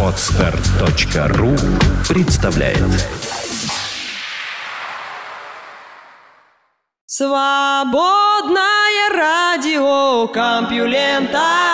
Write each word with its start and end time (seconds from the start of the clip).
Отстар.ру 0.00 1.56
представляет. 2.08 2.78
Свободное 7.06 8.54
радио 9.12 10.28
Компьюлента 10.28 11.64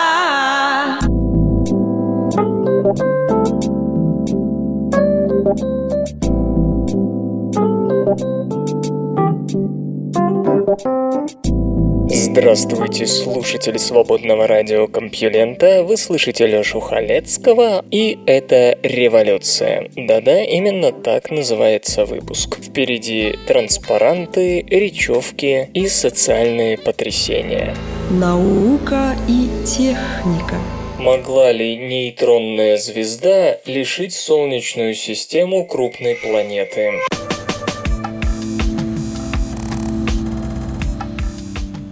Здравствуйте, 12.31 13.07
слушатели 13.07 13.77
свободного 13.77 14.47
радио 14.47 14.87
Компьюлента, 14.87 15.83
вы 15.83 15.97
слышите 15.97 16.47
Лёшу 16.47 16.79
Халецкого, 16.79 17.83
и 17.91 18.19
это 18.25 18.77
«Революция». 18.83 19.91
Да-да, 19.97 20.41
именно 20.41 20.93
так 20.93 21.29
называется 21.29 22.05
выпуск. 22.05 22.57
Впереди 22.63 23.35
транспаранты, 23.47 24.61
речевки 24.61 25.69
и 25.73 25.89
социальные 25.89 26.77
потрясения. 26.77 27.75
Наука 28.09 29.13
и 29.27 29.49
техника 29.65 30.55
Могла 30.99 31.51
ли 31.51 31.75
нейтронная 31.75 32.77
звезда 32.77 33.57
лишить 33.65 34.13
Солнечную 34.13 34.93
систему 34.93 35.65
крупной 35.65 36.15
планеты? 36.15 36.93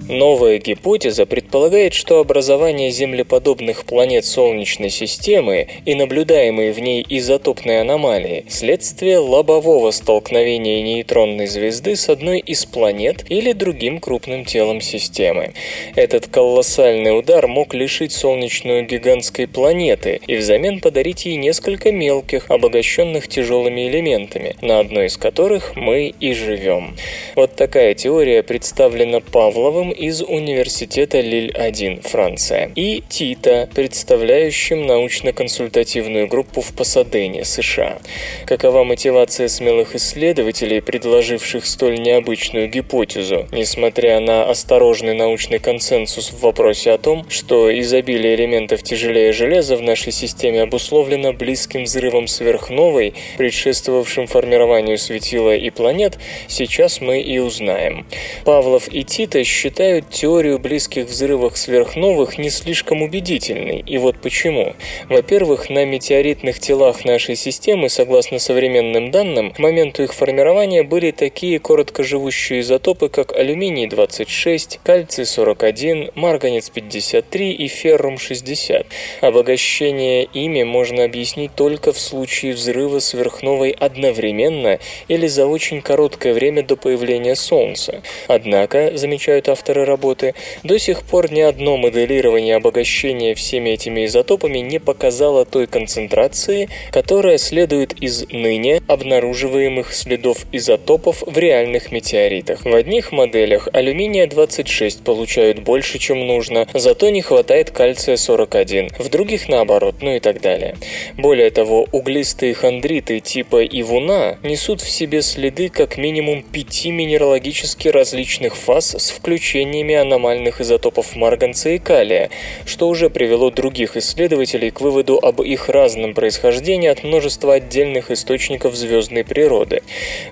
Новая 0.09 0.57
гипотеза 0.57 1.27
предполагает, 1.27 1.93
что 1.93 2.19
образование 2.19 2.89
землеподобных 2.89 3.85
планет 3.85 4.25
Солнечной 4.25 4.89
системы 4.89 5.67
и 5.85 5.93
наблюдаемые 5.93 6.71
в 6.73 6.79
ней 6.79 7.05
изотопные 7.07 7.81
аномалии– 7.81 8.43
следствие 8.49 9.19
лобового 9.19 9.91
столкновения 9.91 10.81
нейтронной 10.81 11.45
звезды 11.45 11.95
с 11.95 12.09
одной 12.09 12.39
из 12.39 12.65
планет 12.65 13.23
или 13.29 13.51
другим 13.51 13.99
крупным 13.99 14.45
телом 14.45 14.81
системы. 14.81 15.53
Этот 15.95 16.25
колоссальный 16.25 17.15
удар 17.15 17.45
мог 17.47 17.75
лишить 17.75 18.11
Солнечную 18.11 18.87
гигантской 18.87 19.47
планеты 19.47 20.21
и 20.25 20.37
взамен 20.37 20.79
подарить 20.79 21.27
ей 21.27 21.35
несколько 21.35 21.91
мелких, 21.91 22.49
обогащенных 22.49 23.27
тяжелыми 23.27 23.87
элементами, 23.87 24.55
на 24.61 24.79
одной 24.79 25.05
из 25.05 25.17
которых 25.17 25.75
мы 25.75 26.11
и 26.19 26.33
живем. 26.33 26.97
Вот 27.35 27.55
такая 27.55 27.93
теория 27.93 28.41
представлена 28.41 29.19
Павловым 29.19 29.93
из 29.99 30.21
Университета 30.21 31.19
Лиль-1, 31.19 32.07
Франция, 32.07 32.71
и 32.73 33.03
Тита, 33.09 33.67
представляющим 33.75 34.87
научно-консультативную 34.87 36.27
группу 36.27 36.61
в 36.61 36.73
Пасадене, 36.73 37.43
США. 37.43 37.99
Какова 38.45 38.85
мотивация 38.85 39.49
смелых 39.49 39.95
исследователей, 39.95 40.81
предложивших 40.81 41.65
столь 41.65 41.99
необычную 41.99 42.69
гипотезу, 42.69 43.49
несмотря 43.51 44.21
на 44.21 44.49
осторожный 44.49 45.13
научный 45.13 45.59
консенсус 45.59 46.31
в 46.31 46.39
вопросе 46.39 46.91
о 46.91 46.97
том, 46.97 47.29
что 47.29 47.69
изобилие 47.77 48.35
элементов 48.35 48.83
тяжелее 48.83 49.33
железа 49.33 49.75
в 49.75 49.81
нашей 49.81 50.13
системе 50.13 50.61
обусловлено 50.61 51.33
близким 51.33 51.83
взрывом 51.83 52.27
сверхновой, 52.27 53.15
предшествовавшим 53.37 54.27
формированию 54.27 54.97
светила 54.97 55.53
и 55.53 55.69
планет, 55.69 56.17
сейчас 56.47 57.01
мы 57.01 57.19
и 57.19 57.39
узнаем. 57.39 58.07
Павлов 58.45 58.87
и 58.93 59.03
Тита 59.03 59.43
считают, 59.43 59.88
считают 59.89 60.09
теорию 60.09 60.59
близких 60.59 61.05
взрывов 61.05 61.57
сверхновых 61.57 62.37
не 62.37 62.51
слишком 62.51 63.01
убедительной. 63.01 63.83
И 63.87 63.97
вот 63.97 64.17
почему. 64.21 64.75
Во-первых, 65.09 65.69
на 65.69 65.83
метеоритных 65.83 66.59
телах 66.59 67.05
нашей 67.05 67.35
системы, 67.35 67.89
согласно 67.89 68.37
современным 68.37 69.09
данным, 69.09 69.51
к 69.51 69.57
моменту 69.57 70.03
их 70.03 70.13
формирования 70.13 70.83
были 70.83 71.09
такие 71.09 71.59
короткоживущие 71.59 72.59
изотопы, 72.59 73.09
как 73.09 73.35
алюминий-26, 73.35 74.79
кальций-41, 74.83 76.11
марганец-53 76.13 77.51
и 77.51 77.67
феррум-60. 77.67 78.85
Обогащение 79.21 80.25
ими 80.25 80.61
можно 80.63 81.03
объяснить 81.03 81.55
только 81.55 81.93
в 81.93 81.99
случае 81.99 82.53
взрыва 82.53 82.99
сверхновой 82.99 83.71
одновременно 83.71 84.77
или 85.07 85.25
за 85.25 85.47
очень 85.47 85.81
короткое 85.81 86.35
время 86.35 86.61
до 86.63 86.75
появления 86.75 87.35
Солнца. 87.35 88.03
Однако, 88.27 88.95
замечают 88.95 89.49
авторы 89.49 89.78
авторы 89.79 89.85
работы, 89.85 90.33
до 90.63 90.79
сих 90.79 91.03
пор 91.03 91.31
ни 91.31 91.41
одно 91.41 91.77
моделирование 91.77 92.55
обогащения 92.55 93.35
всеми 93.35 93.71
этими 93.71 94.05
изотопами 94.05 94.59
не 94.59 94.79
показало 94.79 95.45
той 95.45 95.67
концентрации, 95.67 96.69
которая 96.91 97.37
следует 97.37 97.93
из 98.01 98.27
ныне 98.29 98.81
обнаруживаемых 98.87 99.93
следов 99.93 100.45
изотопов 100.51 101.23
в 101.25 101.37
реальных 101.37 101.91
метеоритах. 101.91 102.65
В 102.65 102.73
одних 102.73 103.11
моделях 103.11 103.67
алюминия-26 103.73 105.03
получают 105.03 105.59
больше, 105.59 105.99
чем 105.99 106.27
нужно, 106.27 106.67
зато 106.73 107.09
не 107.09 107.21
хватает 107.21 107.71
кальция-41, 107.71 109.01
в 109.01 109.09
других 109.09 109.49
наоборот, 109.49 109.95
ну 110.01 110.15
и 110.15 110.19
так 110.19 110.41
далее. 110.41 110.75
Более 111.17 111.51
того, 111.51 111.87
углистые 111.91 112.53
хондриты 112.53 113.19
типа 113.19 113.65
Ивуна 113.65 114.37
несут 114.43 114.81
в 114.81 114.89
себе 114.89 115.21
следы 115.21 115.69
как 115.69 115.97
минимум 115.97 116.43
пяти 116.43 116.91
минералогически 116.91 117.89
различных 117.89 118.55
фаз 118.55 118.95
с 118.95 119.11
включением 119.11 119.68
излучениями 119.69 119.95
аномальных 119.95 120.61
изотопов 120.61 121.15
марганца 121.15 121.69
и 121.69 121.79
калия, 121.79 122.29
что 122.65 122.87
уже 122.87 123.09
привело 123.09 123.51
других 123.51 123.97
исследователей 123.97 124.71
к 124.71 124.81
выводу 124.81 125.19
об 125.21 125.41
их 125.41 125.69
разном 125.69 126.13
происхождении 126.13 126.89
от 126.89 127.03
множества 127.03 127.55
отдельных 127.55 128.11
источников 128.11 128.75
звездной 128.75 129.23
природы. 129.23 129.81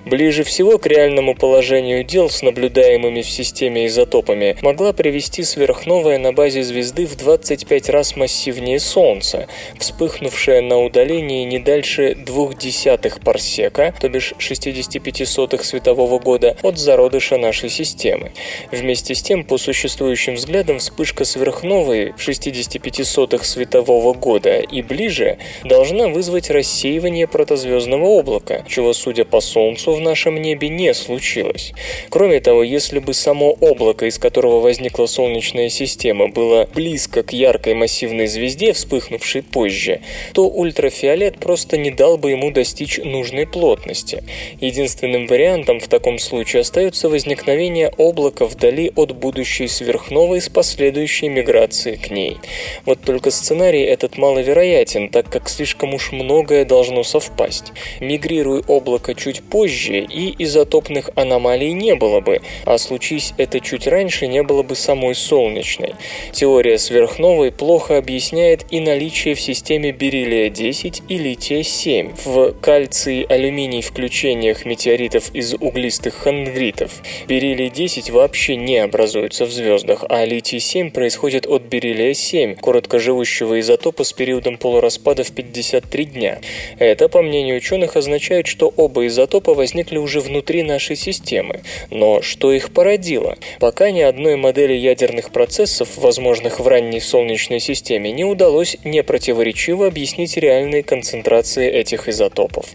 Ближе 0.04 0.42
всего 0.42 0.78
к 0.78 0.86
реальному 0.86 1.34
положению 1.34 2.04
дел 2.04 2.30
с 2.30 2.42
наблюдаемыми 2.42 3.22
в 3.22 3.30
системе 3.30 3.86
изотопами 3.86 4.56
могла 4.62 4.92
привести 4.92 5.44
сверхновая 5.44 6.18
на 6.18 6.32
базе 6.32 6.62
звезды 6.62 7.06
в 7.06 7.16
25 7.16 7.88
раз 7.90 8.16
массивнее 8.16 8.80
Солнца, 8.80 9.46
вспыхнувшая 9.78 10.62
на 10.62 10.78
удалении 10.82 11.44
не 11.44 11.58
дальше 11.58 12.16
десятых 12.58 13.20
парсека, 13.20 13.94
то 14.00 14.08
бишь 14.08 14.34
65 14.38 15.28
сотых 15.28 15.64
светового 15.64 16.18
года, 16.18 16.56
от 16.62 16.78
зародыша 16.78 17.36
нашей 17.38 17.68
системы. 17.68 18.32
Вместе 18.72 19.14
с 19.18 19.22
тем, 19.22 19.44
по 19.44 19.58
существующим 19.58 20.34
взглядам, 20.34 20.78
вспышка 20.78 21.24
сверхновой 21.24 22.12
в 22.16 22.22
65 22.22 23.06
сотых 23.06 23.44
светового 23.44 24.14
года 24.14 24.60
и 24.60 24.80
ближе 24.80 25.38
должна 25.64 26.08
вызвать 26.08 26.50
рассеивание 26.50 27.26
протозвездного 27.26 28.06
облака, 28.06 28.64
чего, 28.68 28.92
судя 28.92 29.24
по 29.24 29.40
Солнцу, 29.40 29.92
в 29.92 30.00
нашем 30.00 30.40
небе 30.40 30.68
не 30.68 30.94
случилось. 30.94 31.72
Кроме 32.08 32.40
того, 32.40 32.62
если 32.62 33.00
бы 33.00 33.12
само 33.12 33.50
облако, 33.52 34.06
из 34.06 34.18
которого 34.18 34.60
возникла 34.60 35.06
Солнечная 35.06 35.68
система, 35.68 36.28
было 36.28 36.68
близко 36.74 37.22
к 37.22 37.32
яркой 37.32 37.74
массивной 37.74 38.26
звезде, 38.28 38.72
вспыхнувшей 38.72 39.42
позже, 39.42 40.00
то 40.32 40.48
ультрафиолет 40.48 41.38
просто 41.38 41.76
не 41.76 41.90
дал 41.90 42.18
бы 42.18 42.30
ему 42.30 42.50
достичь 42.50 42.98
нужной 42.98 43.46
плотности. 43.46 44.22
Единственным 44.60 45.26
вариантом 45.26 45.80
в 45.80 45.88
таком 45.88 46.18
случае 46.18 46.60
остается 46.60 47.08
возникновение 47.08 47.88
облака 47.98 48.46
вдали 48.46 48.92
от 48.94 49.07
будущей 49.14 49.68
сверхновой 49.68 50.40
с 50.40 50.48
последующей 50.48 51.28
миграцией 51.28 51.96
к 51.96 52.10
ней. 52.10 52.38
Вот 52.84 53.00
только 53.00 53.30
сценарий 53.30 53.82
этот 53.82 54.18
маловероятен, 54.18 55.08
так 55.08 55.28
как 55.28 55.48
слишком 55.48 55.94
уж 55.94 56.12
многое 56.12 56.64
должно 56.64 57.02
совпасть. 57.02 57.72
Мигрируй 58.00 58.62
облако 58.66 59.14
чуть 59.14 59.42
позже, 59.42 60.00
и 60.00 60.34
изотопных 60.42 61.10
аномалий 61.14 61.72
не 61.72 61.94
было 61.94 62.20
бы, 62.20 62.40
а 62.64 62.78
случись 62.78 63.32
это 63.38 63.60
чуть 63.60 63.86
раньше, 63.86 64.26
не 64.26 64.42
было 64.42 64.62
бы 64.62 64.76
самой 64.76 65.14
солнечной. 65.14 65.94
Теория 66.32 66.78
сверхновой 66.78 67.50
плохо 67.52 67.96
объясняет 67.96 68.66
и 68.70 68.80
наличие 68.80 69.34
в 69.34 69.40
системе 69.40 69.92
бериллия-10 69.92 71.02
и 71.08 71.18
лития-7 71.18 72.14
в 72.24 72.52
кальций-алюминий 72.60 73.82
включениях 73.82 74.64
метеоритов 74.64 75.34
из 75.34 75.54
углистых 75.54 76.14
хондритов. 76.14 77.02
Бериллий-10 77.28 78.12
вообще 78.12 78.56
не 78.56 78.76
образуется 78.76 78.97
образуются 78.98 79.44
в 79.44 79.52
звездах, 79.52 80.04
а 80.08 80.24
литий-7 80.24 80.90
происходит 80.90 81.46
от 81.46 81.62
бериллия-7, 81.62 82.56
короткоживущего 82.56 83.60
изотопа 83.60 84.02
с 84.02 84.12
периодом 84.12 84.58
полураспада 84.58 85.22
в 85.22 85.30
53 85.30 86.04
дня. 86.04 86.40
Это, 86.80 87.08
по 87.08 87.22
мнению 87.22 87.58
ученых, 87.58 87.96
означает, 87.96 88.48
что 88.48 88.72
оба 88.76 89.06
изотопа 89.06 89.54
возникли 89.54 89.98
уже 89.98 90.18
внутри 90.18 90.64
нашей 90.64 90.96
системы. 90.96 91.60
Но 91.90 92.22
что 92.22 92.52
их 92.52 92.72
породило? 92.72 93.36
Пока 93.60 93.92
ни 93.92 94.00
одной 94.00 94.34
модели 94.34 94.72
ядерных 94.72 95.30
процессов, 95.30 95.96
возможных 95.96 96.58
в 96.58 96.66
ранней 96.66 97.00
Солнечной 97.00 97.60
системе, 97.60 98.10
не 98.10 98.24
удалось 98.24 98.78
непротиворечиво 98.82 99.86
объяснить 99.86 100.36
реальные 100.36 100.82
концентрации 100.82 101.70
этих 101.70 102.08
изотопов. 102.08 102.66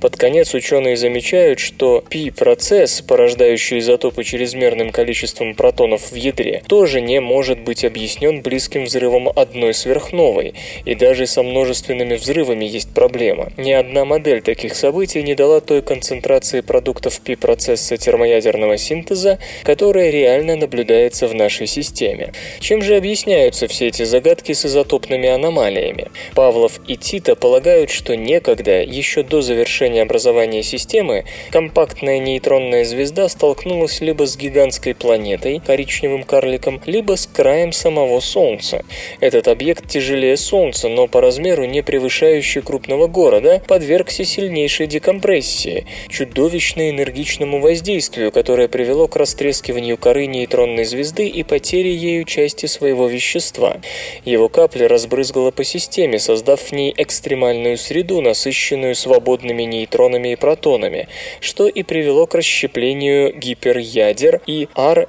Под 0.00 0.16
конец 0.16 0.54
ученые 0.54 0.96
замечают, 0.96 1.58
что 1.58 2.02
пи-процесс, 2.08 3.02
порождающий 3.02 3.80
изотопы 3.80 4.24
чрезмерным 4.24 4.90
количеством 4.90 5.54
протонов, 5.66 6.12
в 6.12 6.14
ядре, 6.14 6.62
тоже 6.68 7.00
не 7.00 7.20
может 7.20 7.58
быть 7.58 7.84
объяснен 7.84 8.40
близким 8.40 8.84
взрывом 8.84 9.28
одной 9.34 9.74
сверхновой, 9.74 10.54
и 10.84 10.94
даже 10.94 11.26
со 11.26 11.42
множественными 11.42 12.14
взрывами 12.14 12.64
есть 12.64 12.94
проблема. 12.94 13.50
Ни 13.56 13.72
одна 13.72 14.04
модель 14.04 14.42
таких 14.42 14.76
событий 14.76 15.24
не 15.24 15.34
дала 15.34 15.60
той 15.60 15.82
концентрации 15.82 16.60
продуктов 16.60 17.20
пи-процесса 17.20 17.96
термоядерного 17.96 18.78
синтеза, 18.78 19.40
которая 19.64 20.10
реально 20.10 20.54
наблюдается 20.54 21.26
в 21.26 21.34
нашей 21.34 21.66
системе. 21.66 22.32
Чем 22.60 22.80
же 22.80 22.94
объясняются 22.94 23.66
все 23.66 23.88
эти 23.88 24.04
загадки 24.04 24.52
с 24.52 24.66
изотопными 24.66 25.28
аномалиями? 25.28 26.06
Павлов 26.36 26.78
и 26.86 26.96
Тита 26.96 27.34
полагают, 27.34 27.90
что 27.90 28.14
некогда, 28.14 28.84
еще 28.84 29.24
до 29.24 29.42
завершения 29.42 30.02
образования 30.02 30.62
системы, 30.62 31.24
компактная 31.50 32.20
нейтронная 32.20 32.84
звезда 32.84 33.28
столкнулась 33.28 34.00
либо 34.00 34.28
с 34.28 34.36
гигантской 34.36 34.94
планетой, 34.94 35.55
коричневым 35.58 36.24
карликом, 36.24 36.80
либо 36.86 37.16
с 37.16 37.26
краем 37.26 37.72
самого 37.72 38.20
Солнца. 38.20 38.84
Этот 39.20 39.48
объект 39.48 39.88
тяжелее 39.88 40.36
Солнца, 40.36 40.88
но 40.88 41.06
по 41.06 41.20
размеру 41.20 41.64
не 41.64 41.82
превышающий 41.82 42.62
крупного 42.62 43.06
города, 43.06 43.62
подвергся 43.66 44.24
сильнейшей 44.24 44.86
декомпрессии, 44.86 45.86
чудовищно 46.08 46.90
энергичному 46.90 47.60
воздействию, 47.60 48.32
которое 48.32 48.68
привело 48.68 49.08
к 49.08 49.16
растрескиванию 49.16 49.96
коры 49.96 50.26
нейтронной 50.26 50.84
звезды 50.84 51.26
и 51.28 51.42
потере 51.42 51.94
ею 51.94 52.24
части 52.24 52.66
своего 52.66 53.06
вещества. 53.06 53.78
Его 54.24 54.48
капли 54.48 54.84
разбрызгало 54.84 55.50
по 55.50 55.64
системе, 55.64 56.18
создав 56.18 56.60
в 56.60 56.72
ней 56.72 56.94
экстремальную 56.96 57.78
среду, 57.78 58.20
насыщенную 58.20 58.94
свободными 58.94 59.62
нейтронами 59.62 60.32
и 60.32 60.36
протонами, 60.36 61.08
что 61.40 61.66
и 61.68 61.82
привело 61.82 62.26
к 62.26 62.34
расщеплению 62.34 63.34
гиперядер 63.36 64.40
и 64.46 64.68
R, 64.74 65.08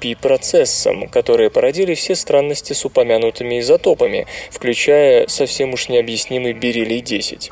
P 0.00 0.16
процессам, 0.16 1.08
которые 1.08 1.50
породили 1.50 1.94
все 1.94 2.14
странности 2.14 2.72
с 2.72 2.84
упомянутыми 2.84 3.60
изотопами, 3.60 4.26
включая 4.50 5.26
совсем 5.28 5.72
уж 5.74 5.88
необъяснимый 5.88 6.52
бериллий-10. 6.52 7.50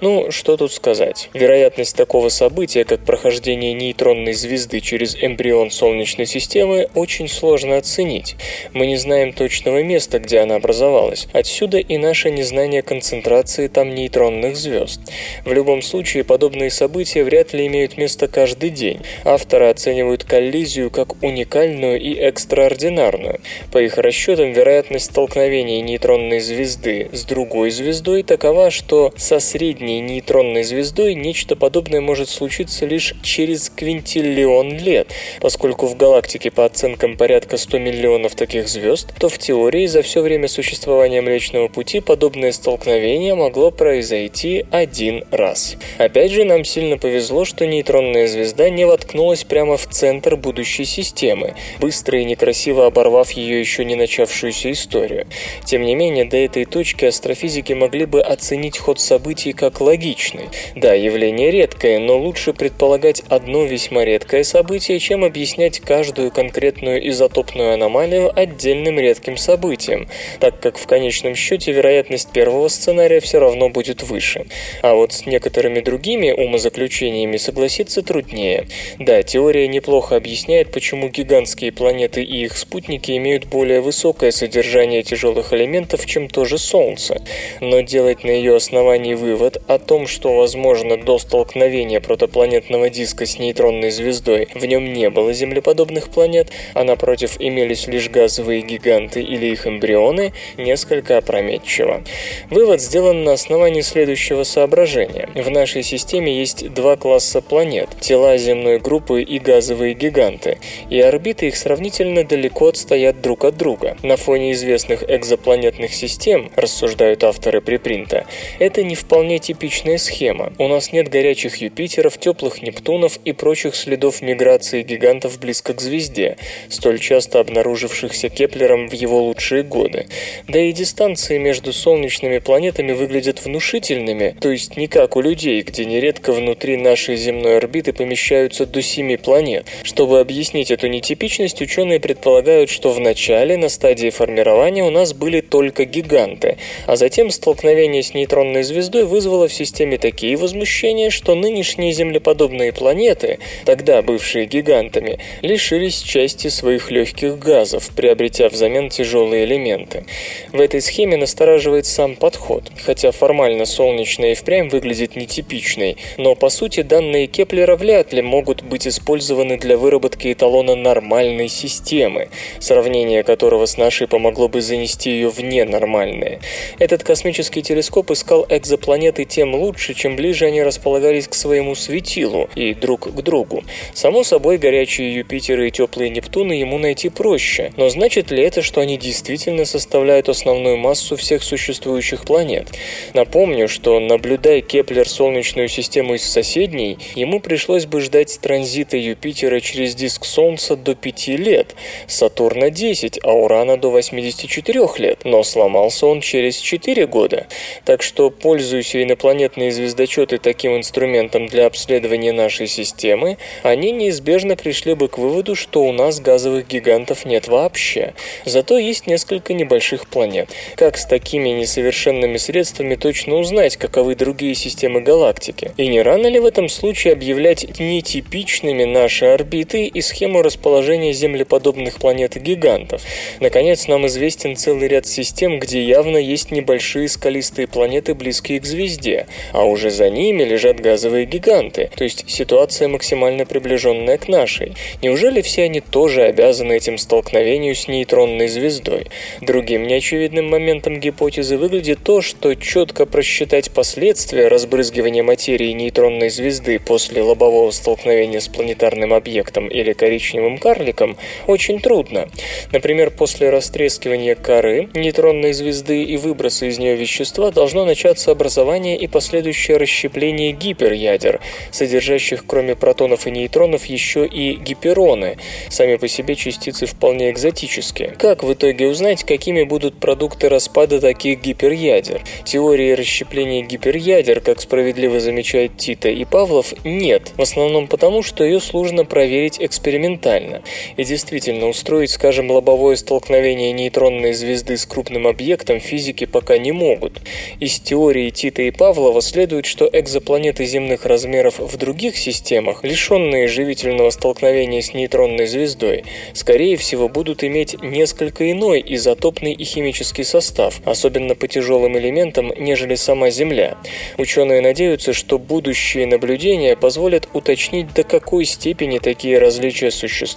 Ну, 0.00 0.30
что 0.30 0.56
тут 0.56 0.72
сказать. 0.72 1.30
Вероятность 1.34 1.96
такого 1.96 2.28
события, 2.28 2.84
как 2.84 3.00
прохождение 3.04 3.72
нейтронной 3.72 4.32
звезды 4.34 4.80
через 4.80 5.16
эмбрион 5.20 5.70
Солнечной 5.70 6.26
системы, 6.26 6.88
очень 6.94 7.28
сложно 7.28 7.76
оценить. 7.76 8.36
Мы 8.72 8.86
не 8.86 8.96
знаем 8.96 9.32
точного 9.32 9.82
места, 9.82 10.18
где 10.18 10.40
она 10.40 10.56
образовалась. 10.56 11.26
Отсюда 11.32 11.78
и 11.78 11.96
наше 11.98 12.30
незнание 12.30 12.82
концентрации 12.82 13.68
там 13.68 13.94
нейтронных 13.94 14.56
звезд. 14.56 15.00
В 15.44 15.52
любом 15.52 15.82
случае, 15.82 16.24
подобные 16.24 16.70
события 16.70 17.24
вряд 17.24 17.52
ли 17.52 17.66
имеют 17.66 17.96
место 17.96 18.28
каждый 18.28 18.70
день. 18.70 19.00
Авторы 19.24 19.66
оценивают 19.66 20.24
коллизию 20.24 20.90
как 20.90 21.22
уникальную 21.22 21.53
и 21.62 22.14
экстраординарную. 22.14 23.40
По 23.70 23.78
их 23.78 23.98
расчетам, 23.98 24.52
вероятность 24.52 25.06
столкновения 25.06 25.80
нейтронной 25.82 26.40
звезды 26.40 27.08
с 27.12 27.24
другой 27.24 27.70
звездой 27.70 28.22
такова, 28.22 28.70
что 28.70 29.12
со 29.16 29.38
средней 29.40 30.00
нейтронной 30.00 30.64
звездой 30.64 31.14
нечто 31.14 31.56
подобное 31.56 32.00
может 32.00 32.28
случиться 32.28 32.86
лишь 32.86 33.14
через 33.22 33.70
квинтиллион 33.70 34.78
лет. 34.78 35.08
Поскольку 35.40 35.86
в 35.86 35.96
галактике 35.96 36.50
по 36.50 36.64
оценкам 36.64 37.16
порядка 37.16 37.56
100 37.56 37.78
миллионов 37.78 38.34
таких 38.34 38.68
звезд, 38.68 39.12
то 39.18 39.28
в 39.28 39.38
теории 39.38 39.86
за 39.86 40.02
все 40.02 40.22
время 40.22 40.48
существования 40.48 41.20
Млечного 41.20 41.68
Пути 41.68 42.00
подобное 42.00 42.52
столкновение 42.52 43.34
могло 43.34 43.70
произойти 43.70 44.64
один 44.70 45.24
раз. 45.30 45.76
Опять 45.98 46.32
же, 46.32 46.44
нам 46.44 46.64
сильно 46.64 46.98
повезло, 46.98 47.44
что 47.44 47.66
нейтронная 47.66 48.26
звезда 48.26 48.70
не 48.70 48.86
воткнулась 48.86 49.44
прямо 49.44 49.76
в 49.76 49.86
центр 49.86 50.36
будущей 50.36 50.84
системы, 50.84 51.43
быстро 51.80 52.20
и 52.20 52.24
некрасиво 52.24 52.86
оборвав 52.86 53.30
ее 53.32 53.60
еще 53.60 53.84
не 53.84 53.94
начавшуюся 53.94 54.72
историю. 54.72 55.26
Тем 55.64 55.82
не 55.82 55.94
менее, 55.94 56.24
до 56.24 56.36
этой 56.36 56.64
точки 56.64 57.04
астрофизики 57.04 57.72
могли 57.72 58.06
бы 58.06 58.20
оценить 58.20 58.78
ход 58.78 59.00
событий 59.00 59.52
как 59.52 59.80
логичный. 59.80 60.48
Да, 60.76 60.94
явление 60.94 61.50
редкое, 61.50 61.98
но 61.98 62.18
лучше 62.18 62.52
предполагать 62.52 63.22
одно 63.28 63.64
весьма 63.64 64.04
редкое 64.04 64.44
событие, 64.44 64.98
чем 64.98 65.24
объяснять 65.24 65.80
каждую 65.80 66.30
конкретную 66.30 67.08
изотопную 67.08 67.74
аномалию 67.74 68.32
отдельным 68.34 68.98
редким 68.98 69.36
событием, 69.36 70.08
так 70.40 70.60
как 70.60 70.78
в 70.78 70.86
конечном 70.86 71.34
счете 71.34 71.72
вероятность 71.72 72.30
первого 72.30 72.68
сценария 72.68 73.20
все 73.20 73.38
равно 73.38 73.68
будет 73.68 74.02
выше. 74.02 74.46
А 74.82 74.94
вот 74.94 75.12
с 75.12 75.26
некоторыми 75.26 75.80
другими 75.80 76.32
умозаключениями 76.32 77.36
согласиться 77.36 78.02
труднее. 78.02 78.66
Да, 78.98 79.22
теория 79.22 79.68
неплохо 79.68 80.16
объясняет, 80.16 80.72
почему 80.72 81.08
гигантские 81.08 81.23
планеты 81.72 82.22
и 82.22 82.44
их 82.44 82.56
спутники 82.56 83.16
имеют 83.16 83.46
более 83.46 83.80
высокое 83.80 84.30
содержание 84.30 85.02
тяжелых 85.02 85.52
элементов, 85.52 86.06
чем 86.06 86.28
то 86.28 86.44
же 86.44 86.58
Солнце. 86.58 87.22
Но 87.60 87.80
делать 87.80 88.24
на 88.24 88.30
ее 88.30 88.56
основании 88.56 89.14
вывод 89.14 89.62
о 89.68 89.78
том, 89.78 90.06
что, 90.06 90.36
возможно, 90.36 90.96
до 90.96 91.18
столкновения 91.18 92.00
протопланетного 92.00 92.90
диска 92.90 93.26
с 93.26 93.38
нейтронной 93.38 93.90
звездой 93.90 94.48
в 94.54 94.64
нем 94.64 94.92
не 94.92 95.10
было 95.10 95.32
землеподобных 95.32 96.08
планет, 96.08 96.50
а 96.74 96.84
напротив 96.84 97.36
имелись 97.38 97.86
лишь 97.86 98.08
газовые 98.08 98.62
гиганты 98.62 99.22
или 99.22 99.46
их 99.46 99.66
эмбрионы, 99.66 100.32
несколько 100.56 101.18
опрометчиво. 101.18 102.02
Вывод 102.50 102.80
сделан 102.80 103.24
на 103.24 103.32
основании 103.32 103.82
следующего 103.82 104.44
соображения. 104.44 105.28
В 105.34 105.50
нашей 105.50 105.82
системе 105.82 106.38
есть 106.38 106.72
два 106.72 106.96
класса 106.96 107.40
планет– 107.40 107.88
тела 108.00 108.36
земной 108.36 108.78
группы 108.78 109.22
и 109.22 109.38
газовые 109.38 109.94
гиганты, 109.94 110.58
и 110.90 111.00
орбиты 111.14 111.48
их 111.48 111.56
сравнительно 111.56 112.24
далеко 112.24 112.68
отстоят 112.68 113.20
друг 113.20 113.44
от 113.44 113.56
друга. 113.56 113.96
На 114.02 114.16
фоне 114.16 114.52
известных 114.52 115.04
экзопланетных 115.08 115.94
систем, 115.94 116.50
рассуждают 116.56 117.24
авторы 117.24 117.60
припринта, 117.60 118.26
это 118.58 118.82
не 118.82 118.94
вполне 118.94 119.38
типичная 119.38 119.98
схема. 119.98 120.52
У 120.58 120.68
нас 120.68 120.92
нет 120.92 121.08
горячих 121.08 121.56
Юпитеров, 121.56 122.18
теплых 122.18 122.62
Нептунов 122.62 123.18
и 123.24 123.32
прочих 123.32 123.76
следов 123.76 124.22
миграции 124.22 124.82
гигантов 124.82 125.38
близко 125.38 125.72
к 125.72 125.80
звезде, 125.80 126.36
столь 126.68 126.98
часто 126.98 127.40
обнаружившихся 127.40 128.28
Кеплером 128.28 128.88
в 128.88 128.92
его 128.92 129.22
лучшие 129.22 129.62
годы. 129.62 130.06
Да 130.48 130.60
и 130.60 130.72
дистанции 130.72 131.38
между 131.38 131.72
солнечными 131.72 132.38
планетами 132.38 132.92
выглядят 132.92 133.44
внушительными, 133.44 134.36
то 134.40 134.50
есть 134.50 134.76
не 134.76 134.88
как 134.88 135.16
у 135.16 135.20
людей, 135.20 135.62
где 135.62 135.84
нередко 135.84 136.32
внутри 136.32 136.76
нашей 136.76 137.16
земной 137.16 137.58
орбиты 137.58 137.92
помещаются 137.92 138.66
до 138.66 138.82
семи 138.82 139.16
планет. 139.16 139.66
Чтобы 139.82 140.20
объяснить 140.20 140.70
эту 140.70 140.88
нетипичность, 141.04 141.60
ученые 141.60 142.00
предполагают, 142.00 142.70
что 142.70 142.90
в 142.90 142.98
начале, 142.98 143.58
на 143.58 143.68
стадии 143.68 144.08
формирования, 144.08 144.84
у 144.84 144.90
нас 144.90 145.12
были 145.12 145.42
только 145.42 145.84
гиганты, 145.84 146.56
а 146.86 146.96
затем 146.96 147.30
столкновение 147.30 148.02
с 148.02 148.14
нейтронной 148.14 148.62
звездой 148.62 149.04
вызвало 149.04 149.46
в 149.46 149.52
системе 149.52 149.98
такие 149.98 150.36
возмущения, 150.38 151.10
что 151.10 151.34
нынешние 151.34 151.92
землеподобные 151.92 152.72
планеты, 152.72 153.38
тогда 153.66 154.00
бывшие 154.00 154.46
гигантами, 154.46 155.18
лишились 155.42 156.00
части 156.00 156.48
своих 156.48 156.90
легких 156.90 157.38
газов, 157.38 157.90
приобретя 157.94 158.48
взамен 158.48 158.88
тяжелые 158.88 159.44
элементы. 159.44 160.06
В 160.52 160.60
этой 160.60 160.80
схеме 160.80 161.18
настораживает 161.18 161.84
сам 161.84 162.16
подход, 162.16 162.72
хотя 162.82 163.10
формально 163.10 163.66
солнечная 163.66 164.32
и 164.32 164.34
впрямь 164.34 164.70
выглядит 164.70 165.16
нетипичной, 165.16 165.98
но 166.16 166.34
по 166.34 166.48
сути 166.48 166.80
данные 166.80 167.26
Кеплера 167.26 167.76
вряд 167.76 168.14
ли 168.14 168.22
могут 168.22 168.62
быть 168.62 168.88
использованы 168.88 169.58
для 169.58 169.76
выработки 169.76 170.32
эталона 170.32 170.74
нормальной 170.94 171.48
системы, 171.48 172.28
сравнение 172.60 173.24
которого 173.24 173.66
с 173.66 173.76
нашей 173.76 174.06
помогло 174.06 174.48
бы 174.48 174.60
занести 174.60 175.10
ее 175.10 175.28
в 175.28 175.40
ненормальные. 175.40 176.38
Этот 176.78 177.02
космический 177.02 177.62
телескоп 177.62 178.12
искал 178.12 178.46
экзопланеты 178.48 179.24
тем 179.24 179.56
лучше, 179.56 179.94
чем 179.94 180.14
ближе 180.14 180.46
они 180.46 180.62
располагались 180.62 181.26
к 181.26 181.34
своему 181.34 181.74
светилу 181.74 182.48
и 182.54 182.74
друг 182.74 183.12
к 183.12 183.22
другу. 183.22 183.64
Само 183.92 184.22
собой, 184.22 184.58
горячие 184.58 185.14
Юпитеры 185.16 185.68
и 185.68 185.70
теплые 185.72 186.10
Нептуны 186.10 186.52
ему 186.52 186.78
найти 186.78 187.08
проще, 187.08 187.72
но 187.76 187.88
значит 187.88 188.30
ли 188.30 188.42
это, 188.42 188.62
что 188.62 188.80
они 188.80 188.96
действительно 188.96 189.64
составляют 189.64 190.28
основную 190.28 190.76
массу 190.76 191.16
всех 191.16 191.42
существующих 191.42 192.24
планет? 192.24 192.68
Напомню, 193.14 193.68
что 193.68 193.98
наблюдай 193.98 194.60
Кеплер 194.60 195.08
Солнечную 195.08 195.68
систему 195.68 196.14
из 196.14 196.22
соседней, 196.22 196.98
ему 197.16 197.40
пришлось 197.40 197.86
бы 197.86 198.00
ждать 198.00 198.38
транзита 198.40 198.96
Юпитера 198.96 199.58
через 199.58 199.96
диск 199.96 200.24
Солнца 200.24 200.76
до 200.84 200.94
5 200.94 201.28
лет, 201.28 201.74
Сатурна 202.06 202.70
10, 202.70 203.18
а 203.24 203.32
Урана 203.32 203.76
до 203.76 203.90
84 203.90 204.80
лет, 204.98 205.24
но 205.24 205.42
сломался 205.42 206.06
он 206.06 206.20
через 206.20 206.58
4 206.58 207.06
года. 207.06 207.46
Так 207.84 208.02
что, 208.02 208.30
пользуясь 208.30 208.94
инопланетные 208.94 209.72
звездочеты 209.72 210.38
таким 210.38 210.76
инструментом 210.76 211.46
для 211.46 211.66
обследования 211.66 212.32
нашей 212.32 212.66
системы, 212.66 213.38
они 213.62 213.90
неизбежно 213.90 214.56
пришли 214.56 214.94
бы 214.94 215.08
к 215.08 215.18
выводу, 215.18 215.54
что 215.54 215.82
у 215.82 215.92
нас 215.92 216.20
газовых 216.20 216.68
гигантов 216.68 217.24
нет 217.24 217.48
вообще. 217.48 218.14
Зато 218.44 218.78
есть 218.78 219.06
несколько 219.06 219.54
небольших 219.54 220.06
планет. 220.06 220.50
Как 220.76 220.98
с 220.98 221.06
такими 221.06 221.48
несовершенными 221.48 222.36
средствами 222.36 222.94
точно 222.94 223.36
узнать, 223.36 223.76
каковы 223.76 224.14
другие 224.14 224.54
системы 224.54 225.00
галактики? 225.00 225.72
И 225.76 225.88
не 225.88 226.02
рано 226.02 226.26
ли 226.26 226.38
в 226.38 226.44
этом 226.44 226.68
случае 226.68 227.14
объявлять 227.14 227.80
нетипичными 227.80 228.84
наши 228.84 229.24
орбиты 229.24 229.86
и 229.86 230.00
схему 230.02 230.42
расположения 230.42 230.73
расположение 230.74 231.12
землеподобных 231.12 231.98
планет 231.98 232.36
и 232.36 232.40
гигантов. 232.40 233.02
Наконец, 233.38 233.86
нам 233.86 234.08
известен 234.08 234.56
целый 234.56 234.88
ряд 234.88 235.06
систем, 235.06 235.60
где 235.60 235.84
явно 235.84 236.16
есть 236.16 236.50
небольшие 236.50 237.08
скалистые 237.08 237.68
планеты, 237.68 238.14
близкие 238.14 238.58
к 238.58 238.64
звезде, 238.64 239.28
а 239.52 239.64
уже 239.64 239.90
за 239.90 240.10
ними 240.10 240.42
лежат 240.42 240.80
газовые 240.80 241.26
гиганты, 241.26 241.90
то 241.96 242.02
есть 242.02 242.24
ситуация 242.28 242.88
максимально 242.88 243.46
приближенная 243.46 244.18
к 244.18 244.26
нашей. 244.26 244.72
Неужели 245.00 245.42
все 245.42 245.64
они 245.64 245.80
тоже 245.80 246.22
обязаны 246.22 246.72
этим 246.72 246.98
столкновению 246.98 247.76
с 247.76 247.86
нейтронной 247.86 248.48
звездой? 248.48 249.06
Другим 249.40 249.86
неочевидным 249.86 250.48
моментом 250.50 250.98
гипотезы 250.98 251.56
выглядит 251.56 252.00
то, 252.02 252.20
что 252.20 252.54
четко 252.56 253.06
просчитать 253.06 253.70
последствия 253.70 254.48
разбрызгивания 254.48 255.22
материи 255.22 255.70
нейтронной 255.70 256.30
звезды 256.30 256.80
после 256.80 257.22
лобового 257.22 257.70
столкновения 257.70 258.40
с 258.40 258.48
планетарным 258.48 259.14
объектом 259.14 259.68
или 259.68 259.92
коричневым 259.92 260.58
карликом 260.64 261.18
очень 261.46 261.78
трудно. 261.78 262.26
Например, 262.72 263.10
после 263.10 263.50
растрескивания 263.50 264.34
коры 264.34 264.88
нейтронной 264.94 265.52
звезды 265.52 266.02
и 266.04 266.16
выброса 266.16 266.64
из 266.64 266.78
нее 266.78 266.96
вещества 266.96 267.50
должно 267.50 267.84
начаться 267.84 268.30
образование 268.30 268.96
и 268.96 269.06
последующее 269.06 269.76
расщепление 269.76 270.52
гиперядер, 270.52 271.40
содержащих 271.70 272.46
кроме 272.46 272.76
протонов 272.76 273.26
и 273.26 273.30
нейтронов 273.30 273.84
еще 273.84 274.26
и 274.26 274.54
гипероны. 274.54 275.36
Сами 275.68 275.96
по 275.96 276.08
себе 276.08 276.34
частицы 276.34 276.86
вполне 276.86 277.30
экзотические. 277.30 278.14
Как 278.18 278.42
в 278.42 278.50
итоге 278.50 278.88
узнать, 278.88 279.22
какими 279.24 279.64
будут 279.64 280.00
продукты 280.00 280.48
распада 280.48 280.98
таких 280.98 281.42
гиперядер? 281.42 282.22
Теории 282.44 282.92
расщепления 282.92 283.62
гиперядер, 283.62 284.40
как 284.40 284.62
справедливо 284.62 285.20
замечает 285.20 285.76
Тита 285.76 286.08
и 286.08 286.24
Павлов, 286.24 286.72
нет. 286.84 287.32
В 287.36 287.42
основном 287.42 287.86
потому, 287.86 288.22
что 288.22 288.44
ее 288.44 288.60
сложно 288.60 289.04
проверить 289.04 289.58
экспериментально. 289.60 290.53
И 290.96 291.04
действительно, 291.04 291.68
устроить, 291.68 292.10
скажем, 292.10 292.50
лобовое 292.50 292.96
столкновение 292.96 293.72
нейтронной 293.72 294.32
звезды 294.32 294.76
с 294.76 294.86
крупным 294.86 295.26
объектом 295.26 295.80
физики 295.80 296.24
пока 296.24 296.58
не 296.58 296.72
могут. 296.72 297.20
Из 297.60 297.78
теории 297.80 298.30
Тита 298.30 298.62
и 298.62 298.70
Павлова 298.70 299.22
следует, 299.22 299.66
что 299.66 299.88
экзопланеты 299.92 300.64
земных 300.64 301.06
размеров 301.06 301.58
в 301.58 301.76
других 301.76 302.16
системах, 302.16 302.84
лишенные 302.84 303.48
живительного 303.48 304.10
столкновения 304.10 304.80
с 304.80 304.94
нейтронной 304.94 305.46
звездой, 305.46 306.04
скорее 306.32 306.76
всего 306.76 307.08
будут 307.08 307.44
иметь 307.44 307.80
несколько 307.82 308.50
иной 308.50 308.84
изотопный 308.86 309.52
и 309.52 309.64
химический 309.64 310.24
состав, 310.24 310.80
особенно 310.84 311.34
по 311.34 311.48
тяжелым 311.48 311.96
элементам, 311.98 312.52
нежели 312.58 312.94
сама 312.94 313.30
Земля. 313.30 313.76
Ученые 314.18 314.60
надеются, 314.60 315.12
что 315.12 315.38
будущие 315.38 316.06
наблюдения 316.06 316.76
позволят 316.76 317.28
уточнить, 317.32 317.92
до 317.94 318.02
какой 318.04 318.44
степени 318.44 318.98
такие 318.98 319.38
различия 319.38 319.90
существуют, 319.90 320.33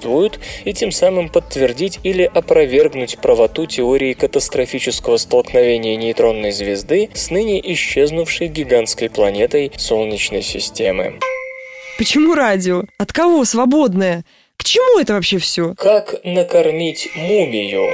и 0.65 0.73
тем 0.73 0.91
самым 0.91 1.29
подтвердить 1.29 1.99
или 2.03 2.23
опровергнуть 2.23 3.17
правоту 3.19 3.65
теории 3.65 4.13
катастрофического 4.13 5.17
столкновения 5.17 5.95
нейтронной 5.95 6.51
звезды 6.51 7.09
с 7.13 7.29
ныне 7.29 7.59
исчезнувшей 7.73 8.47
гигантской 8.47 9.09
планетой 9.09 9.71
Солнечной 9.77 10.41
системы. 10.41 11.19
Почему 11.97 12.35
радио? 12.35 12.83
От 12.97 13.11
кого 13.11 13.43
свободное? 13.45 14.23
К 14.57 14.63
чему 14.63 14.99
это 14.99 15.13
вообще 15.13 15.37
все? 15.37 15.73
Как 15.75 16.23
накормить 16.23 17.09
мумию? 17.15 17.89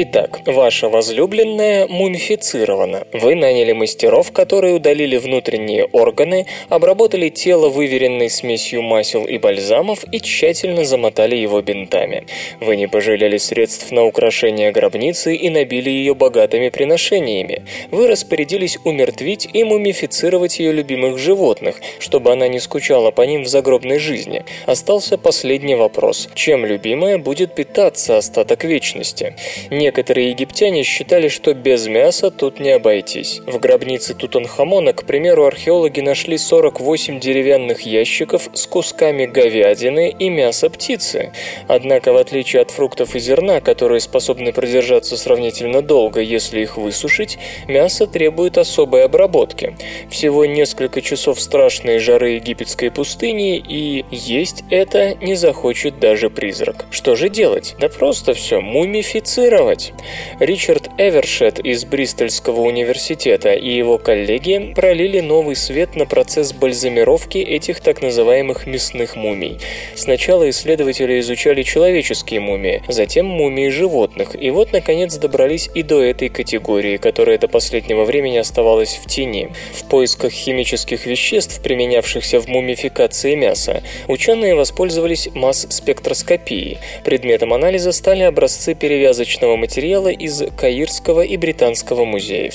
Итак, 0.00 0.42
ваша 0.46 0.88
возлюбленная 0.88 1.88
мумифицирована. 1.88 3.04
Вы 3.12 3.34
наняли 3.34 3.72
мастеров, 3.72 4.30
которые 4.30 4.74
удалили 4.74 5.16
внутренние 5.16 5.86
органы, 5.86 6.46
обработали 6.68 7.30
тело 7.30 7.68
выверенной 7.68 8.30
смесью 8.30 8.82
масел 8.82 9.24
и 9.24 9.38
бальзамов 9.38 10.04
и 10.12 10.20
тщательно 10.20 10.84
замотали 10.84 11.34
его 11.34 11.60
бинтами. 11.62 12.28
Вы 12.60 12.76
не 12.76 12.86
пожалели 12.86 13.38
средств 13.38 13.90
на 13.90 14.04
украшение 14.04 14.70
гробницы 14.70 15.34
и 15.34 15.50
набили 15.50 15.90
ее 15.90 16.14
богатыми 16.14 16.68
приношениями. 16.68 17.64
Вы 17.90 18.06
распорядились 18.06 18.78
умертвить 18.84 19.48
и 19.52 19.64
мумифицировать 19.64 20.60
ее 20.60 20.70
любимых 20.70 21.18
животных, 21.18 21.80
чтобы 21.98 22.30
она 22.30 22.46
не 22.46 22.60
скучала 22.60 23.10
по 23.10 23.22
ним 23.22 23.42
в 23.42 23.48
загробной 23.48 23.98
жизни. 23.98 24.44
Остался 24.64 25.18
последний 25.18 25.74
вопрос. 25.74 26.28
Чем 26.36 26.64
любимая 26.64 27.18
будет 27.18 27.56
питаться 27.56 28.16
остаток 28.16 28.62
вечности? 28.62 29.34
Не 29.72 29.87
Некоторые 29.88 30.32
египтяне 30.32 30.82
считали, 30.82 31.28
что 31.28 31.54
без 31.54 31.86
мяса 31.86 32.30
тут 32.30 32.60
не 32.60 32.72
обойтись. 32.72 33.40
В 33.46 33.58
гробнице 33.58 34.12
Тутанхамона, 34.12 34.92
к 34.92 35.06
примеру, 35.06 35.46
археологи 35.46 36.00
нашли 36.00 36.36
48 36.36 37.18
деревянных 37.18 37.80
ящиков 37.86 38.50
с 38.52 38.66
кусками 38.66 39.24
говядины 39.24 40.10
и 40.10 40.28
мяса 40.28 40.68
птицы. 40.68 41.32
Однако, 41.68 42.12
в 42.12 42.18
отличие 42.18 42.60
от 42.60 42.70
фруктов 42.70 43.16
и 43.16 43.18
зерна, 43.18 43.62
которые 43.62 44.00
способны 44.00 44.52
продержаться 44.52 45.16
сравнительно 45.16 45.80
долго, 45.80 46.20
если 46.20 46.60
их 46.60 46.76
высушить, 46.76 47.38
мясо 47.66 48.06
требует 48.06 48.58
особой 48.58 49.04
обработки. 49.04 49.74
Всего 50.10 50.44
несколько 50.44 51.00
часов 51.00 51.40
страшной 51.40 51.98
жары 51.98 52.32
египетской 52.32 52.90
пустыни, 52.90 53.56
и 53.56 54.04
есть 54.10 54.64
это 54.68 55.14
не 55.14 55.34
захочет 55.34 55.98
даже 55.98 56.28
призрак. 56.28 56.84
Что 56.90 57.16
же 57.16 57.30
делать? 57.30 57.74
Да 57.80 57.88
просто 57.88 58.34
все, 58.34 58.60
мумифицировать 58.60 59.77
делать. 59.78 59.92
Ричард 60.38 60.90
Эвершет 60.98 61.58
из 61.58 61.84
Бристольского 61.84 62.60
университета 62.60 63.52
и 63.52 63.70
его 63.70 63.98
коллеги 63.98 64.72
пролили 64.74 65.20
новый 65.20 65.56
свет 65.56 65.96
на 65.96 66.06
процесс 66.06 66.52
бальзамировки 66.52 67.38
этих 67.38 67.80
так 67.80 68.02
называемых 68.02 68.66
мясных 68.66 69.16
мумий. 69.16 69.58
Сначала 69.94 70.48
исследователи 70.50 71.20
изучали 71.20 71.62
человеческие 71.62 72.40
мумии, 72.40 72.82
затем 72.88 73.26
мумии 73.26 73.68
животных, 73.68 74.40
и 74.40 74.50
вот, 74.50 74.72
наконец, 74.72 75.16
добрались 75.16 75.70
и 75.74 75.82
до 75.82 76.02
этой 76.02 76.28
категории, 76.28 76.96
которая 76.96 77.38
до 77.38 77.48
последнего 77.48 78.04
времени 78.04 78.38
оставалась 78.38 79.00
в 79.02 79.06
тени. 79.06 79.48
В 79.72 79.84
поисках 79.84 80.32
химических 80.32 81.06
веществ, 81.06 81.62
применявшихся 81.62 82.40
в 82.40 82.48
мумификации 82.48 83.34
мяса, 83.34 83.82
ученые 84.06 84.54
воспользовались 84.54 85.28
масс-спектроскопией. 85.34 86.78
Предметом 87.04 87.52
анализа 87.52 87.92
стали 87.92 88.22
образцы 88.22 88.74
перевязочного 88.74 89.56
материала 89.56 89.67
материала 89.68 90.08
из 90.08 90.42
Каирского 90.56 91.20
и 91.20 91.36
Британского 91.36 92.06
музеев. 92.06 92.54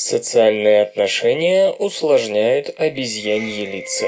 Социальные 0.00 0.82
отношения 0.82 1.70
усложняют 1.70 2.72
обезьяньи 2.78 3.66
лица. 3.66 4.06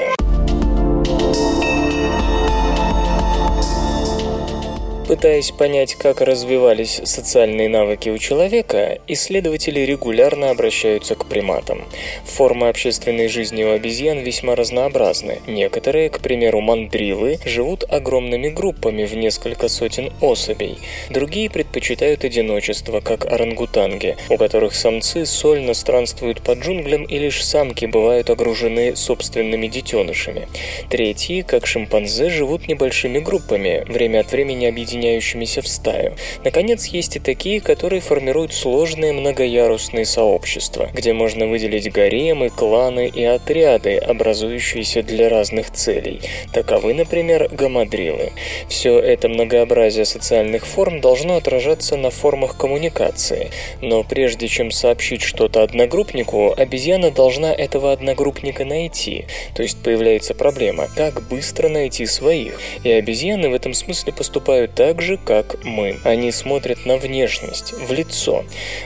Пытаясь 5.11 5.51
понять, 5.51 5.95
как 5.95 6.21
развивались 6.21 7.01
социальные 7.03 7.67
навыки 7.67 8.07
у 8.07 8.17
человека, 8.17 8.97
исследователи 9.07 9.81
регулярно 9.81 10.51
обращаются 10.51 11.15
к 11.15 11.25
приматам. 11.25 11.83
Формы 12.23 12.69
общественной 12.69 13.27
жизни 13.27 13.65
у 13.65 13.73
обезьян 13.73 14.19
весьма 14.19 14.55
разнообразны. 14.55 15.39
Некоторые, 15.47 16.09
к 16.09 16.21
примеру, 16.21 16.61
мандрилы, 16.61 17.39
живут 17.43 17.83
огромными 17.89 18.47
группами 18.47 19.03
в 19.03 19.13
несколько 19.13 19.67
сотен 19.67 20.13
особей. 20.21 20.77
Другие 21.09 21.49
предпочитают 21.49 22.23
одиночество, 22.23 23.01
как 23.01 23.25
орангутанги, 23.25 24.15
у 24.29 24.37
которых 24.37 24.73
самцы 24.73 25.25
сольно 25.25 25.73
странствуют 25.73 26.41
по 26.41 26.53
джунглям 26.53 27.03
и 27.03 27.17
лишь 27.17 27.43
самки 27.43 27.85
бывают 27.85 28.29
огружены 28.29 28.95
собственными 28.95 29.67
детенышами. 29.67 30.47
Третьи, 30.89 31.41
как 31.41 31.67
шимпанзе, 31.67 32.29
живут 32.29 32.69
небольшими 32.69 33.19
группами, 33.19 33.83
время 33.89 34.21
от 34.21 34.31
времени 34.31 34.67
объединяющимися 35.01 35.61
в 35.61 35.67
стаю. 35.67 36.15
Наконец, 36.43 36.85
есть 36.85 37.15
и 37.15 37.19
такие, 37.19 37.59
которые 37.61 38.01
формируют 38.01 38.53
сложные 38.53 39.13
многоярусные 39.13 40.05
сообщества, 40.05 40.89
где 40.93 41.13
можно 41.13 41.47
выделить 41.47 41.91
гаремы, 41.91 42.49
кланы 42.49 43.07
и 43.07 43.23
отряды, 43.23 43.97
образующиеся 43.97 45.03
для 45.03 45.29
разных 45.29 45.71
целей. 45.71 46.21
Таковы, 46.53 46.93
например, 46.93 47.49
гамадрилы. 47.51 48.31
Все 48.69 48.99
это 48.99 49.29
многообразие 49.29 50.05
социальных 50.05 50.65
форм 50.65 51.01
должно 51.01 51.37
отражаться 51.37 51.97
на 51.97 52.09
формах 52.09 52.57
коммуникации. 52.57 53.51
Но 53.81 54.03
прежде 54.03 54.47
чем 54.47 54.71
сообщить 54.71 55.21
что-то 55.21 55.63
одногруппнику, 55.63 56.53
обезьяна 56.57 57.11
должна 57.11 57.51
этого 57.53 57.91
одногруппника 57.91 58.65
найти. 58.65 59.25
То 59.55 59.63
есть 59.63 59.77
появляется 59.83 60.33
проблема, 60.33 60.87
как 60.95 61.21
быстро 61.21 61.69
найти 61.69 62.05
своих. 62.05 62.59
И 62.83 62.91
обезьяны 62.91 63.49
в 63.49 63.53
этом 63.53 63.73
смысле 63.73 64.13
поступают 64.13 64.75
так 64.75 64.90
же, 64.99 65.17
как 65.17 65.63
мы. 65.63 65.99
Они 66.03 66.31
смотрят 66.31 66.85
на 66.85 66.97
внешность, 66.97 67.73
в 67.73 67.93
лицо. 67.93 68.43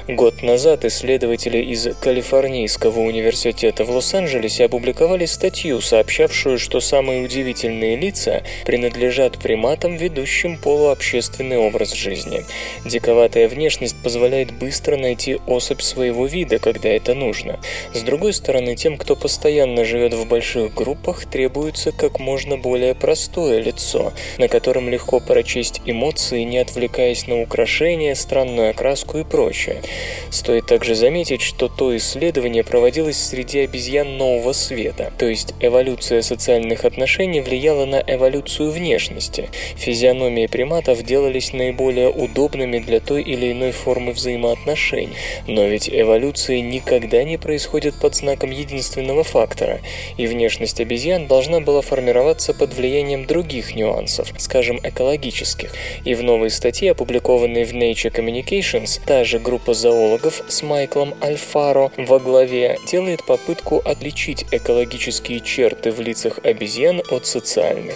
Год 0.07 0.43
назад 0.43 0.85
исследователи 0.85 1.57
из 1.59 1.87
Калифорнийского 2.01 2.99
университета 2.99 3.85
в 3.85 3.89
Лос-Анджелесе 3.89 4.65
опубликовали 4.65 5.25
статью, 5.25 5.81
сообщавшую, 5.81 6.59
что 6.59 6.81
самые 6.81 7.23
удивительные 7.23 7.95
лица 7.95 8.43
принадлежат 8.65 9.39
приматам, 9.39 9.95
ведущим 9.95 10.57
полуобщественный 10.57 11.57
образ 11.57 11.93
жизни. 11.93 12.45
Диковатая 12.83 13.47
внешность 13.47 13.95
позволяет 14.03 14.51
быстро 14.51 14.97
найти 14.97 15.39
особь 15.47 15.81
своего 15.81 16.25
вида, 16.25 16.59
когда 16.59 16.89
это 16.89 17.13
нужно. 17.13 17.59
С 17.93 18.01
другой 18.01 18.33
стороны, 18.33 18.75
тем, 18.75 18.97
кто 18.97 19.15
постоянно 19.15 19.85
живет 19.85 20.13
в 20.13 20.27
больших 20.27 20.73
группах, 20.73 21.25
требуется 21.25 21.91
как 21.91 22.19
можно 22.19 22.57
более 22.57 22.93
простое 22.93 23.59
лицо, 23.59 24.13
на 24.37 24.47
котором 24.47 24.89
легко 24.89 25.19
прочесть 25.19 25.81
эмоции, 25.95 26.43
не 26.43 26.57
отвлекаясь 26.57 27.25
на 27.25 27.41
украшения, 27.41 28.13
странную 28.15 28.71
окраску 28.71 29.17
и 29.17 29.23
прочее. 29.23 29.81
Стоит 30.29 30.67
также 30.67 30.93
заметить, 30.93 31.41
что 31.41 31.69
то 31.69 31.95
исследование 31.95 32.63
проводилось 32.63 33.17
среди 33.17 33.59
обезьян 33.59 34.17
нового 34.17 34.51
света, 34.53 35.13
то 35.17 35.25
есть 35.25 35.53
эволюция 35.61 36.21
социальных 36.21 36.83
отношений 36.85 37.41
влияла 37.41 37.85
на 37.85 38.03
эволюцию 38.05 38.71
внешности. 38.71 39.49
Физиономии 39.77 40.47
приматов 40.47 41.03
делались 41.03 41.53
наиболее 41.53 42.09
удобными 42.09 42.79
для 42.79 42.99
той 42.99 43.23
или 43.23 43.51
иной 43.51 43.71
формы 43.71 44.11
взаимоотношений, 44.11 45.15
но 45.47 45.65
ведь 45.65 45.89
эволюция 45.89 46.59
никогда 46.59 47.23
не 47.23 47.37
происходит 47.37 47.95
под 47.95 48.15
знаком 48.15 48.51
единственного 48.51 49.23
фактора, 49.23 49.79
и 50.17 50.27
внешность 50.27 50.81
обезьян 50.81 51.27
должна 51.27 51.61
была 51.61 51.81
формироваться 51.81 52.53
под 52.53 52.73
влиянием 52.73 53.25
других 53.25 53.75
нюансов, 53.75 54.33
скажем, 54.37 54.79
экологических. 54.83 55.71
И 56.03 56.13
в 56.13 56.23
новой 56.23 56.49
статье, 56.49 56.91
опубликованной 56.91 57.65
в 57.65 57.73
Nature 57.73 58.13
Communications, 58.13 59.01
та 59.05 59.23
же 59.23 59.39
группа 59.39 59.73
зоологов 59.73 60.41
с 60.47 60.63
Майклом 60.63 61.15
Альфаро 61.21 61.91
во 61.97 62.19
главе 62.19 62.77
делает 62.87 63.25
попытку 63.25 63.81
отличить 63.85 64.45
экологические 64.51 65.39
черты 65.39 65.91
в 65.91 65.99
лицах 66.01 66.39
обезьян 66.43 67.01
от 67.09 67.25
социальных. 67.25 67.95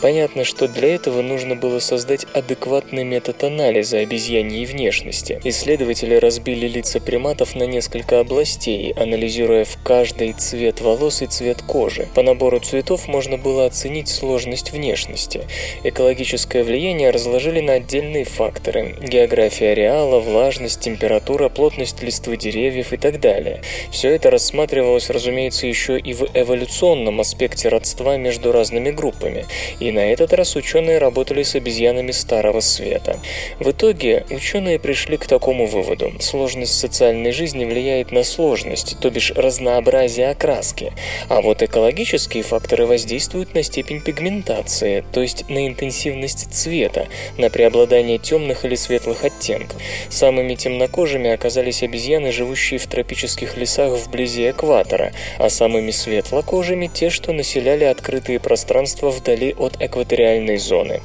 Понятно, 0.00 0.44
что 0.44 0.68
для 0.68 0.94
этого 0.94 1.22
нужно 1.22 1.56
было 1.56 1.78
создать 1.78 2.26
адекватный 2.34 3.04
метод 3.04 3.44
анализа 3.44 3.98
обезьяньей 3.98 4.66
внешности. 4.66 5.40
Исследователи 5.44 6.14
разбили 6.14 6.66
лица 6.66 7.00
приматов 7.00 7.54
на 7.54 7.64
несколько 7.64 8.20
областей, 8.20 8.92
анализируя 8.92 9.64
в 9.64 9.78
каждый 9.82 10.32
цвет 10.32 10.80
волос 10.80 11.22
и 11.22 11.26
цвет 11.26 11.62
кожи. 11.62 12.08
По 12.14 12.22
набору 12.22 12.60
цветов 12.60 13.08
можно 13.08 13.38
было 13.38 13.66
оценить 13.66 14.08
сложность 14.08 14.72
внешности. 14.72 15.42
Экологическое 15.82 16.64
влияние 16.64 17.10
разложили 17.16 17.60
на 17.60 17.72
отдельные 17.74 18.26
факторы– 18.26 18.94
география 19.00 19.70
ареала, 19.70 20.20
влажность, 20.20 20.80
температура, 20.80 21.48
плотность 21.48 22.02
листвы 22.02 22.36
деревьев 22.36 22.92
и 22.92 22.98
так 22.98 23.20
далее. 23.20 23.62
Все 23.90 24.10
это 24.10 24.30
рассматривалось, 24.30 25.08
разумеется, 25.08 25.66
еще 25.66 25.98
и 25.98 26.12
в 26.12 26.26
эволюционном 26.34 27.18
аспекте 27.20 27.70
родства 27.70 28.18
между 28.18 28.52
разными 28.52 28.90
группами. 28.90 29.46
И 29.80 29.92
на 29.92 30.00
этот 30.00 30.34
раз 30.34 30.56
ученые 30.56 30.98
работали 30.98 31.42
с 31.42 31.54
обезьянами 31.54 32.10
Старого 32.10 32.60
Света. 32.60 33.18
В 33.60 33.70
итоге 33.70 34.26
ученые 34.28 34.78
пришли 34.78 35.16
к 35.16 35.26
такому 35.26 35.64
выводу. 35.64 36.12
Сложность 36.20 36.78
социальной 36.78 37.32
жизни 37.32 37.64
влияет 37.64 38.12
на 38.12 38.24
сложность, 38.24 39.00
то 39.00 39.08
бишь 39.08 39.30
разнообразие 39.30 40.28
окраски. 40.28 40.92
А 41.30 41.40
вот 41.40 41.62
экологические 41.62 42.42
факторы 42.42 42.84
воздействуют 42.84 43.54
на 43.54 43.62
степень 43.62 44.02
пигментации, 44.02 45.02
то 45.14 45.22
есть 45.22 45.48
на 45.48 45.66
интенсивность 45.66 46.52
цвета, 46.52 47.05
на 47.36 47.50
преобладание 47.50 48.18
темных 48.18 48.64
или 48.64 48.74
светлых 48.74 49.24
оттенков. 49.24 49.80
Самыми 50.08 50.54
темнокожими 50.54 51.30
оказались 51.30 51.82
обезьяны, 51.82 52.32
живущие 52.32 52.78
в 52.78 52.86
тропических 52.86 53.56
лесах 53.56 53.92
вблизи 53.92 54.50
экватора, 54.50 55.12
а 55.38 55.48
самыми 55.50 55.90
светлокожими 55.90 56.86
те, 56.92 57.10
что 57.10 57.32
населяли 57.32 57.84
открытые 57.84 58.40
пространства 58.40 59.10
вдали 59.10 59.54
от 59.58 59.80
экваториальной 59.80 60.58
зоны. 60.58 61.00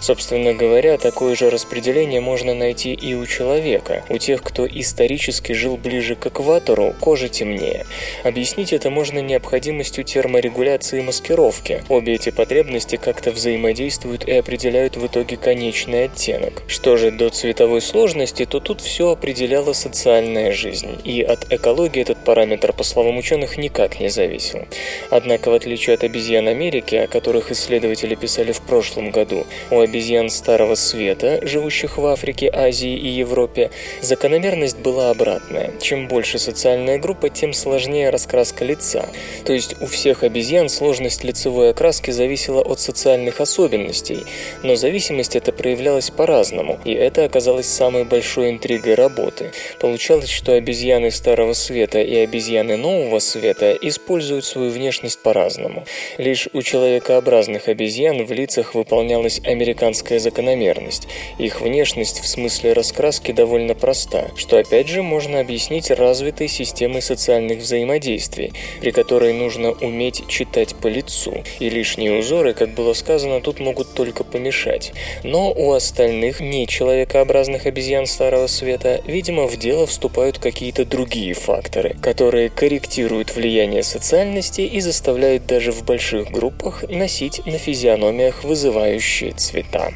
Собственно 0.00 0.54
говоря, 0.54 0.98
такое 0.98 1.34
же 1.34 1.50
распределение 1.50 2.20
можно 2.20 2.54
найти 2.54 2.92
и 2.92 3.14
у 3.14 3.26
человека. 3.26 4.04
У 4.08 4.18
тех, 4.18 4.42
кто 4.42 4.66
исторически 4.66 5.52
жил 5.52 5.76
ближе 5.76 6.16
к 6.16 6.26
экватору, 6.26 6.94
кожа 7.00 7.28
темнее. 7.28 7.86
Объяснить 8.24 8.72
это 8.72 8.90
можно 8.90 9.20
необходимостью 9.20 10.04
терморегуляции 10.04 11.00
и 11.00 11.02
маскировки. 11.02 11.82
Обе 11.88 12.14
эти 12.14 12.30
потребности 12.30 12.96
как-то 12.96 13.30
взаимодействуют 13.30 14.26
и 14.26 14.32
определяют 14.32 14.96
в 14.96 15.06
итоге 15.06 15.36
конечный 15.40 16.04
оттенок. 16.04 16.62
Что 16.68 16.96
же 16.96 17.10
до 17.10 17.30
цветовой 17.30 17.80
сложности, 17.80 18.44
то 18.44 18.60
тут 18.60 18.80
все 18.80 19.10
определяла 19.10 19.72
социальная 19.72 20.52
жизнь, 20.52 20.98
и 21.04 21.22
от 21.22 21.52
экологии 21.52 22.02
этот 22.02 22.24
параметр, 22.24 22.72
по 22.72 22.84
словам 22.84 23.18
ученых, 23.18 23.56
никак 23.56 23.98
не 23.98 24.08
зависел. 24.08 24.66
Однако, 25.10 25.50
в 25.50 25.54
отличие 25.54 25.94
от 25.94 26.04
обезьян 26.04 26.46
Америки, 26.46 26.94
о 26.94 27.06
которых 27.06 27.50
исследователи 27.50 28.14
писали 28.14 28.52
в 28.52 28.60
прошлом 28.60 29.10
году, 29.10 29.46
у 29.70 29.80
обезьян 29.80 30.30
Старого 30.30 30.74
Света, 30.74 31.40
живущих 31.42 31.98
в 31.98 32.06
Африке, 32.06 32.50
Азии 32.52 32.94
и 32.94 33.08
Европе, 33.08 33.70
закономерность 34.02 34.78
была 34.78 35.10
обратная. 35.10 35.72
Чем 35.80 36.08
больше 36.08 36.38
социальная 36.38 36.98
группа, 36.98 37.30
тем 37.30 37.52
сложнее 37.52 38.10
раскраска 38.10 38.64
лица. 38.64 39.08
То 39.44 39.52
есть 39.52 39.80
у 39.80 39.86
всех 39.86 40.22
обезьян 40.22 40.68
сложность 40.68 41.24
лицевой 41.24 41.70
окраски 41.70 42.10
зависела 42.10 42.60
от 42.60 42.80
социальных 42.80 43.40
особенностей, 43.40 44.24
но 44.62 44.76
зависимость 44.76 45.29
эта 45.36 45.52
проявлялась 45.52 46.10
по-разному, 46.10 46.78
и 46.84 46.92
это 46.92 47.24
оказалось 47.24 47.66
самой 47.66 48.04
большой 48.04 48.50
интригой 48.50 48.94
работы. 48.94 49.52
Получалось, 49.80 50.30
что 50.30 50.52
обезьяны 50.52 51.10
Старого 51.10 51.52
Света 51.52 52.00
и 52.00 52.16
обезьяны 52.16 52.76
Нового 52.76 53.18
Света 53.18 53.76
используют 53.80 54.44
свою 54.44 54.70
внешность 54.70 55.22
по-разному. 55.22 55.84
Лишь 56.18 56.48
у 56.52 56.62
человекообразных 56.62 57.68
обезьян 57.68 58.24
в 58.24 58.32
лицах 58.32 58.74
выполнялась 58.74 59.40
американская 59.44 60.18
закономерность. 60.18 61.08
Их 61.38 61.60
внешность 61.60 62.20
в 62.20 62.28
смысле 62.28 62.72
раскраски 62.72 63.32
довольно 63.32 63.74
проста, 63.74 64.30
что 64.36 64.58
опять 64.58 64.88
же 64.88 65.02
можно 65.02 65.40
объяснить 65.40 65.90
развитой 65.90 66.48
системой 66.48 67.02
социальных 67.02 67.58
взаимодействий, 67.58 68.52
при 68.80 68.90
которой 68.90 69.32
нужно 69.32 69.72
уметь 69.72 70.26
читать 70.28 70.74
по 70.74 70.86
лицу, 70.86 71.44
и 71.58 71.68
лишние 71.68 72.18
узоры, 72.18 72.54
как 72.54 72.70
было 72.70 72.92
сказано, 72.92 73.40
тут 73.40 73.60
могут 73.60 73.94
только 73.94 74.24
помешать. 74.24 74.92
Но 75.22 75.52
у 75.52 75.72
остальных 75.72 76.40
нечеловекообразных 76.40 77.66
обезьян 77.66 78.06
Старого 78.06 78.46
Света, 78.46 79.00
видимо, 79.06 79.46
в 79.46 79.56
дело 79.56 79.86
вступают 79.86 80.38
какие-то 80.38 80.84
другие 80.84 81.34
факторы, 81.34 81.96
которые 82.02 82.48
корректируют 82.48 83.34
влияние 83.34 83.82
социальности 83.82 84.62
и 84.62 84.80
заставляют 84.80 85.46
даже 85.46 85.72
в 85.72 85.84
больших 85.84 86.30
группах 86.30 86.84
носить 86.88 87.44
на 87.46 87.58
физиономиях 87.58 88.44
вызывающие 88.44 89.32
цвета. 89.32 89.92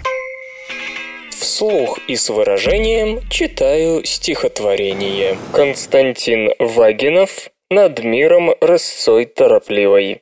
Вслух 1.30 1.98
и 2.08 2.16
с 2.16 2.30
выражением 2.30 3.20
читаю 3.28 4.04
стихотворение. 4.04 5.38
Константин 5.52 6.50
Вагинов 6.58 7.50
«Над 7.70 8.02
миром 8.02 8.54
рысцой 8.60 9.24
торопливой». 9.24 10.20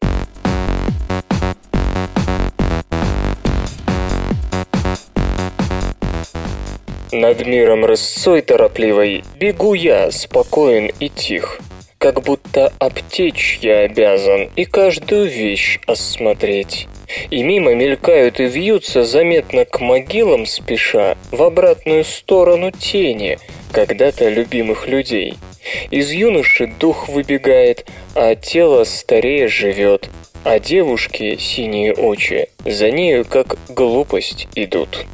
Над 7.12 7.46
миром 7.46 7.85
рысцой 7.85 8.40
торопливой 8.40 9.22
бегу 9.38 9.75
я, 9.75 10.11
спокоен 10.11 10.90
и 10.98 11.11
тих. 11.11 11.61
Как 11.98 12.22
будто 12.22 12.72
обтечь 12.79 13.59
я 13.61 13.81
обязан 13.81 14.48
и 14.57 14.64
каждую 14.64 15.27
вещь 15.27 15.79
осмотреть. 15.87 16.88
И 17.31 17.42
мимо 17.42 17.75
мелькают 17.75 18.40
и 18.40 18.44
вьются 18.44 19.05
заметно 19.05 19.66
к 19.66 19.81
могилам 19.81 20.46
спеша 20.46 21.18
в 21.31 21.42
обратную 21.42 22.05
сторону 22.05 22.70
тени 22.70 23.38
когда-то 23.72 24.31
любимых 24.31 24.88
людей. 24.88 25.35
Из 25.90 26.11
юноши 26.12 26.66
дух 26.66 27.11
выбегает, 27.11 27.87
а 28.14 28.35
тело 28.37 28.85
старее 28.85 29.48
живет, 29.48 30.09
а 30.44 30.59
девушки 30.59 31.37
синие 31.38 31.92
очи 31.92 32.48
за 32.64 32.90
нею 32.90 33.27
как 33.27 33.59
глупость 33.68 34.48
идут. 34.55 35.05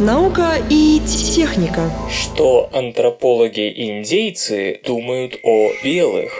Наука 0.00 0.54
и 0.70 1.00
техника. 1.00 1.90
Что 2.10 2.70
антропологи-индейцы 2.72 4.80
думают 4.84 5.38
о 5.42 5.68
белых? 5.84 6.32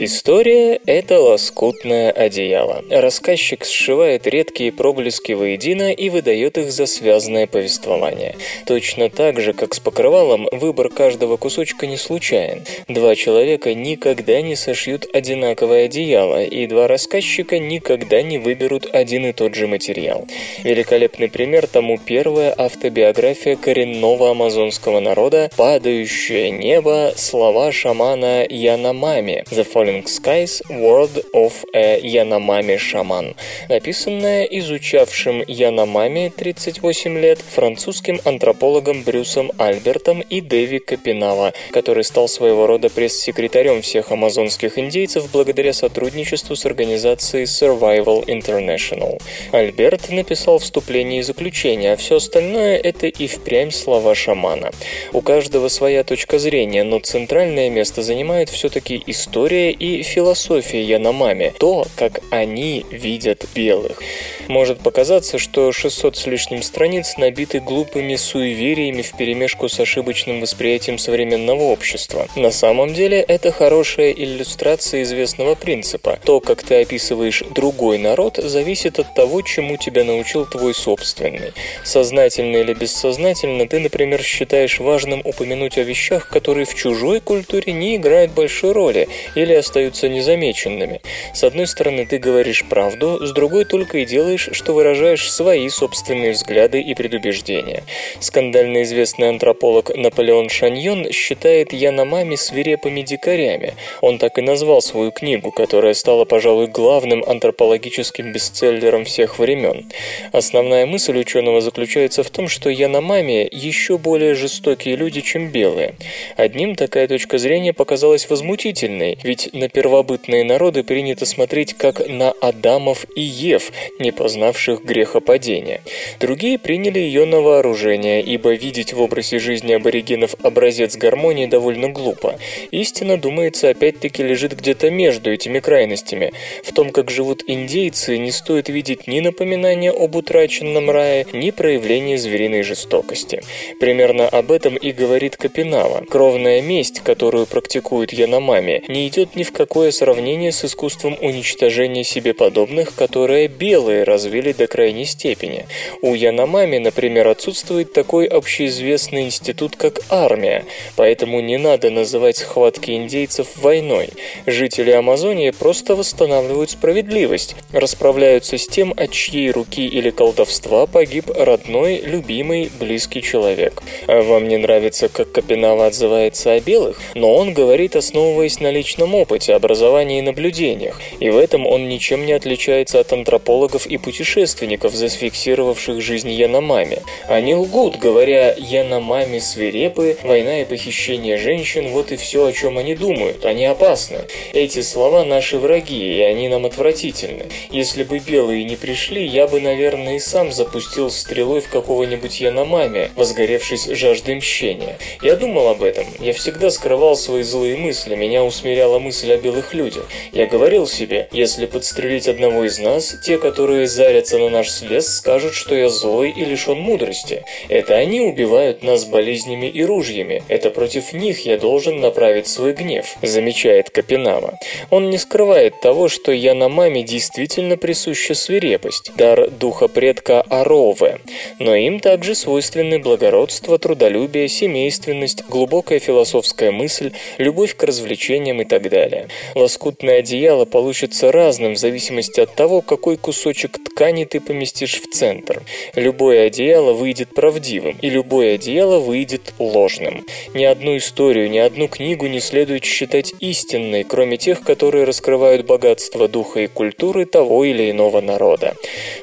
История– 0.00 0.78
это 0.86 1.18
лоскутное 1.18 2.12
одеяло. 2.12 2.84
Рассказчик 2.88 3.64
сшивает 3.64 4.28
редкие 4.28 4.70
проблески 4.70 5.32
воедино 5.32 5.90
и 5.90 6.08
выдает 6.08 6.56
их 6.56 6.70
за 6.70 6.86
связанное 6.86 7.48
повествование. 7.48 8.36
Точно 8.64 9.10
так 9.10 9.40
же, 9.40 9.52
как 9.54 9.74
с 9.74 9.80
покрывалом, 9.80 10.46
выбор 10.52 10.88
каждого 10.88 11.36
кусочка 11.36 11.88
не 11.88 11.96
случайен. 11.96 12.62
Два 12.86 13.16
человека 13.16 13.74
никогда 13.74 14.40
не 14.40 14.54
сошьют 14.54 15.04
одинаковое 15.12 15.86
одеяло, 15.86 16.44
и 16.44 16.68
два 16.68 16.86
рассказчика 16.86 17.58
никогда 17.58 18.22
не 18.22 18.38
выберут 18.38 18.88
один 18.92 19.26
и 19.26 19.32
тот 19.32 19.56
же 19.56 19.66
материал. 19.66 20.28
Великолепный 20.62 21.28
пример 21.28 21.66
тому 21.66 21.98
первая 21.98 22.54
автобиография 22.56 23.56
коренного 23.56 24.30
амазонского 24.30 25.00
народа 25.00 25.50
«Падающее 25.56 26.50
небо. 26.52 27.14
Слова 27.16 27.72
шамана 27.72 28.46
Янамами» 28.48 29.42
The 29.50 29.66
Falling 29.88 30.04
Skies 30.04 30.62
World 30.68 31.24
of 31.32 31.64
a 31.72 31.98
Яномами 32.02 32.76
Шаман, 32.76 33.34
написанная 33.68 34.44
изучавшим 34.44 35.42
Яномами 35.46 36.30
38 36.36 37.18
лет 37.18 37.38
французским 37.38 38.20
антропологом 38.24 39.02
Брюсом 39.02 39.50
Альбертом 39.56 40.20
и 40.20 40.42
Дэви 40.42 40.78
Капинава, 40.78 41.54
который 41.70 42.04
стал 42.04 42.28
своего 42.28 42.66
рода 42.66 42.90
пресс-секретарем 42.90 43.80
всех 43.80 44.12
амазонских 44.12 44.78
индейцев 44.78 45.30
благодаря 45.32 45.72
сотрудничеству 45.72 46.54
с 46.54 46.66
организацией 46.66 47.44
Survival 47.44 48.26
International. 48.26 49.20
Альберт 49.52 50.10
написал 50.10 50.58
вступление 50.58 51.20
и 51.20 51.22
заключение, 51.22 51.94
а 51.94 51.96
все 51.96 52.16
остальное 52.16 52.76
это 52.76 53.06
и 53.06 53.26
впрямь 53.26 53.70
слова 53.70 54.14
шамана. 54.14 54.70
У 55.12 55.22
каждого 55.22 55.68
своя 55.68 56.04
точка 56.04 56.38
зрения, 56.38 56.84
но 56.84 56.98
центральное 56.98 57.70
место 57.70 58.02
занимает 58.02 58.50
все-таки 58.50 59.02
история 59.06 59.77
и 59.78 60.02
философия 60.02 60.82
Яномами, 60.82 61.52
то, 61.58 61.86
как 61.96 62.20
они 62.30 62.84
видят 62.90 63.46
белых. 63.54 64.00
Может 64.48 64.80
показаться, 64.80 65.38
что 65.38 65.72
600 65.72 66.16
с 66.16 66.26
лишним 66.26 66.62
страниц 66.62 67.16
набиты 67.18 67.60
глупыми 67.60 68.16
суевериями 68.16 69.02
вперемешку 69.02 69.68
с 69.68 69.78
ошибочным 69.78 70.40
восприятием 70.40 70.98
современного 70.98 71.64
общества. 71.64 72.28
На 72.34 72.50
самом 72.50 72.94
деле 72.94 73.20
это 73.20 73.52
хорошая 73.52 74.10
иллюстрация 74.12 75.02
известного 75.02 75.54
принципа. 75.54 76.18
То, 76.24 76.40
как 76.40 76.62
ты 76.62 76.80
описываешь 76.80 77.42
другой 77.54 77.98
народ, 77.98 78.38
зависит 78.38 78.98
от 78.98 79.14
того, 79.14 79.42
чему 79.42 79.76
тебя 79.76 80.04
научил 80.04 80.46
твой 80.46 80.74
собственный. 80.74 81.52
Сознательно 81.84 82.56
или 82.56 82.72
бессознательно 82.72 83.68
ты, 83.68 83.80
например, 83.80 84.22
считаешь 84.22 84.80
важным 84.80 85.20
упомянуть 85.24 85.76
о 85.78 85.82
вещах, 85.82 86.28
которые 86.28 86.64
в 86.64 86.74
чужой 86.74 87.20
культуре 87.20 87.72
не 87.72 87.96
играют 87.96 88.32
большой 88.32 88.72
роли 88.72 89.08
или 89.34 89.52
остаются 89.68 90.08
незамеченными. 90.08 91.02
С 91.34 91.44
одной 91.44 91.66
стороны, 91.66 92.06
ты 92.06 92.18
говоришь 92.18 92.64
правду, 92.64 93.24
с 93.24 93.32
другой 93.32 93.66
только 93.66 93.98
и 93.98 94.06
делаешь, 94.06 94.48
что 94.52 94.72
выражаешь 94.72 95.30
свои 95.30 95.68
собственные 95.68 96.32
взгляды 96.32 96.80
и 96.80 96.94
предубеждения. 96.94 97.84
Скандально 98.18 98.82
известный 98.82 99.28
антрополог 99.28 99.94
Наполеон 99.94 100.48
Шаньон 100.48 101.12
считает 101.12 101.74
Яномами 101.74 102.36
свирепыми 102.36 103.02
дикарями. 103.02 103.74
Он 104.00 104.18
так 104.18 104.38
и 104.38 104.42
назвал 104.42 104.80
свою 104.80 105.10
книгу, 105.10 105.52
которая 105.52 105.92
стала, 105.92 106.24
пожалуй, 106.24 106.68
главным 106.68 107.22
антропологическим 107.26 108.32
бестселлером 108.32 109.04
всех 109.04 109.38
времен. 109.38 109.86
Основная 110.32 110.86
мысль 110.86 111.18
ученого 111.18 111.60
заключается 111.60 112.22
в 112.22 112.30
том, 112.30 112.48
что 112.48 112.70
Яномами 112.70 113.46
еще 113.52 113.98
более 113.98 114.34
жестокие 114.34 114.96
люди, 114.96 115.20
чем 115.20 115.50
белые. 115.50 115.94
Одним 116.36 116.74
такая 116.74 117.06
точка 117.06 117.36
зрения 117.36 117.74
показалась 117.74 118.30
возмутительной, 118.30 119.18
ведь 119.22 119.50
на 119.58 119.68
первобытные 119.68 120.44
народы 120.44 120.82
принято 120.82 121.26
смотреть 121.26 121.74
как 121.74 122.06
на 122.08 122.32
Адамов 122.40 123.04
и 123.14 123.20
Ев, 123.20 123.72
не 123.98 124.12
познавших 124.12 124.84
грехопадения. 124.84 125.82
Другие 126.20 126.58
приняли 126.58 126.98
ее 126.98 127.24
на 127.24 127.40
вооружение, 127.40 128.22
ибо 128.22 128.54
видеть 128.54 128.92
в 128.92 129.00
образе 129.00 129.38
жизни 129.38 129.72
аборигенов 129.72 130.34
образец 130.42 130.96
гармонии 130.96 131.46
довольно 131.46 131.88
глупо. 131.88 132.38
Истина, 132.70 133.16
думается, 133.16 133.68
опять-таки 133.70 134.22
лежит 134.22 134.56
где-то 134.56 134.90
между 134.90 135.32
этими 135.32 135.58
крайностями. 135.58 136.32
В 136.64 136.72
том, 136.72 136.90
как 136.90 137.10
живут 137.10 137.42
индейцы, 137.46 138.18
не 138.18 138.30
стоит 138.30 138.68
видеть 138.68 139.06
ни 139.06 139.20
напоминания 139.20 139.90
об 139.90 140.16
утраченном 140.16 140.90
рае, 140.90 141.26
ни 141.32 141.50
проявления 141.50 142.18
звериной 142.18 142.62
жестокости. 142.62 143.42
Примерно 143.80 144.28
об 144.28 144.52
этом 144.52 144.76
и 144.76 144.92
говорит 144.92 145.36
Капинава. 145.36 146.04
Кровная 146.08 146.62
месть, 146.62 147.00
которую 147.00 147.46
практикует 147.46 148.12
Яномами, 148.12 148.82
не 148.88 149.08
идет 149.08 149.36
ни 149.36 149.42
в 149.42 149.47
какое 149.50 149.90
сравнение 149.90 150.52
с 150.52 150.64
искусством 150.64 151.16
уничтожения 151.20 152.04
себе 152.04 152.34
подобных, 152.34 152.94
которое 152.94 153.48
белые 153.48 154.04
развили 154.04 154.52
до 154.52 154.66
крайней 154.66 155.04
степени. 155.04 155.66
У 156.02 156.14
Яномами, 156.14 156.78
например, 156.78 157.28
отсутствует 157.28 157.92
такой 157.92 158.26
общеизвестный 158.26 159.22
институт, 159.22 159.76
как 159.76 160.00
армия, 160.10 160.64
поэтому 160.96 161.40
не 161.40 161.58
надо 161.58 161.90
называть 161.90 162.36
схватки 162.36 162.90
индейцев 162.92 163.56
войной. 163.56 164.10
Жители 164.46 164.90
Амазонии 164.90 165.50
просто 165.50 165.96
восстанавливают 165.96 166.70
справедливость, 166.70 167.56
расправляются 167.72 168.58
с 168.58 168.66
тем, 168.66 168.92
от 168.96 169.10
чьей 169.10 169.50
руки 169.50 169.86
или 169.86 170.10
колдовства 170.10 170.86
погиб 170.86 171.30
родной, 171.34 172.00
любимый, 172.04 172.70
близкий 172.78 173.22
человек. 173.22 173.82
А 174.06 174.22
вам 174.22 174.48
не 174.48 174.56
нравится, 174.56 175.08
как 175.08 175.32
Капинава 175.32 175.86
отзывается 175.86 176.52
о 176.52 176.60
белых? 176.60 177.00
Но 177.14 177.34
он 177.34 177.54
говорит, 177.54 177.96
основываясь 177.96 178.60
на 178.60 178.70
личном 178.70 179.14
опыте, 179.14 179.37
образовании 179.48 180.18
и 180.18 180.22
наблюдениях, 180.22 181.00
и 181.20 181.30
в 181.30 181.36
этом 181.36 181.66
он 181.66 181.88
ничем 181.88 182.26
не 182.26 182.32
отличается 182.32 183.00
от 183.00 183.12
антропологов 183.12 183.86
и 183.86 183.98
путешественников, 183.98 184.94
зафиксировавших 184.94 186.00
жизнь 186.00 186.30
Яномами. 186.30 187.02
Они 187.28 187.54
лгут, 187.54 187.96
говоря 187.96 188.54
«Яномами 188.56 189.38
свирепы, 189.38 190.16
война 190.22 190.62
и 190.62 190.64
похищение 190.64 191.36
женщин– 191.36 191.88
вот 191.92 192.12
и 192.12 192.16
все, 192.16 192.46
о 192.46 192.52
чем 192.52 192.78
они 192.78 192.94
думают, 192.94 193.44
они 193.44 193.66
опасны». 193.66 194.20
Эти 194.52 194.80
слова 194.80 195.24
наши 195.24 195.58
враги, 195.58 196.18
и 196.18 196.22
они 196.22 196.48
нам 196.48 196.66
отвратительны. 196.66 197.46
Если 197.70 198.02
бы 198.02 198.18
белые 198.18 198.64
не 198.64 198.76
пришли, 198.76 199.26
я 199.26 199.46
бы, 199.46 199.60
наверное, 199.60 200.16
и 200.16 200.20
сам 200.20 200.52
запустил 200.52 201.10
стрелой 201.10 201.60
в 201.60 201.68
какого-нибудь 201.68 202.40
Яномами, 202.40 203.10
возгоревшись 203.14 203.86
жаждой 203.86 204.36
мщения. 204.36 204.98
Я 205.22 205.36
думал 205.36 205.68
об 205.68 205.82
этом, 205.82 206.06
я 206.20 206.32
всегда 206.32 206.70
скрывал 206.70 207.16
свои 207.16 207.42
злые 207.42 207.76
мысли, 207.76 208.14
меня 208.14 208.44
усмиряла 208.44 208.98
мысль 208.98 209.17
о 209.26 209.36
белых 209.38 209.74
людях. 209.74 210.06
Я 210.32 210.46
говорил 210.46 210.86
себе, 210.86 211.28
если 211.32 211.66
подстрелить 211.66 212.28
одного 212.28 212.64
из 212.64 212.78
нас, 212.78 213.16
те, 213.24 213.38
которые 213.38 213.86
зарятся 213.86 214.38
на 214.38 214.48
наш 214.48 214.70
след, 214.70 215.04
скажут, 215.04 215.54
что 215.54 215.74
я 215.74 215.88
злой 215.88 216.30
и 216.30 216.44
лишен 216.44 216.78
мудрости. 216.78 217.44
Это 217.68 217.96
они 217.96 218.20
убивают 218.20 218.82
нас 218.82 219.04
болезнями 219.04 219.66
и 219.66 219.84
ружьями. 219.84 220.42
Это 220.48 220.70
против 220.70 221.12
них 221.12 221.44
я 221.46 221.58
должен 221.58 222.00
направить 222.00 222.46
свой 222.46 222.72
гнев, 222.72 223.16
замечает 223.22 223.90
Капинама. 223.90 224.54
Он 224.90 225.10
не 225.10 225.18
скрывает 225.18 225.80
того, 225.80 226.08
что 226.08 226.32
я 226.32 226.54
на 226.54 226.68
маме 226.68 227.02
действительно 227.02 227.76
присуща 227.76 228.34
свирепость, 228.34 229.12
дар 229.16 229.50
духа 229.50 229.88
предка 229.88 230.42
Арове. 230.42 231.20
Но 231.58 231.74
им 231.74 232.00
также 232.00 232.34
свойственны 232.34 232.98
благородство, 232.98 233.78
трудолюбие, 233.78 234.48
семейственность, 234.48 235.44
глубокая 235.48 235.98
философская 235.98 236.70
мысль, 236.70 237.12
любовь 237.38 237.74
к 237.74 237.82
развлечениям 237.82 238.60
и 238.60 238.64
так 238.64 238.88
далее. 238.88 239.07
Лоскутное 239.54 240.18
одеяло 240.18 240.64
получится 240.64 241.32
разным 241.32 241.74
в 241.74 241.78
зависимости 241.78 242.40
от 242.40 242.54
того, 242.54 242.80
какой 242.80 243.16
кусочек 243.16 243.78
ткани 243.84 244.24
ты 244.24 244.40
поместишь 244.40 245.00
в 245.00 245.10
центр. 245.10 245.62
Любое 245.94 246.46
одеяло 246.46 246.92
выйдет 246.92 247.34
правдивым, 247.34 247.96
и 248.00 248.10
любое 248.10 248.54
одеяло 248.54 248.98
выйдет 248.98 249.54
ложным. 249.58 250.24
Ни 250.54 250.64
одну 250.64 250.96
историю, 250.96 251.50
ни 251.50 251.58
одну 251.58 251.88
книгу 251.88 252.26
не 252.26 252.40
следует 252.40 252.84
считать 252.84 253.32
истинной, 253.40 254.04
кроме 254.04 254.36
тех, 254.36 254.62
которые 254.62 255.04
раскрывают 255.04 255.66
богатство 255.66 256.28
духа 256.28 256.60
и 256.60 256.66
культуры 256.66 257.24
того 257.24 257.64
или 257.64 257.90
иного 257.90 258.20
народа. 258.20 258.74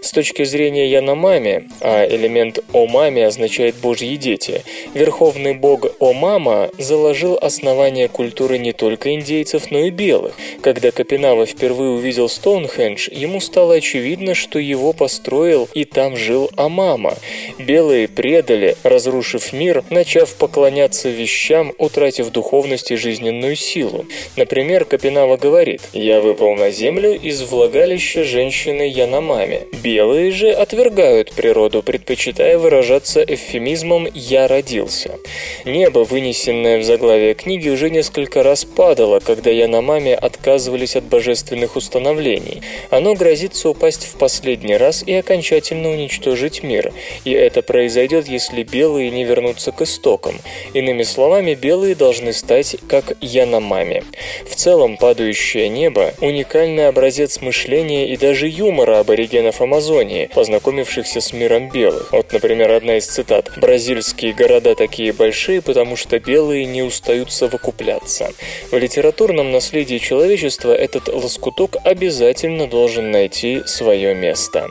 С 0.02 0.12
точки 0.12 0.44
зрения 0.44 0.90
Яномами, 0.90 1.70
а 1.82 2.06
элемент 2.06 2.60
Омами 2.74 3.22
означает 3.22 3.76
«божьи 3.76 4.16
дети», 4.18 4.64
верховный 4.94 5.54
бог 5.54 5.86
Омама 6.00 6.70
заложил 6.78 7.38
основание 7.42 8.08
культуры 8.08 8.58
не 8.58 8.74
только 8.74 9.14
индейцев, 9.14 9.72
но 9.76 9.82
и 9.82 9.90
белых. 9.90 10.36
Когда 10.62 10.92
Капинава 10.92 11.46
впервые 11.46 11.92
увидел 11.92 12.30
Стоунхендж, 12.30 13.10
ему 13.12 13.42
стало 13.42 13.76
очевидно, 13.76 14.34
что 14.34 14.58
его 14.58 14.94
построил 14.94 15.68
и 15.74 15.84
там 15.84 16.16
жил 16.16 16.50
Амама. 16.56 17.16
Белые 17.60 18.08
предали, 18.08 18.78
разрушив 18.84 19.52
мир, 19.52 19.84
начав 19.90 20.34
поклоняться 20.36 21.10
вещам, 21.10 21.74
утратив 21.78 22.32
духовность 22.32 22.92
и 22.92 22.96
жизненную 22.96 23.58
силу. 23.58 24.06
Например, 24.38 24.86
Капинава 24.86 25.36
говорит 25.36 25.82
«Я 25.92 26.22
выпал 26.22 26.56
на 26.56 26.72
землю 26.72 27.14
из 27.14 27.42
влагалища 27.42 28.24
женщины 28.24 28.84
Яномами». 28.84 29.64
Белые 29.84 30.32
же 30.32 30.52
отвергают 30.52 31.34
природу, 31.34 31.84
предпочитая 31.84 32.58
выражаться 32.58 33.22
эвфемизмом 33.22 34.08
«я 34.14 34.48
родился». 34.48 35.20
Небо, 35.66 36.06
вынесенное 36.06 36.80
в 36.80 36.84
заглавие 36.86 37.34
книги, 37.34 37.68
уже 37.68 37.90
несколько 37.90 38.42
раз 38.42 38.64
падало, 38.64 39.20
когда 39.20 39.52
Яномами 39.66 40.12
отказывались 40.12 40.96
от 40.96 41.06
божественных 41.06 41.76
установлений. 41.76 42.62
Оно 42.92 43.16
грозится 43.16 43.70
упасть 43.70 44.06
в 44.06 44.18
последний 44.18 44.78
раз 44.78 45.04
и 45.06 45.14
окончательно 45.14 45.90
уничтожить 45.90 46.64
мир. 46.64 46.94
И 47.24 47.32
это 47.32 47.62
произойдет, 47.62 48.28
если 48.28 48.64
белые 48.64 49.10
не 49.10 49.24
вернутся 49.24 49.72
к 49.72 49.82
истокам. 49.82 50.40
Иными 50.74 51.04
словами, 51.04 51.56
белые 51.56 51.96
должны 51.96 52.32
стать 52.34 52.78
как 52.88 53.18
Яномами. 53.22 54.04
В 54.50 54.56
целом, 54.56 54.98
падающее 54.98 55.68
небо– 55.68 56.14
уникальный 56.22 56.88
образец 56.88 57.42
мышления 57.42 58.08
и 58.10 58.18
даже 58.18 58.48
юмора 58.48 59.00
аборигенов 59.00 59.62
Амазонии, 59.62 60.30
познакомившихся 60.34 61.22
с 61.22 61.34
миром 61.34 61.70
белых. 61.70 62.12
Вот, 62.12 62.32
например, 62.32 62.72
одна 62.72 62.98
из 62.98 63.08
цитат. 63.08 63.52
«Бразильские 63.58 64.34
города 64.34 64.76
такие 64.76 65.12
большие, 65.12 65.62
потому 65.62 65.96
что 65.96 66.20
белые 66.20 66.66
не 66.66 66.84
устают 66.84 67.32
совокупляться». 67.32 68.32
В 68.72 68.78
литературном 68.78 69.52
наследии 69.56 70.00
человечества 70.00 70.74
этот 70.74 71.08
лоскуток 71.08 71.78
обязательно 71.86 72.68
должен 72.68 73.12
найти 73.12 73.62
свое 73.66 74.14
место. 74.14 74.68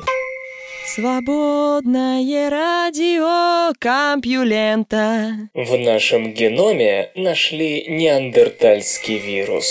Свободное 0.87 2.51
радио 2.51 3.73
Компьюлента. 3.79 5.49
В 5.55 5.79
нашем 5.79 6.35
геноме 6.35 7.11
нашли 7.15 7.87
неандертальский 7.89 9.17
вирус. 9.17 9.67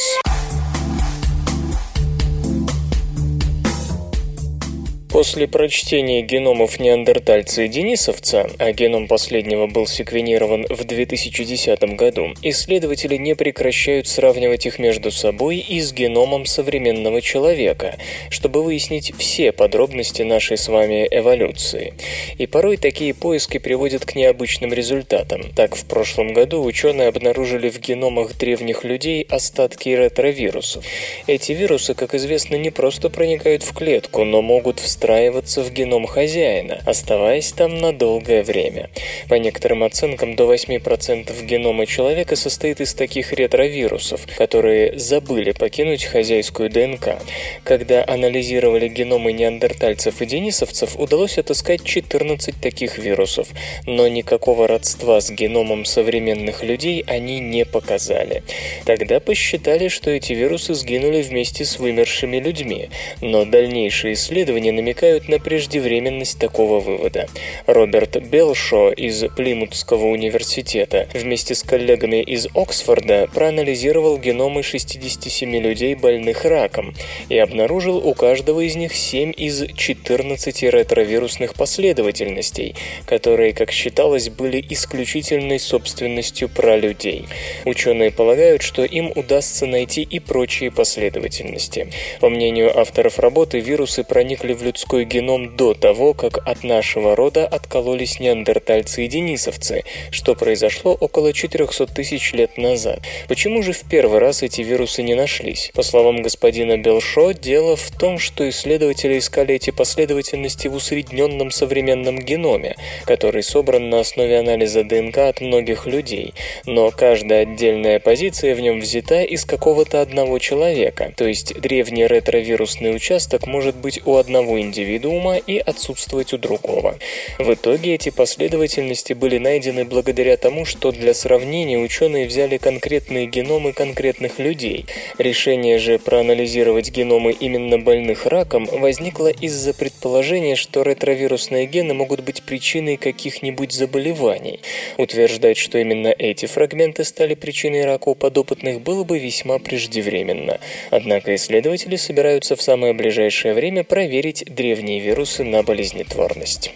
После 5.14 5.48
прочтения 5.48 6.24
геномов 6.24 6.80
неандертальца 6.80 7.62
и 7.62 7.68
денисовца, 7.68 8.50
а 8.58 8.72
геном 8.72 9.08
последнего 9.08 9.68
был 9.68 9.86
секвенирован 9.86 10.66
в 10.68 10.86
2010 10.86 11.84
году, 11.96 12.34
исследователи 12.42 13.18
не 13.18 13.36
прекращают 13.36 14.08
сравнивать 14.08 14.66
их 14.66 14.80
между 14.80 15.12
собой 15.12 15.58
и 15.58 15.80
с 15.82 15.94
геномом 15.94 16.48
современного 16.48 17.22
человека, 17.22 17.98
чтобы 18.32 18.64
выяснить 18.64 19.14
все 19.16 19.52
подробности 19.52 20.24
нашей 20.24 20.58
с 20.58 20.68
вами 20.68 21.08
эволюции. 21.12 21.94
И 22.40 22.48
порой 22.48 22.78
такие 22.78 23.14
поиски 23.14 23.60
приводят 23.60 24.06
к 24.06 24.16
необычным 24.16 24.74
результатам. 24.74 25.44
Так, 25.56 25.76
в 25.76 25.86
прошлом 25.86 26.34
году 26.34 26.64
ученые 26.64 27.10
обнаружили 27.10 27.70
в 27.70 27.80
геномах 27.80 28.36
древних 28.36 28.84
людей 28.84 29.28
остатки 29.30 29.90
ретровирусов. 29.90 30.84
Эти 31.28 31.52
вирусы, 31.52 31.94
как 31.94 32.16
известно, 32.16 32.56
не 32.56 32.72
просто 32.72 33.12
проникают 33.12 33.62
в 33.62 33.74
клетку, 33.76 34.24
но 34.24 34.42
могут 34.42 34.80
встать 34.80 35.03
встраиваться 35.04 35.62
в 35.62 35.74
геном 35.74 36.06
хозяина, 36.06 36.82
оставаясь 36.86 37.52
там 37.52 37.78
на 37.78 37.92
долгое 37.92 38.42
время. 38.42 38.90
По 39.28 39.34
некоторым 39.34 39.84
оценкам, 39.84 40.38
до 40.38 40.46
8% 40.46 41.44
генома 41.46 41.86
человека 41.86 42.38
состоит 42.38 42.80
из 42.80 42.94
таких 42.94 43.34
ретровирусов, 43.34 44.26
которые 44.38 44.98
забыли 44.98 45.52
покинуть 45.52 46.06
хозяйскую 46.06 46.70
ДНК. 46.70 47.18
Когда 47.66 48.06
анализировали 48.08 48.88
геномы 48.88 49.34
неандертальцев 49.34 50.22
и 50.22 50.26
денисовцев, 50.26 50.96
удалось 50.98 51.38
отыскать 51.38 51.84
14 51.84 52.62
таких 52.62 52.98
вирусов, 52.98 53.50
но 53.86 54.08
никакого 54.08 54.70
родства 54.70 55.20
с 55.20 55.30
геномом 55.30 55.84
современных 55.84 56.64
людей 56.64 57.04
они 57.08 57.42
не 57.42 57.66
показали. 57.66 58.44
Тогда 58.86 59.20
посчитали, 59.20 59.90
что 59.90 60.12
эти 60.12 60.32
вирусы 60.32 60.74
сгинули 60.74 61.22
вместе 61.24 61.66
с 61.66 61.78
вымершими 61.78 62.38
людьми, 62.38 62.90
но 63.20 63.44
дальнейшие 63.44 64.14
исследования 64.14 64.72
намекают 64.72 64.93
намекают 64.94 65.28
на 65.28 65.40
преждевременность 65.40 66.38
такого 66.38 66.80
вывода. 66.80 67.28
Роберт 67.66 68.22
Белшо 68.30 68.92
из 68.92 69.24
Плимутского 69.36 70.06
университета 70.06 71.08
вместе 71.14 71.56
с 71.56 71.64
коллегами 71.64 72.22
из 72.22 72.48
Оксфорда 72.54 73.28
проанализировал 73.34 74.18
геномы 74.18 74.62
67 74.62 75.56
людей, 75.58 75.96
больных 75.96 76.46
раком, 76.46 76.94
и 77.30 77.38
обнаружил 77.38 77.98
у 77.98 78.14
каждого 78.14 78.62
из 78.62 78.76
них 78.76 78.94
7 78.96 79.34
из 79.36 79.66
14 79.76 80.64
ретровирусных 80.64 81.56
последовательностей, 81.56 82.76
которые, 83.08 83.54
как 83.54 83.72
считалось, 83.72 84.30
были 84.30 84.64
исключительной 84.70 85.60
собственностью 85.60 86.50
пролюдей. 86.50 87.26
Ученые 87.66 88.12
полагают, 88.12 88.62
что 88.62 88.84
им 88.84 89.12
удастся 89.16 89.66
найти 89.66 90.04
и 90.04 90.20
прочие 90.20 90.70
последовательности. 90.70 91.90
По 92.20 92.30
мнению 92.30 92.78
авторов 92.78 93.18
работы, 93.18 93.60
вирусы 93.60 94.04
проникли 94.04 94.54
в 94.54 94.62
людскую 94.62 94.83
людской 94.84 95.06
геном 95.06 95.56
до 95.56 95.74
того, 95.74 96.14
как 96.14 96.46
от 96.46 96.64
нашего 96.64 97.16
рода 97.16 97.48
откололись 97.48 98.20
неандертальцы 98.20 99.06
и 99.06 99.08
денисовцы, 99.08 99.84
что 100.12 100.36
произошло 100.36 100.94
около 100.94 101.32
400 101.32 101.88
тысяч 101.88 102.34
лет 102.34 102.58
назад. 102.58 103.00
Почему 103.30 103.64
же 103.64 103.72
в 103.72 103.84
первый 103.90 104.20
раз 104.20 104.44
эти 104.44 104.62
вирусы 104.62 105.02
не 105.02 105.16
нашлись? 105.16 105.72
По 105.74 105.84
словам 105.84 106.22
господина 106.22 106.78
Белшо, 106.78 107.32
дело 107.32 107.78
в 107.78 107.92
том, 107.92 108.20
что 108.20 108.50
исследователи 108.50 109.20
искали 109.20 109.56
эти 109.56 109.70
последовательности 109.70 110.68
в 110.68 110.76
усредненном 110.76 111.52
современном 111.52 112.20
геноме, 112.20 112.76
который 113.06 113.44
собран 113.44 113.90
на 113.90 114.02
основе 114.02 114.40
анализа 114.40 114.84
ДНК 114.84 115.20
от 115.20 115.40
многих 115.40 115.86
людей, 115.86 116.34
но 116.66 116.92
каждая 116.92 117.44
отдельная 117.44 118.00
позиция 118.02 118.54
в 118.54 118.60
нем 118.60 118.82
взята 118.82 119.24
из 119.24 119.46
какого-то 119.46 120.02
одного 120.02 120.40
человека, 120.40 121.14
то 121.16 121.26
есть 121.26 121.54
древний 121.62 122.06
ретровирусный 122.06 122.94
участок 122.94 123.48
может 123.48 123.76
быть 123.76 124.02
у 124.06 124.18
одного 124.18 124.60
индивидуума 124.64 125.38
и 125.38 125.58
отсутствовать 125.58 126.34
у 126.34 126.38
другого. 126.38 126.98
В 127.40 127.54
итоге 127.54 127.96
эти 127.96 128.10
последовательности 128.10 129.14
были 129.14 129.38
найдены 129.38 129.86
благодаря 129.86 130.38
тому, 130.38 130.66
что 130.66 130.92
для 130.92 131.14
сравнения 131.14 131.78
ученые 131.78 132.28
взяли 132.28 132.58
конкретные 132.58 133.28
геномы 133.28 133.74
конкретных 133.74 134.40
людей. 134.40 134.86
Решение 135.18 135.80
же 135.80 136.00
проанализировать 136.00 136.92
геномы 136.92 137.32
именно 137.32 137.78
больных 137.78 138.26
раком 138.26 138.66
возникло 138.66 139.28
из-за 139.28 139.74
предположения, 139.74 140.56
что 140.56 140.82
ретровирусные 140.82 141.66
гены 141.66 141.94
могут 141.94 142.22
быть 142.22 142.44
причиной 142.44 142.98
каких-нибудь 142.98 143.72
заболеваний. 143.72 144.62
Утверждать, 144.98 145.58
что 145.58 145.78
именно 145.78 146.08
эти 146.08 146.46
фрагменты 146.46 147.04
стали 147.04 147.36
причиной 147.36 147.86
рака 147.86 148.10
у 148.10 148.16
подопытных, 148.16 148.82
было 148.82 149.04
бы 149.04 149.20
весьма 149.20 149.60
преждевременно. 149.60 150.60
Однако 150.90 151.36
исследователи 151.36 151.96
собираются 151.96 152.56
в 152.56 152.62
самое 152.62 152.94
ближайшее 152.94 153.54
время 153.54 153.84
проверить 153.84 154.44
древние 154.54 155.00
вирусы 155.00 155.44
на 155.44 155.64
болезнетворность. 155.64 156.74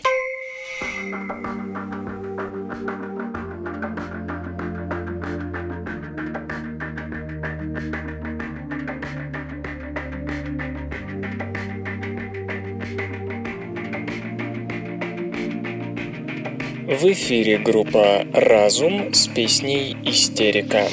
В 16.88 17.12
эфире 17.12 17.60
группа 17.60 18.26
«Разум» 18.34 19.14
с 19.14 19.28
песней 19.28 19.96
«Истерика». 20.04 20.88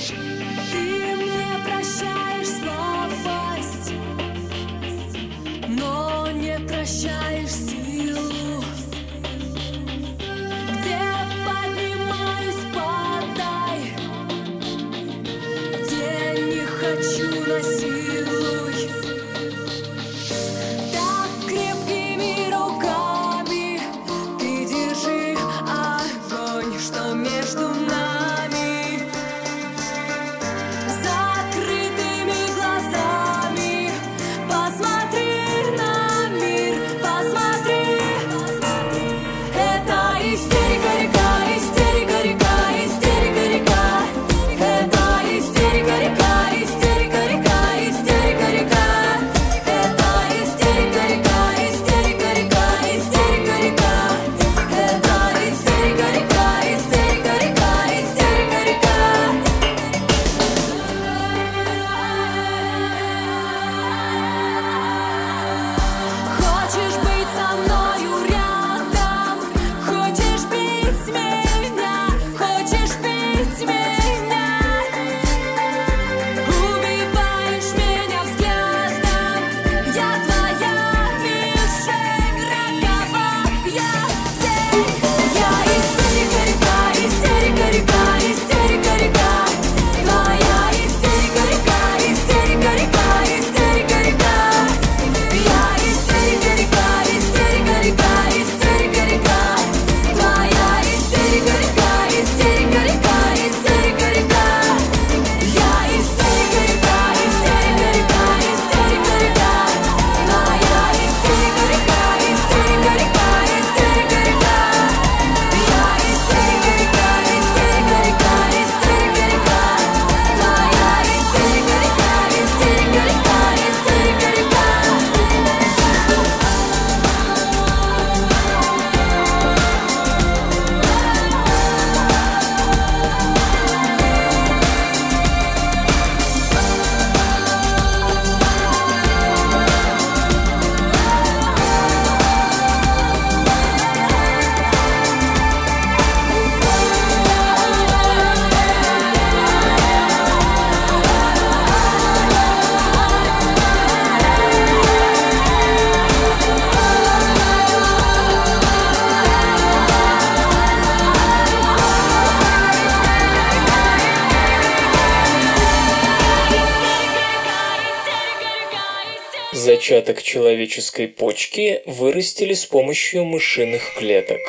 Человеческой 170.74 171.08
почки 171.08 171.82
вырастили 171.86 172.54
с 172.54 172.66
помощью 172.66 173.24
мышиных 173.24 173.94
клеток. 173.96 174.40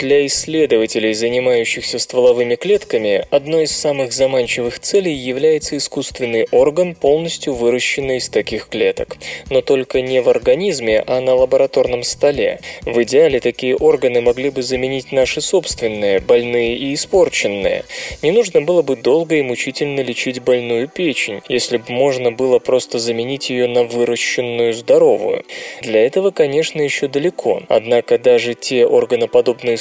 Для 0.00 0.24
исследователей, 0.24 1.12
занимающихся 1.12 1.98
стволовыми 1.98 2.54
клетками, 2.54 3.26
одной 3.28 3.64
из 3.64 3.76
самых 3.76 4.14
заманчивых 4.14 4.80
целей 4.80 5.12
является 5.12 5.76
искусственный 5.76 6.46
орган, 6.52 6.94
полностью 6.94 7.52
выращенный 7.52 8.16
из 8.16 8.30
таких 8.30 8.68
клеток. 8.68 9.18
Но 9.50 9.60
только 9.60 10.00
не 10.00 10.22
в 10.22 10.30
организме, 10.30 11.04
а 11.06 11.20
на 11.20 11.34
лабораторном 11.34 12.02
столе. 12.02 12.60
В 12.86 13.02
идеале 13.02 13.40
такие 13.40 13.76
органы 13.76 14.22
могли 14.22 14.48
бы 14.48 14.62
заменить 14.62 15.12
наши 15.12 15.42
собственные, 15.42 16.20
больные 16.20 16.78
и 16.78 16.94
испорченные. 16.94 17.84
Не 18.22 18.30
нужно 18.30 18.62
было 18.62 18.80
бы 18.80 18.96
долго 18.96 19.34
и 19.34 19.42
мучительно 19.42 20.00
лечить 20.00 20.40
больную 20.40 20.88
печень, 20.88 21.42
если 21.50 21.76
бы 21.76 21.92
можно 21.92 22.32
было 22.32 22.58
просто 22.58 22.98
заменить 22.98 23.50
ее 23.50 23.66
на 23.66 23.84
выращенную 23.84 24.72
здоровую. 24.72 25.44
Для 25.82 26.06
этого, 26.06 26.30
конечно, 26.30 26.80
еще 26.80 27.06
далеко. 27.06 27.62
Однако 27.68 28.16
даже 28.16 28.54
те 28.54 28.86
органоподобные 28.86 29.76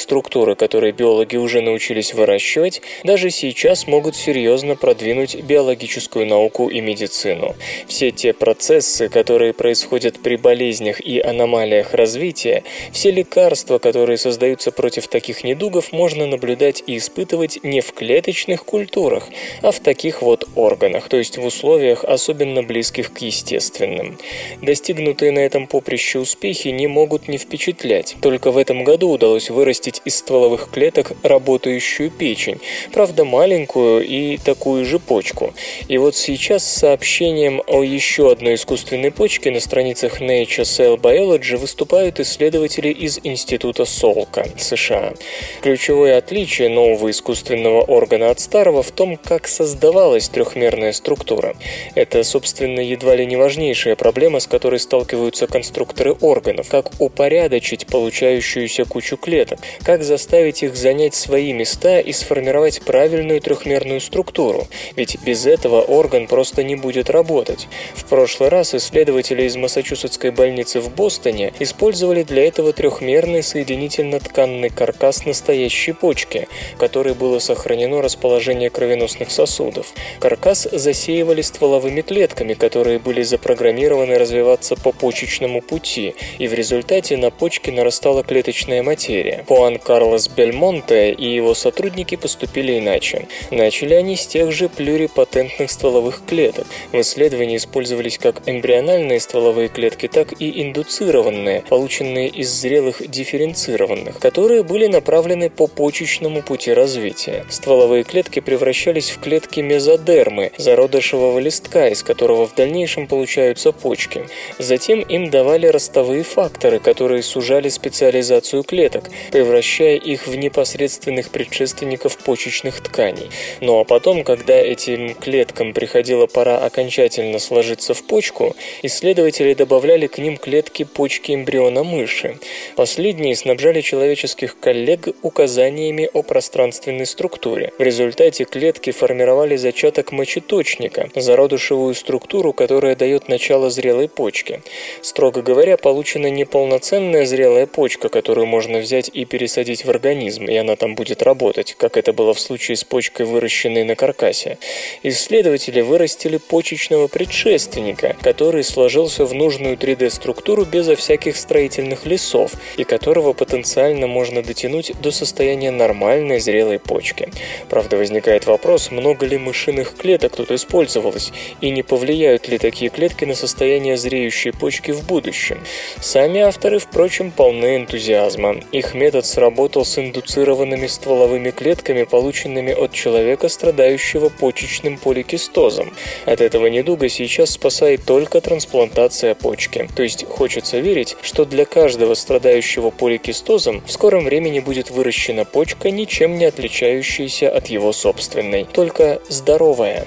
которые 0.55 0.91
биологи 0.91 1.37
уже 1.37 1.61
научились 1.61 2.13
выращивать, 2.13 2.81
даже 3.03 3.29
сейчас 3.29 3.87
могут 3.87 4.15
серьезно 4.15 4.75
продвинуть 4.75 5.35
биологическую 5.35 6.25
науку 6.25 6.67
и 6.67 6.81
медицину. 6.81 7.55
Все 7.87 8.11
те 8.11 8.33
процессы, 8.33 9.07
которые 9.07 9.53
происходят 9.53 10.19
при 10.19 10.35
болезнях 10.35 10.99
и 10.99 11.19
аномалиях 11.19 11.93
развития, 11.93 12.63
все 12.91 13.11
лекарства, 13.11 13.77
которые 13.77 14.17
создаются 14.17 14.71
против 14.71 15.07
таких 15.07 15.43
недугов, 15.43 15.91
можно 15.91 16.25
наблюдать 16.25 16.83
и 16.87 16.97
испытывать 16.97 17.59
не 17.63 17.81
в 17.81 17.93
клеточных 17.93 18.65
культурах, 18.65 19.29
а 19.61 19.71
в 19.71 19.79
таких 19.79 20.21
вот 20.21 20.47
органах, 20.55 21.07
то 21.07 21.17
есть 21.17 21.37
в 21.37 21.45
условиях, 21.45 22.03
особенно 22.03 22.63
близких 22.63 23.13
к 23.13 23.19
естественным. 23.19 24.17
Достигнутые 24.61 25.31
на 25.31 25.39
этом 25.39 25.67
поприще 25.67 26.19
успехи 26.19 26.69
не 26.69 26.87
могут 26.87 27.27
не 27.27 27.37
впечатлять. 27.37 28.15
Только 28.21 28.51
в 28.51 28.57
этом 28.57 28.83
году 28.83 29.09
удалось 29.09 29.49
вырастить 29.49 29.98
из 30.05 30.15
стволовых 30.15 30.69
клеток 30.71 31.11
работающую 31.23 32.09
печень, 32.11 32.59
правда 32.91 33.25
маленькую 33.25 34.05
и 34.05 34.37
такую 34.37 34.85
же 34.85 34.99
почку. 34.99 35.53
И 35.87 35.97
вот 35.97 36.15
сейчас 36.15 36.63
с 36.63 36.79
сообщением 36.79 37.61
о 37.67 37.83
еще 37.83 38.31
одной 38.31 38.55
искусственной 38.55 39.11
почке 39.11 39.51
на 39.51 39.59
страницах 39.59 40.21
Nature 40.21 40.63
Cell 40.63 40.97
Biology 40.97 41.57
выступают 41.57 42.19
исследователи 42.19 42.89
из 42.89 43.19
Института 43.23 43.85
Солка, 43.85 44.47
США. 44.57 45.13
Ключевое 45.61 46.17
отличие 46.17 46.69
нового 46.69 47.09
искусственного 47.09 47.81
органа 47.81 48.29
от 48.29 48.39
старого 48.39 48.83
в 48.83 48.91
том, 48.91 49.17
как 49.17 49.47
создавалась 49.47 50.29
трехмерная 50.29 50.93
структура. 50.93 51.55
Это, 51.95 52.23
собственно, 52.23 52.79
едва 52.79 53.15
ли 53.15 53.25
не 53.25 53.35
важнейшая 53.35 53.95
проблема, 53.95 54.39
с 54.39 54.47
которой 54.47 54.79
сталкиваются 54.79 55.47
конструкторы 55.47 56.13
органов. 56.13 56.69
Как 56.69 56.91
упорядочить 56.99 57.87
получающуюся 57.87 58.85
кучу 58.85 59.17
клеток, 59.17 59.59
как 59.89 60.03
заставить 60.03 60.61
их 60.61 60.75
занять 60.75 61.15
свои 61.15 61.51
места 61.51 61.99
и 61.99 62.13
сформировать 62.13 62.79
правильную 62.83 63.41
трехмерную 63.41 64.01
структуру, 64.01 64.67
ведь 64.95 65.17
без 65.23 65.47
этого 65.47 65.81
орган 65.81 66.27
просто 66.27 66.61
не 66.61 66.75
будет 66.75 67.09
работать. 67.09 67.67
В 67.95 68.05
прошлый 68.05 68.49
раз 68.49 68.75
исследователи 68.75 69.41
из 69.45 69.55
Массачусетской 69.55 70.29
больницы 70.29 70.79
в 70.79 70.93
Бостоне 70.93 71.53
использовали 71.57 72.21
для 72.21 72.45
этого 72.45 72.71
трехмерный 72.71 73.41
соединительно-тканный 73.41 74.69
каркас 74.69 75.25
настоящей 75.25 75.93
почки, 75.93 76.47
в 76.75 76.77
которой 76.77 77.15
было 77.15 77.39
сохранено 77.39 78.03
расположение 78.03 78.69
кровеносных 78.69 79.31
сосудов. 79.31 79.87
Каркас 80.19 80.67
засеивали 80.71 81.41
стволовыми 81.41 82.01
клетками, 82.01 82.53
которые 82.53 82.99
были 82.99 83.23
запрограммированы 83.23 84.19
развиваться 84.19 84.75
по 84.75 84.91
почечному 84.91 85.63
пути, 85.63 86.13
и 86.37 86.47
в 86.47 86.53
результате 86.53 87.17
на 87.17 87.31
почке 87.31 87.71
нарастала 87.71 88.23
клеточная 88.23 88.83
материя. 88.83 89.43
Пуан 89.47 89.78
Карлос 89.79 90.27
Бельмонте 90.27 91.11
и 91.11 91.33
его 91.33 91.53
сотрудники 91.53 92.15
поступили 92.15 92.79
иначе. 92.79 93.27
Начали 93.51 93.93
они 93.93 94.15
с 94.15 94.27
тех 94.27 94.51
же 94.51 94.69
плюрипатентных 94.69 95.71
стволовых 95.71 96.21
клеток. 96.25 96.67
В 96.91 96.99
исследовании 97.01 97.57
использовались 97.57 98.17
как 98.17 98.41
эмбриональные 98.45 99.19
стволовые 99.19 99.69
клетки, 99.69 100.07
так 100.07 100.33
и 100.39 100.61
индуцированные, 100.63 101.63
полученные 101.69 102.27
из 102.27 102.49
зрелых 102.49 103.07
дифференцированных, 103.07 104.19
которые 104.19 104.63
были 104.63 104.87
направлены 104.87 105.49
по 105.49 105.67
почечному 105.67 106.41
пути 106.41 106.73
развития. 106.73 107.45
Стволовые 107.49 108.03
клетки 108.03 108.39
превращались 108.39 109.09
в 109.09 109.19
клетки 109.19 109.61
мезодермы, 109.61 110.51
зародышевого 110.57 111.39
листка, 111.39 111.87
из 111.87 112.03
которого 112.03 112.45
в 112.45 112.55
дальнейшем 112.55 113.07
получаются 113.07 113.71
почки. 113.71 114.25
Затем 114.57 114.99
им 115.01 115.29
давали 115.29 115.67
ростовые 115.67 116.23
факторы, 116.23 116.79
которые 116.79 117.23
сужали 117.23 117.69
специализацию 117.69 118.63
клеток, 118.63 119.05
превращая 119.31 119.68
превращая 119.69 119.97
их 119.97 120.25
в 120.25 120.35
непосредственных 120.35 121.29
предшественников 121.29 122.17
почечных 122.17 122.81
тканей. 122.81 123.29
Ну 123.61 123.79
а 123.79 123.83
потом, 123.83 124.23
когда 124.23 124.59
этим 124.59 125.13
клеткам 125.13 125.73
приходила 125.73 126.25
пора 126.25 126.57
окончательно 126.57 127.37
сложиться 127.39 127.93
в 127.93 128.03
почку, 128.03 128.55
исследователи 128.81 129.53
добавляли 129.53 130.07
к 130.07 130.17
ним 130.17 130.37
клетки 130.37 130.85
почки 130.85 131.33
эмбриона 131.33 131.83
мыши. 131.83 132.39
Последние 132.75 133.35
снабжали 133.35 133.81
человеческих 133.81 134.59
коллег 134.59 135.09
указаниями 135.21 136.09
о 136.13 136.23
пространственной 136.23 137.05
структуре. 137.05 137.71
В 137.77 137.83
результате 137.83 138.45
клетки 138.45 138.91
формировали 138.91 139.55
зачаток 139.55 140.11
мочеточника, 140.11 141.09
зародышевую 141.15 141.93
структуру, 141.93 142.53
которая 142.53 142.95
дает 142.95 143.29
начало 143.29 143.69
зрелой 143.69 144.09
почке. 144.09 144.61
Строго 145.01 145.43
говоря, 145.43 145.77
получена 145.77 146.31
не 146.31 146.45
полноценная 146.45 147.25
зрелая 147.25 147.67
почка, 147.67 148.09
которую 148.09 148.47
можно 148.47 148.79
взять 148.79 149.11
и 149.13 149.25
пересадить 149.25 149.48
пересадить 149.49 149.83
в 149.83 149.89
организм, 149.89 150.45
и 150.45 150.55
она 150.55 150.75
там 150.75 150.93
будет 150.93 151.23
работать, 151.23 151.73
как 151.77 151.97
это 151.97 152.13
было 152.13 152.33
в 152.35 152.39
случае 152.39 152.77
с 152.77 152.83
почкой, 152.83 153.25
выращенной 153.25 153.83
на 153.83 153.95
каркасе. 153.95 154.59
Исследователи 155.01 155.81
вырастили 155.81 156.37
почечного 156.37 157.07
предшественника, 157.07 158.15
который 158.21 158.63
сложился 158.63 159.25
в 159.25 159.33
нужную 159.33 159.75
3D-структуру 159.75 160.65
безо 160.65 160.95
всяких 160.95 161.35
строительных 161.35 162.05
лесов, 162.05 162.51
и 162.77 162.83
которого 162.83 163.33
потенциально 163.33 164.05
можно 164.05 164.43
дотянуть 164.43 164.91
до 165.01 165.09
состояния 165.09 165.71
нормальной 165.71 166.39
зрелой 166.39 166.77
почки. 166.77 167.29
Правда, 167.69 167.97
возникает 167.97 168.45
вопрос, 168.45 168.91
много 168.91 169.25
ли 169.25 169.39
мышиных 169.39 169.95
клеток 169.95 170.35
тут 170.35 170.51
использовалось, 170.51 171.31
и 171.59 171.71
не 171.71 171.81
повлияют 171.81 172.47
ли 172.47 172.59
такие 172.59 172.91
клетки 172.91 173.25
на 173.25 173.33
состояние 173.33 173.97
зреющей 173.97 174.51
почки 174.51 174.91
в 174.91 175.07
будущем. 175.07 175.59
Сами 175.99 176.41
авторы, 176.41 176.77
впрочем, 176.77 177.31
полны 177.31 177.77
энтузиазма. 177.77 178.57
Их 178.71 178.93
метод 178.93 179.25
сработал 179.25 179.38
работал 179.39 179.85
с 179.85 179.97
индуцированными 179.97 180.87
стволовыми 180.87 181.51
клетками, 181.51 182.03
полученными 182.03 182.73
от 182.73 182.91
человека, 182.91 183.49
страдающего 183.49 184.29
почечным 184.29 184.97
поликистозом. 184.97 185.93
От 186.25 186.41
этого 186.41 186.67
недуга 186.67 187.09
сейчас 187.09 187.51
спасает 187.51 188.03
только 188.05 188.41
трансплантация 188.41 189.35
почки. 189.35 189.89
То 189.95 190.03
есть 190.03 190.25
хочется 190.27 190.79
верить, 190.79 191.15
что 191.21 191.45
для 191.45 191.65
каждого 191.65 192.13
страдающего 192.13 192.89
поликистозом 192.89 193.81
в 193.85 193.91
скором 193.91 194.25
времени 194.25 194.59
будет 194.59 194.91
выращена 194.91 195.45
почка, 195.45 195.91
ничем 195.91 196.37
не 196.37 196.45
отличающаяся 196.45 197.49
от 197.49 197.67
его 197.67 197.93
собственной, 197.93 198.65
только 198.65 199.21
здоровая. 199.29 200.05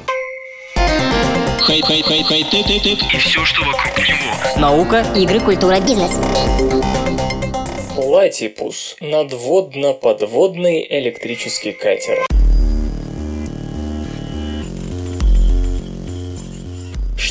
Hi-hi-hi-hi-tech-tech-tech. 1.61 2.99
И 3.15 3.17
все, 3.19 3.45
что 3.45 3.63
вокруг 3.65 3.97
него. 3.99 4.61
Наука, 4.61 5.07
игры, 5.15 5.39
культура, 5.39 5.79
бизнес. 5.81 6.19
Platypus – 7.95 9.01
надводно-подводный 9.01 10.87
электрический 10.89 11.73
катер. 11.73 12.27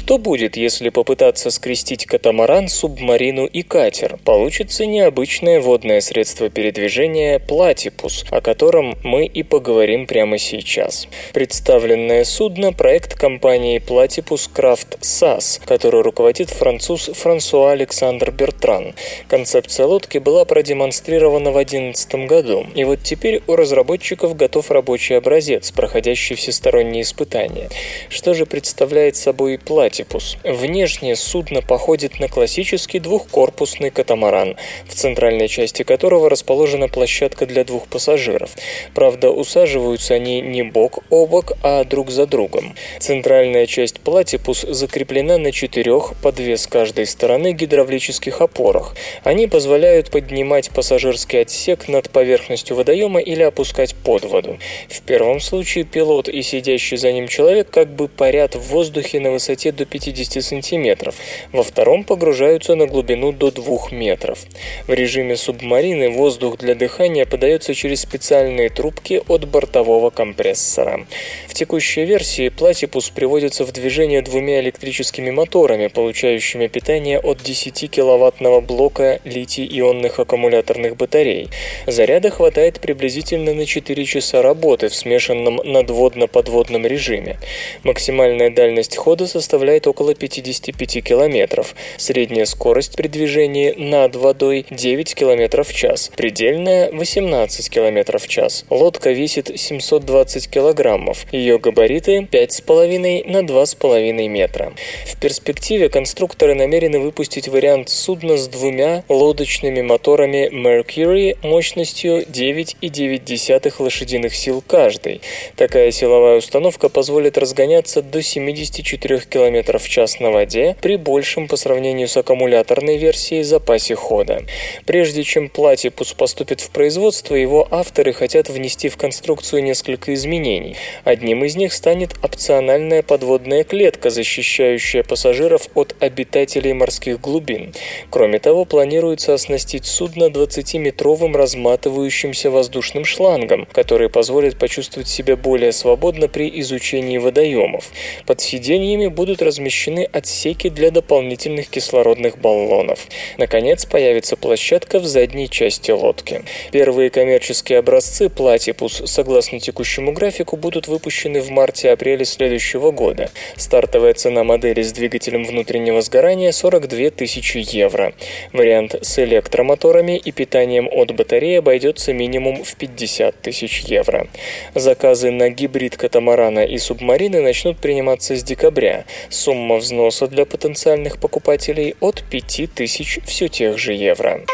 Что 0.04 0.18
будет, 0.18 0.58
если 0.58 0.90
попытаться 0.90 1.52
скрестить 1.52 2.08
катамаран, 2.08 2.70
субмарину 2.70 3.46
и 3.46 3.62
катер? 3.62 4.18
Получится 4.26 4.88
необычное 4.88 5.62
водное 5.62 6.02
средство 6.02 6.50
передвижения 6.50 7.38
«Platypus», 7.38 8.26
о 8.32 8.42
котором 8.42 8.98
мы 9.04 9.28
и 9.28 9.44
поговорим 9.44 10.08
прямо 10.08 10.40
сейчас. 10.40 11.08
Представленное 11.34 12.24
судно– 12.24 12.74
проект 12.82 13.14
компании 13.14 13.78
«Платипус 13.78 14.50
Крафт 14.52 14.98
САС», 15.02 15.62
который 15.66 16.02
руководит 16.02 16.50
француз 16.50 17.12
Франсуа 17.14 17.74
Александр 17.74 18.32
Бертран. 18.32 18.96
Концепция 19.28 19.86
лодки 19.86 20.18
была 20.18 20.46
продемонстрирована 20.46 21.52
в 21.52 21.54
2011 21.54 22.16
году, 22.28 22.66
и 22.74 22.84
вот 22.86 23.04
теперь 23.04 23.44
у 23.46 23.56
разработчиков 23.56 24.36
готов 24.36 24.72
рабочий 24.72 25.14
образец, 25.14 25.70
проходящий 25.70 26.36
всесторонние 26.36 27.04
испытания. 27.04 27.70
Что 28.10 28.34
же 28.34 28.48
представляет 28.48 29.16
собой 29.16 29.60
«Платипус»? 29.60 29.91
«Платипус». 29.92 30.38
Внешне 30.46 31.18
судно 31.18 31.62
походит 31.62 32.22
на 32.22 32.30
классический 32.30 33.00
двухкорпусный 33.00 33.90
катамаран, 33.90 34.56
в 34.88 34.94
центральной 34.96 35.50
части 35.50 35.84
которого 35.84 36.30
расположена 36.30 36.88
площадка 36.88 37.46
для 37.46 37.66
двух 37.66 37.88
пассажиров. 37.88 38.52
Правда, 38.94 39.32
усаживаются 39.32 40.14
они 40.14 40.40
не 40.40 40.64
бок 40.64 41.00
о 41.10 41.26
бок, 41.26 41.54
а 41.62 41.84
друг 41.84 42.10
за 42.10 42.26
другом. 42.26 42.74
Центральная 43.00 43.66
часть 43.66 44.00
«Платипус» 44.00 44.62
закреплена 44.62 45.38
на 45.38 45.52
четырех, 45.52 46.14
по 46.22 46.32
две 46.32 46.56
с 46.56 46.68
каждой 46.68 47.06
стороны, 47.06 47.52
гидравлических 47.52 48.40
опорах. 48.40 48.96
Они 49.26 49.48
позволяют 49.48 50.10
поднимать 50.10 50.70
пассажирский 50.70 51.42
отсек 51.42 51.90
над 51.90 52.10
поверхностью 52.10 52.78
водоема 52.78 53.20
или 53.20 53.44
опускать 53.44 53.94
под 53.96 54.24
воду. 54.24 54.58
В 54.88 55.02
первом 55.02 55.42
случае 55.42 55.84
пилот 55.84 56.30
и 56.30 56.42
сидящий 56.44 56.96
за 56.96 57.12
ним 57.12 57.28
человек 57.28 57.70
как 57.70 57.90
бы 57.90 58.08
парят 58.08 58.56
в 58.56 58.70
воздухе 58.70 59.20
на 59.20 59.32
высоте 59.32 59.74
до 59.82 59.86
50 59.86 60.44
сантиметров, 60.44 61.16
во 61.52 61.64
втором 61.64 62.04
погружаются 62.04 62.76
на 62.76 62.86
глубину 62.86 63.32
до 63.32 63.52
2 63.52 63.90
метров. 63.92 64.40
В 64.88 64.94
режиме 64.94 65.36
субмарины 65.36 66.10
воздух 66.10 66.58
для 66.58 66.76
дыхания 66.76 67.26
подается 67.26 67.74
через 67.74 68.02
специальные 68.02 68.70
трубки 68.70 69.22
от 69.28 69.48
бортового 69.48 70.12
компрессора. 70.12 71.08
В 71.48 71.54
текущей 71.56 72.06
версии 72.06 72.50
платипус 72.50 73.10
приводится 73.10 73.66
в 73.66 73.72
движение 73.72 74.22
двумя 74.22 74.60
электрическими 74.62 75.32
моторами, 75.32 75.88
получающими 75.88 76.68
питание 76.68 77.20
от 77.20 77.42
10 77.42 77.90
киловаттного 77.90 78.62
блока 78.62 79.20
литий-ионных 79.24 80.20
аккумуляторных 80.20 80.96
батарей. 80.96 81.50
Заряда 81.88 82.30
хватает 82.30 82.80
приблизительно 82.80 83.54
на 83.54 83.66
4 83.66 84.06
часа 84.06 84.44
работы 84.44 84.90
в 84.90 84.96
смешанном 84.96 85.60
надводно-подводном 85.64 86.86
режиме. 86.86 87.40
Максимальная 87.84 88.52
дальность 88.52 88.96
хода 88.96 89.26
составляет 89.26 89.71
около 89.80 90.14
55 90.14 91.04
километров. 91.04 91.76
Средняя 91.98 92.46
скорость 92.46 92.96
при 92.96 93.08
движении 93.08 93.74
над 93.78 94.16
водой 94.16 94.66
9 94.70 95.16
км 95.16 95.64
в 95.64 95.74
час. 95.74 96.12
Предельная 96.16 96.92
18 96.92 97.70
км 97.70 98.18
в 98.20 98.28
час. 98.28 98.66
Лодка 98.70 99.12
весит 99.12 99.52
720 99.60 100.50
килограммов. 100.50 101.26
Ее 101.32 101.58
габариты 101.60 102.28
5,5 102.32 103.30
на 103.30 103.40
2,5 103.40 104.28
метра. 104.28 104.74
В 105.06 105.20
перспективе 105.20 105.90
конструкторы 105.90 106.56
намерены 106.56 107.00
выпустить 107.00 107.48
вариант 107.48 107.90
судна 107.90 108.38
с 108.38 108.48
двумя 108.48 109.04
лодочными 109.10 109.82
моторами 109.82 110.50
Mercury 110.52 111.38
мощностью 111.44 112.24
9,9 112.24 113.74
лошадиных 113.80 114.36
сил 114.36 114.64
каждый. 114.66 115.22
Такая 115.56 115.92
силовая 115.92 116.38
установка 116.38 116.90
позволит 116.90 117.38
разгоняться 117.38 118.02
до 118.02 118.22
74 118.22 119.20
км 119.20 119.61
в 119.64 119.88
час 119.88 120.20
на 120.20 120.32
воде 120.32 120.76
при 120.82 120.96
большем 120.96 121.48
по 121.48 121.56
сравнению 121.56 122.08
с 122.08 122.18
аккумуляторной 122.18 122.98
версией 122.98 123.44
запасе 123.44 123.96
хода. 123.96 124.44
Прежде 124.86 125.24
чем 125.24 125.50
платипус 125.50 126.14
поступит 126.14 126.62
в 126.62 126.70
производство, 126.72 127.36
его 127.36 127.68
авторы 127.72 128.14
хотят 128.14 128.50
внести 128.50 128.90
в 128.90 128.98
конструкцию 128.98 129.64
несколько 129.64 130.14
изменений. 130.14 130.76
Одним 131.04 131.44
из 131.46 131.56
них 131.56 131.74
станет 131.74 132.16
опциональная 132.24 133.04
подводная 133.04 133.64
клетка, 133.64 134.10
защищающая 134.10 135.04
пассажиров 135.04 135.68
от 135.76 135.96
обитателей 136.00 136.74
морских 136.74 137.20
глубин. 137.20 137.74
Кроме 138.10 138.40
того, 138.40 138.66
планируется 138.66 139.34
оснастить 139.34 139.86
судно 139.86 140.26
20-метровым 140.26 141.36
разматывающимся 141.36 142.50
воздушным 142.50 143.06
шлангом, 143.06 143.68
который 143.72 144.10
позволит 144.10 144.58
почувствовать 144.58 145.08
себя 145.08 145.36
более 145.36 145.72
свободно 145.72 146.28
при 146.28 146.50
изучении 146.62 147.18
водоемов. 147.18 147.92
Под 148.26 148.42
сиденьями 148.42 149.08
будут 149.08 149.42
размещены 149.52 150.08
отсеки 150.14 150.70
для 150.70 150.92
дополнительных 150.92 151.68
кислородных 151.68 152.38
баллонов. 152.38 153.08
Наконец, 153.38 153.86
появится 153.86 154.38
площадка 154.38 155.00
в 155.00 155.06
задней 155.06 155.50
части 155.50 155.92
лодки. 155.92 156.44
Первые 156.72 157.10
коммерческие 157.10 157.80
образцы 157.80 158.30
платипус, 158.30 159.02
согласно 159.06 159.60
текущему 159.60 160.14
графику, 160.14 160.56
будут 160.56 160.88
выпущены 160.88 161.42
в 161.42 161.50
марте-апреле 161.50 162.24
следующего 162.24 162.92
года. 162.92 163.30
Стартовая 163.58 164.14
цена 164.14 164.46
модели 164.46 164.82
с 164.82 164.94
двигателем 164.94 165.44
внутреннего 165.44 166.02
сгорания 166.02 166.54
42 166.54 167.10
тысячи 167.10 167.58
евро. 167.58 168.14
Вариант 168.54 168.96
с 169.02 169.20
электромоторами 169.20 170.18
и 170.18 170.32
питанием 170.32 170.88
от 170.90 171.12
батареи 171.14 171.58
обойдется 171.58 172.14
минимум 172.14 172.64
в 172.64 172.76
50 172.76 173.42
тысяч 173.42 173.82
евро. 173.82 174.30
Заказы 174.76 175.30
на 175.32 175.50
гибрид 175.50 175.98
катамарана 175.98 176.64
и 176.64 176.78
субмарины 176.78 177.42
начнут 177.42 177.78
приниматься 177.80 178.38
с 178.38 178.44
декабря. 178.44 179.04
Сумма 179.44 179.78
взноса 179.78 180.28
для 180.28 180.46
потенциальных 180.46 181.18
покупателей 181.18 181.96
от 182.00 182.22
5 182.30 182.76
тысяч 182.76 183.20
все 183.26 183.48
тех 183.48 183.80
же 183.80 183.94
евро. 183.94 184.46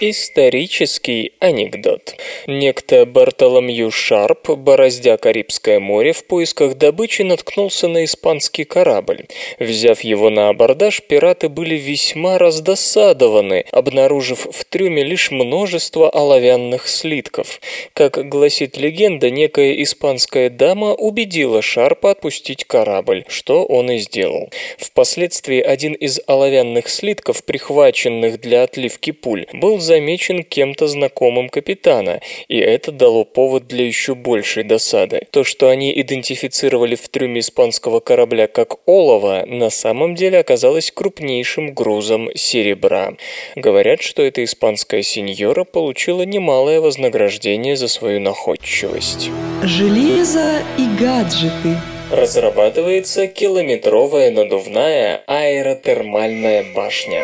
Исторический 0.00 1.34
анекдот. 1.38 2.16
Некто 2.48 3.06
Бартоломью 3.06 3.92
Шарп, 3.92 4.50
бороздя 4.50 5.16
Карибское 5.16 5.78
море 5.78 6.12
в 6.12 6.24
поисках 6.24 6.74
добычи, 6.74 7.22
наткнулся 7.22 7.86
на 7.86 8.04
испанский 8.04 8.64
корабль. 8.64 9.26
Взяв 9.60 10.00
его 10.00 10.30
на 10.30 10.48
абордаж, 10.48 11.00
пираты 11.00 11.48
были 11.48 11.76
весьма 11.76 12.38
раздосадованы, 12.38 13.66
обнаружив 13.70 14.48
в 14.50 14.64
трюме 14.64 15.04
лишь 15.04 15.30
множество 15.30 16.10
оловянных 16.10 16.88
слитков. 16.88 17.60
Как 17.92 18.28
гласит 18.28 18.76
легенда, 18.76 19.30
некая 19.30 19.80
испанская 19.80 20.50
дама 20.50 20.92
убедила 20.94 21.62
Шарпа 21.62 22.10
отпустить 22.10 22.64
корабль, 22.64 23.24
что 23.28 23.64
он 23.64 23.92
и 23.92 23.98
сделал. 23.98 24.50
Впоследствии 24.76 25.60
один 25.60 25.92
из 25.92 26.20
оловянных 26.26 26.88
слитков, 26.88 27.44
прихваченных 27.44 28.40
для 28.40 28.64
отливки 28.64 29.12
пуль, 29.12 29.46
был 29.52 29.84
замечен 29.94 30.42
кем-то 30.42 30.88
знакомым 30.88 31.48
капитана, 31.48 32.20
и 32.48 32.58
это 32.58 32.90
дало 32.90 33.24
повод 33.24 33.68
для 33.68 33.86
еще 33.86 34.14
большей 34.14 34.64
досады. 34.64 35.22
То, 35.30 35.44
что 35.44 35.68
они 35.68 35.92
идентифицировали 36.00 36.96
в 36.96 37.08
трюме 37.08 37.40
испанского 37.40 38.00
корабля 38.00 38.48
как 38.48 38.76
олово, 38.88 39.44
на 39.46 39.70
самом 39.70 40.16
деле 40.16 40.38
оказалось 40.38 40.90
крупнейшим 40.90 41.74
грузом 41.74 42.28
серебра. 42.34 43.14
Говорят, 43.54 44.02
что 44.02 44.22
эта 44.22 44.42
испанская 44.42 45.02
сеньора 45.02 45.62
получила 45.62 46.22
немалое 46.22 46.80
вознаграждение 46.80 47.76
за 47.76 47.86
свою 47.86 48.20
находчивость. 48.20 49.30
Железо 49.62 50.62
и 50.76 50.86
гаджеты. 51.00 51.78
Разрабатывается 52.10 53.28
километровая 53.28 54.32
надувная 54.32 55.22
аэротермальная 55.26 56.64
башня. 56.74 57.22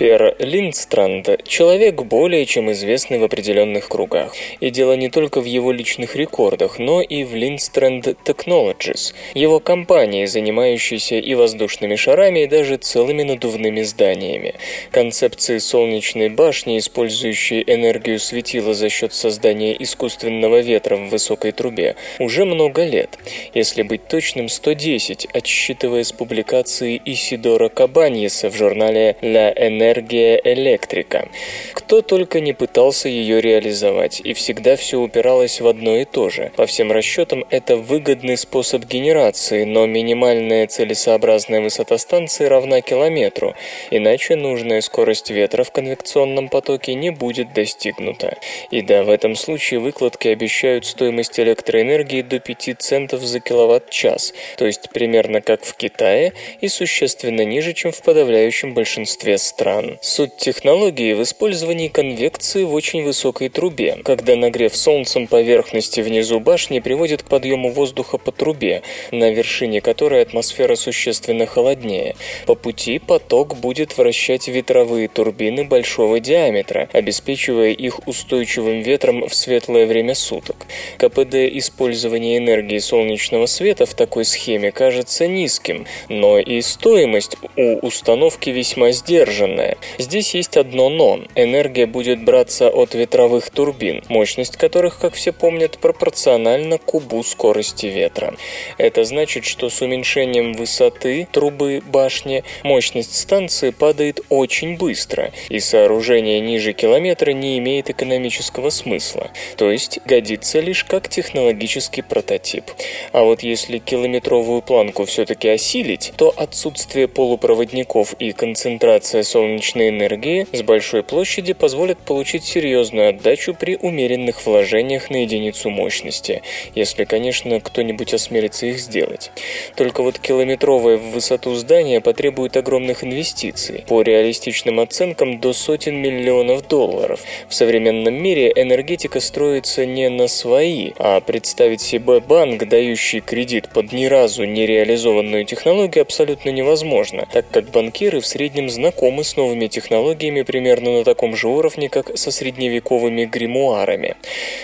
Пер 0.00 0.34
Линдстранд– 0.38 1.28
человек 1.46 2.04
более 2.04 2.46
чем 2.46 2.72
известный 2.72 3.18
в 3.18 3.24
определенных 3.24 3.90
кругах. 3.90 4.34
И 4.58 4.70
дело 4.70 4.94
не 4.94 5.10
только 5.10 5.42
в 5.42 5.44
его 5.44 5.72
личных 5.72 6.16
рекордах, 6.16 6.78
но 6.78 7.02
и 7.02 7.22
в 7.22 7.34
Lindstrand 7.34 8.16
Technologies, 8.24 9.12
его 9.34 9.60
компании, 9.60 10.24
занимающейся 10.24 11.16
и 11.16 11.34
воздушными 11.34 11.96
шарами, 11.96 12.44
и 12.44 12.46
даже 12.46 12.78
целыми 12.78 13.24
надувными 13.24 13.82
зданиями. 13.82 14.54
Концепции 14.90 15.58
солнечной 15.58 16.30
башни, 16.30 16.78
использующей 16.78 17.62
энергию 17.66 18.18
светила 18.20 18.72
за 18.72 18.88
счет 18.88 19.12
создания 19.12 19.76
искусственного 19.82 20.60
ветра 20.60 20.96
в 20.96 21.10
высокой 21.10 21.52
трубе, 21.52 21.96
уже 22.18 22.46
много 22.46 22.84
лет. 22.84 23.18
Если 23.52 23.82
быть 23.82 24.08
точным, 24.08 24.48
110, 24.48 25.26
отсчитывая 25.34 26.04
с 26.04 26.12
публикации 26.12 26.98
Исидора 27.04 27.68
Кабаньеса 27.68 28.48
в 28.48 28.56
журнале 28.56 29.16
«La 29.20 29.54
Energie 29.54 29.89
энергия 29.90 30.40
электрика. 30.44 31.28
Кто 31.74 32.02
только 32.02 32.40
не 32.40 32.52
пытался 32.52 33.08
ее 33.08 33.40
реализовать, 33.40 34.20
и 34.22 34.32
всегда 34.34 34.76
все 34.76 34.98
упиралось 34.98 35.60
в 35.60 35.66
одно 35.66 35.96
и 35.96 36.04
то 36.04 36.30
же. 36.30 36.52
По 36.56 36.66
всем 36.66 36.92
расчетам, 36.92 37.44
это 37.50 37.76
выгодный 37.76 38.36
способ 38.36 38.84
генерации, 38.84 39.64
но 39.64 39.86
минимальная 39.86 40.66
целесообразная 40.66 41.60
высота 41.60 41.98
станции 41.98 42.44
равна 42.44 42.80
километру, 42.80 43.54
иначе 43.90 44.36
нужная 44.36 44.80
скорость 44.80 45.30
ветра 45.30 45.64
в 45.64 45.72
конвекционном 45.72 46.48
потоке 46.48 46.94
не 46.94 47.10
будет 47.10 47.52
достигнута. 47.52 48.36
И 48.70 48.82
да, 48.82 49.02
в 49.02 49.10
этом 49.10 49.34
случае 49.34 49.80
выкладки 49.80 50.28
обещают 50.28 50.86
стоимость 50.86 51.40
электроэнергии 51.40 52.22
до 52.22 52.38
5 52.38 52.76
центов 52.78 53.22
за 53.22 53.40
киловатт-час, 53.40 54.34
то 54.56 54.66
есть 54.66 54.90
примерно 54.90 55.40
как 55.40 55.64
в 55.64 55.74
Китае 55.74 56.32
и 56.60 56.68
существенно 56.68 57.44
ниже, 57.44 57.72
чем 57.72 57.90
в 57.90 58.00
подавляющем 58.02 58.74
большинстве 58.74 59.38
стран 59.38 59.79
Sun. 59.80 59.98
Суть 60.02 60.36
технологии 60.36 61.14
в 61.14 61.22
использовании 61.22 61.88
конвекции 61.88 62.64
в 62.64 62.74
очень 62.74 63.04
высокой 63.04 63.48
трубе, 63.48 63.98
когда 64.04 64.36
нагрев 64.36 64.76
солнцем 64.76 65.26
поверхности 65.26 66.00
внизу 66.00 66.40
башни 66.40 66.80
приводит 66.80 67.22
к 67.22 67.28
подъему 67.28 67.70
воздуха 67.70 68.18
по 68.18 68.32
трубе, 68.32 68.82
на 69.10 69.30
вершине 69.30 69.80
которой 69.80 70.22
атмосфера 70.22 70.74
существенно 70.74 71.46
холоднее. 71.46 72.16
По 72.46 72.54
пути 72.54 72.98
поток 72.98 73.56
будет 73.56 73.96
вращать 73.96 74.48
ветровые 74.48 75.08
турбины 75.08 75.64
большого 75.64 76.20
диаметра, 76.20 76.88
обеспечивая 76.92 77.70
их 77.70 78.06
устойчивым 78.06 78.82
ветром 78.82 79.28
в 79.28 79.34
светлое 79.34 79.86
время 79.86 80.14
суток. 80.14 80.66
КПД 80.98 81.34
использования 81.34 82.38
энергии 82.38 82.78
солнечного 82.78 83.46
света 83.46 83.86
в 83.86 83.94
такой 83.94 84.24
схеме 84.24 84.72
кажется 84.72 85.26
низким, 85.26 85.86
но 86.08 86.38
и 86.38 86.60
стоимость 86.60 87.36
у 87.56 87.86
установки 87.86 88.50
весьма 88.50 88.92
сдержанная. 88.92 89.69
Здесь 89.98 90.34
есть 90.34 90.56
одно 90.56 90.88
«но». 90.88 91.20
Энергия 91.34 91.86
будет 91.86 92.24
браться 92.24 92.68
от 92.68 92.94
ветровых 92.94 93.50
турбин, 93.50 94.02
мощность 94.08 94.56
которых, 94.56 94.98
как 94.98 95.14
все 95.14 95.32
помнят, 95.32 95.78
пропорциональна 95.78 96.78
кубу 96.78 97.22
скорости 97.22 97.86
ветра. 97.86 98.34
Это 98.78 99.04
значит, 99.04 99.44
что 99.44 99.68
с 99.68 99.80
уменьшением 99.80 100.54
высоты 100.54 101.26
трубы 101.32 101.82
башни 101.86 102.44
мощность 102.62 103.16
станции 103.16 103.70
падает 103.70 104.20
очень 104.28 104.76
быстро, 104.76 105.32
и 105.48 105.60
сооружение 105.60 106.40
ниже 106.40 106.72
километра 106.72 107.32
не 107.32 107.58
имеет 107.58 107.90
экономического 107.90 108.70
смысла, 108.70 109.30
то 109.56 109.70
есть 109.70 110.00
годится 110.04 110.60
лишь 110.60 110.84
как 110.84 111.08
технологический 111.08 112.02
прототип. 112.02 112.64
А 113.12 113.22
вот 113.22 113.42
если 113.42 113.78
километровую 113.78 114.62
планку 114.62 115.04
все-таки 115.04 115.48
осилить, 115.48 116.12
то 116.16 116.32
отсутствие 116.36 117.08
полупроводников 117.08 118.14
и 118.14 118.32
концентрация 118.32 119.22
солнечной 119.60 119.90
энергии 119.90 120.46
с 120.52 120.62
большой 120.62 121.02
площади 121.02 121.52
позволят 121.52 121.98
получить 121.98 122.44
серьезную 122.44 123.10
отдачу 123.10 123.54
при 123.54 123.76
умеренных 123.76 124.46
вложениях 124.46 125.10
на 125.10 125.22
единицу 125.22 125.68
мощности, 125.68 126.42
если, 126.74 127.04
конечно, 127.04 127.60
кто-нибудь 127.60 128.14
осмелится 128.14 128.66
их 128.66 128.78
сделать. 128.78 129.30
Только 129.76 130.02
вот 130.02 130.18
километровое 130.18 130.96
в 130.96 131.10
высоту 131.10 131.54
здание 131.56 132.00
потребует 132.00 132.56
огромных 132.56 133.04
инвестиций, 133.04 133.84
по 133.86 134.00
реалистичным 134.00 134.80
оценкам 134.80 135.40
до 135.40 135.52
сотен 135.52 135.96
миллионов 135.96 136.66
долларов. 136.66 137.20
В 137.48 137.54
современном 137.54 138.14
мире 138.14 138.52
энергетика 138.56 139.20
строится 139.20 139.84
не 139.84 140.08
на 140.08 140.26
свои, 140.26 140.92
а 140.98 141.20
представить 141.20 141.82
себе 141.82 142.20
банк, 142.20 142.66
дающий 142.66 143.20
кредит 143.20 143.68
под 143.68 143.92
ни 143.92 144.06
разу 144.06 144.44
не 144.44 144.66
реализованную 144.66 145.44
технологию, 145.44 146.02
абсолютно 146.02 146.48
невозможно, 146.48 147.28
так 147.30 147.50
как 147.50 147.70
банкиры 147.70 148.20
в 148.20 148.26
среднем 148.26 148.70
знакомы 148.70 149.22
с 149.22 149.36
новыми 149.40 149.68
технологиями 149.68 150.42
примерно 150.42 150.90
на 150.98 151.04
таком 151.04 151.34
же 151.34 151.48
уровне, 151.48 151.88
как 151.88 152.16
со 152.18 152.30
средневековыми 152.30 153.24
гримуарами. 153.24 154.16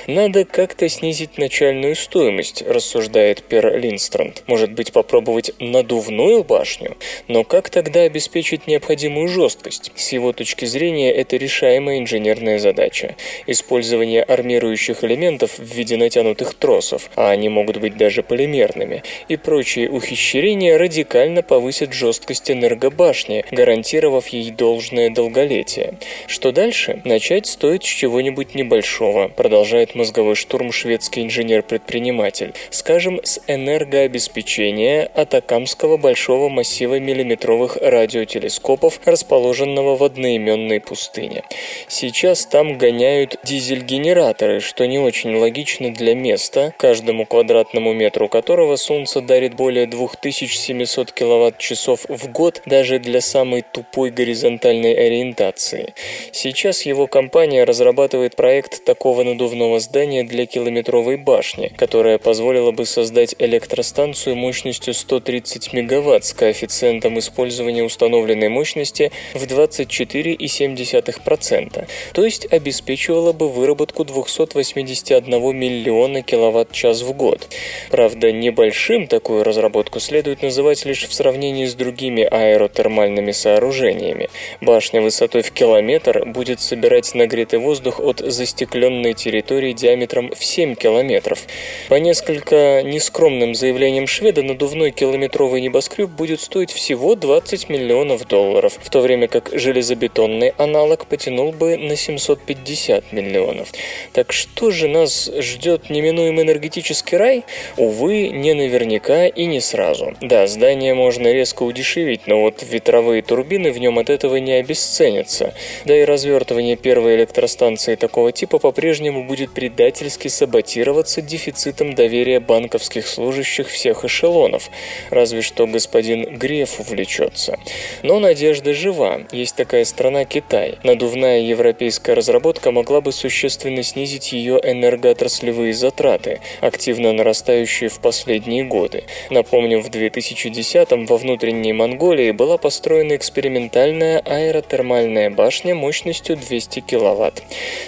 Надо 0.07 0.45
как-то 0.45 0.89
снизить 0.89 1.39
начальную 1.39 1.97
стоимость, 1.97 2.63
рассуждает 2.63 3.43
Пер 3.43 3.79
Линстранд. 3.79 4.43
Может 4.47 4.73
быть, 4.73 4.93
попробовать 4.93 5.53
надувную 5.61 6.45
башню? 6.45 6.97
Но 7.29 7.43
как 7.43 7.71
тогда 7.71 8.03
обеспечить 8.03 8.67
необходимую 8.67 9.29
жесткость? 9.29 9.93
С 9.95 10.13
его 10.13 10.33
точки 10.33 10.67
зрения, 10.67 11.11
это 11.11 11.37
решаемая 11.37 11.99
инженерная 11.99 12.59
задача. 12.59 13.17
Использование 13.47 14.23
армирующих 14.23 15.05
элементов 15.05 15.59
в 15.59 15.75
виде 15.75 15.97
натянутых 15.97 16.53
тросов, 16.55 17.11
а 17.17 17.31
они 17.31 17.49
могут 17.49 17.79
быть 17.79 17.97
даже 17.97 18.23
полимерными, 18.23 19.03
и 19.29 19.37
прочие 19.37 19.89
ухищрения 19.89 20.77
радикально 20.77 21.43
повысят 21.43 21.95
жесткость 21.95 22.51
энергобашни, 22.51 23.45
гарантировав 23.51 24.29
ей 24.29 24.51
должное 24.67 25.11
долголетие. 25.11 25.95
Что 26.27 26.51
дальше? 26.51 27.01
Начать 27.05 27.47
стоит 27.47 27.85
с 27.85 27.87
чего-нибудь 27.87 28.57
небольшого, 28.57 29.29
продолжает 29.29 29.95
мозговой 29.95 30.35
штурм 30.35 30.73
шведский 30.73 31.23
инженер-предприниматель. 31.23 32.53
Скажем, 32.71 33.21
с 33.23 33.41
энергообеспечения 33.47 35.09
Атакамского 35.15 35.99
большого 35.99 36.49
массива 36.49 36.99
миллиметровых 36.99 37.79
радиотелескопов, 37.81 38.99
расположенного 39.05 39.95
в 39.95 40.03
одноименной 40.03 40.81
пустыне. 40.81 41.45
Сейчас 41.87 42.45
там 42.45 42.77
гоняют 42.77 43.39
дизель-генераторы, 43.45 44.59
что 44.59 44.85
не 44.89 44.99
очень 44.99 45.37
логично 45.37 45.95
для 45.95 46.17
места, 46.17 46.75
каждому 46.77 47.25
квадратному 47.25 47.93
метру 47.93 48.29
которого 48.29 48.75
Солнце 48.75 49.21
дарит 49.21 49.55
более 49.55 49.87
2700 49.87 51.13
киловатт-часов 51.13 52.01
в 52.09 52.33
год 52.33 52.63
даже 52.67 52.99
для 52.99 53.21
самой 53.21 53.63
тупой 53.63 54.11
горизонтальной 54.11 54.56
ориентации. 54.65 55.95
Сейчас 56.33 56.83
его 56.83 57.07
компания 57.07 57.65
разрабатывает 57.65 58.37
проект 58.37 58.85
такого 58.85 59.23
надувного 59.23 59.81
здания 59.81 60.25
для 60.25 60.45
километровой 60.47 61.17
башни, 61.17 61.73
которая 61.77 62.19
позволила 62.19 62.73
бы 62.73 62.87
создать 62.87 63.35
электростанцию 63.39 64.37
мощностью 64.37 64.95
130 64.95 65.73
мегаватт 65.73 66.25
с 66.25 66.33
коэффициентом 66.33 67.19
использования 67.19 67.83
установленной 67.83 68.49
мощности 68.49 69.11
в 69.35 69.43
24,7%, 69.45 71.89
то 72.13 72.25
есть 72.25 72.47
обеспечивала 72.53 73.33
бы 73.33 73.49
выработку 73.49 74.05
281 74.05 75.57
миллиона 75.57 76.23
киловатт-час 76.23 77.03
в 77.03 77.13
год. 77.13 77.49
Правда, 77.91 78.33
небольшим 78.33 79.07
такую 79.07 79.45
разработку 79.45 80.01
следует 80.01 80.43
называть 80.43 80.85
лишь 80.85 81.07
в 81.07 81.13
сравнении 81.13 81.67
с 81.67 81.75
другими 81.75 82.23
аэротермальными 82.23 83.33
сооружениями. 83.33 84.29
Башня 84.61 85.01
высотой 85.01 85.43
в 85.43 85.51
километр 85.53 86.25
будет 86.27 86.61
собирать 86.61 87.15
нагретый 87.15 87.59
воздух 87.59 88.01
от 88.01 88.19
застекленной 88.21 89.15
территории 89.15 89.73
диаметром 89.73 90.33
в 90.35 90.45
7 90.45 90.75
километров. 90.75 91.41
По 91.89 91.95
несколько 91.95 92.83
нескромным 92.83 93.55
заявлениям 93.55 94.07
шведа, 94.07 94.43
надувной 94.43 94.91
километровый 94.91 95.61
небоскреб 95.61 96.11
будет 96.11 96.41
стоить 96.41 96.71
всего 96.71 97.15
20 97.15 97.69
миллионов 97.69 98.27
долларов, 98.27 98.79
в 98.83 98.91
то 98.91 99.01
время 99.01 99.29
как 99.29 99.51
железобетонный 99.53 100.55
аналог 100.57 101.07
потянул 101.07 101.53
бы 101.53 101.77
на 101.77 101.97
750 101.97 103.13
миллионов. 103.13 103.73
Так 104.13 104.33
что 104.33 104.71
же 104.71 104.89
нас 104.89 105.31
ждет 105.39 105.91
неминуемый 105.91 106.45
энергетический 106.45 107.17
рай? 107.17 107.45
Увы, 107.77 108.29
не 108.29 108.55
наверняка 108.55 109.27
и 109.27 109.47
не 109.47 109.61
сразу. 109.61 110.15
Да, 110.21 110.47
здание 110.47 110.95
можно 110.95 111.33
резко 111.33 111.63
удешевить, 111.63 112.27
но 112.27 112.41
вот 112.41 112.63
ветровые 112.63 113.23
турбины 113.23 113.73
в 113.73 113.79
нем 113.79 113.99
от 113.99 114.11
этого 114.11 114.36
не 114.41 114.53
обесценятся. 114.53 115.55
Да 115.85 115.97
и 115.97 116.05
развертывание 116.05 116.77
первой 116.77 117.17
электростанции 117.17 117.95
такого 117.95 118.33
типа 118.33 118.59
по-прежнему 118.59 119.25
будет 119.25 119.53
предательски 119.53 120.29
саботироваться 120.29 121.23
дефицитом 121.23 121.95
доверия 121.95 122.41
банковских 122.41 123.07
служащих 123.07 123.69
всех 123.69 124.05
эшелонов. 124.05 124.71
Разве 125.11 125.43
что 125.43 125.67
господин 125.67 126.37
Греф 126.37 126.81
увлечется. 126.81 127.59
Но 128.03 128.19
надежда 128.19 128.75
жива. 128.75 129.23
Есть 129.33 129.57
такая 129.57 129.85
страна 129.85 130.25
Китай. 130.25 130.79
Надувная 130.83 131.41
европейская 131.41 132.15
разработка 132.15 132.71
могла 132.71 133.01
бы 133.01 133.13
существенно 133.13 133.83
снизить 133.83 134.33
ее 134.33 134.61
энергоотраслевые 134.63 135.73
затраты, 135.73 136.41
активно 136.61 137.13
нарастающие 137.13 137.89
в 137.89 138.01
последние 138.01 138.65
годы. 138.65 139.05
Напомним, 139.31 139.83
в 139.83 139.91
2010-м 139.91 141.07
во 141.07 141.17
внутренней 141.17 141.73
Монголии 141.73 142.31
была 142.31 142.59
построена 142.59 143.17
экспериментальная 143.17 144.19
аэротермальная 144.27 145.31
башня 145.31 145.75
мощностью 145.75 146.37
200 146.37 146.81
кВт. 146.81 147.43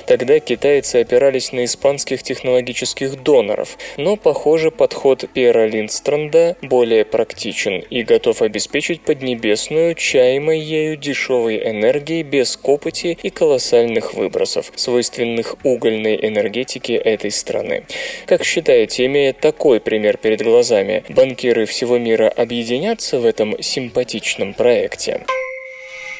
Тогда 0.06 0.40
китайцы 0.40 0.96
опирались 0.96 1.52
на 1.52 1.64
испанских 1.64 2.22
технологических 2.22 3.22
доноров, 3.22 3.76
но, 3.96 4.16
похоже, 4.16 4.70
подход 4.70 5.24
Пера 5.34 5.66
Линдстранда 5.66 6.56
более 6.62 7.04
практичен 7.04 7.80
и 7.80 8.02
готов 8.02 8.42
обеспечить 8.42 9.02
Поднебесную 9.02 9.94
чаемой 9.94 10.60
ею 10.60 10.96
дешевой 10.96 11.58
энергией 11.58 12.22
без 12.22 12.56
копоти 12.56 13.18
и 13.22 13.30
колоссальных 13.30 14.14
выбросов, 14.14 14.72
свойственных 14.76 15.56
угольной 15.64 16.16
энергетике 16.22 16.94
этой 16.94 17.30
страны. 17.30 17.84
Как 18.26 18.44
считаете, 18.44 19.06
имея 19.06 19.32
такой 19.32 19.80
пример 19.80 20.16
перед 20.16 20.42
глазами, 20.42 21.04
банкиры 21.08 21.66
всего 21.66 21.98
мира 21.98 22.28
объединятся 22.28 23.18
в 23.18 23.24
этом 23.24 23.60
симпатичном 23.62 24.54
проекте? 24.54 25.20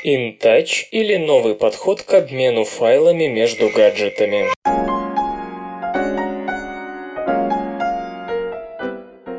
InTouch 0.05 0.87
или 0.91 1.17
новый 1.17 1.55
подход 1.55 2.03
к 2.03 2.15
обмену 2.15 2.65
файлами 2.65 3.27
между 3.27 3.69
гаджетами. 3.69 4.47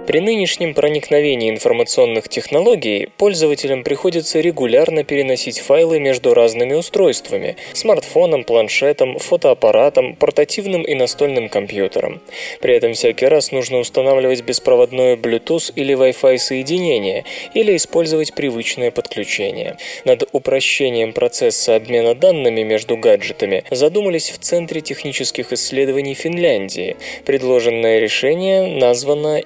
При 0.10 0.22
нынешнем 0.22 0.74
проникновении 0.74 1.52
информационных 1.52 2.30
технологий 2.30 3.10
пользователям 3.18 3.84
приходится 3.84 4.40
регулярно 4.40 5.04
переносить 5.04 5.60
файлы 5.60 6.00
между 6.00 6.34
разными 6.34 6.74
устройствами– 6.74 7.58
смартфоном, 7.74 8.44
планшетом, 8.44 9.20
фотоаппаратом, 9.20 10.16
портативным 10.16 10.82
и 10.82 10.96
настольным 10.96 11.48
компьютером. 11.48 12.22
При 12.60 12.74
этом 12.74 12.96
всякий 12.96 13.28
раз 13.28 13.52
нужно 13.52 13.78
устанавливать 13.78 14.42
беспроводное 14.42 15.16
Bluetooth 15.16 15.72
или 15.76 15.96
Wi-Fi 15.96 16.40
соединение 16.40 17.24
или 17.54 17.76
использовать 17.76 18.34
привычное 18.34 18.90
подключение. 18.90 19.78
Над 20.06 20.28
упрощением 20.32 21.14
процесса 21.14 21.76
обмена 21.76 22.16
данными 22.16 22.64
между 22.64 22.98
гаджетами 22.98 23.64
задумались 23.70 24.32
в 24.32 24.40
Центре 24.40 24.82
технических 24.82 25.54
исследований 25.54 26.16
Финляндии. 26.16 26.98
Предложенное 27.26 28.00
решение 28.00 28.66
названо 28.66 29.44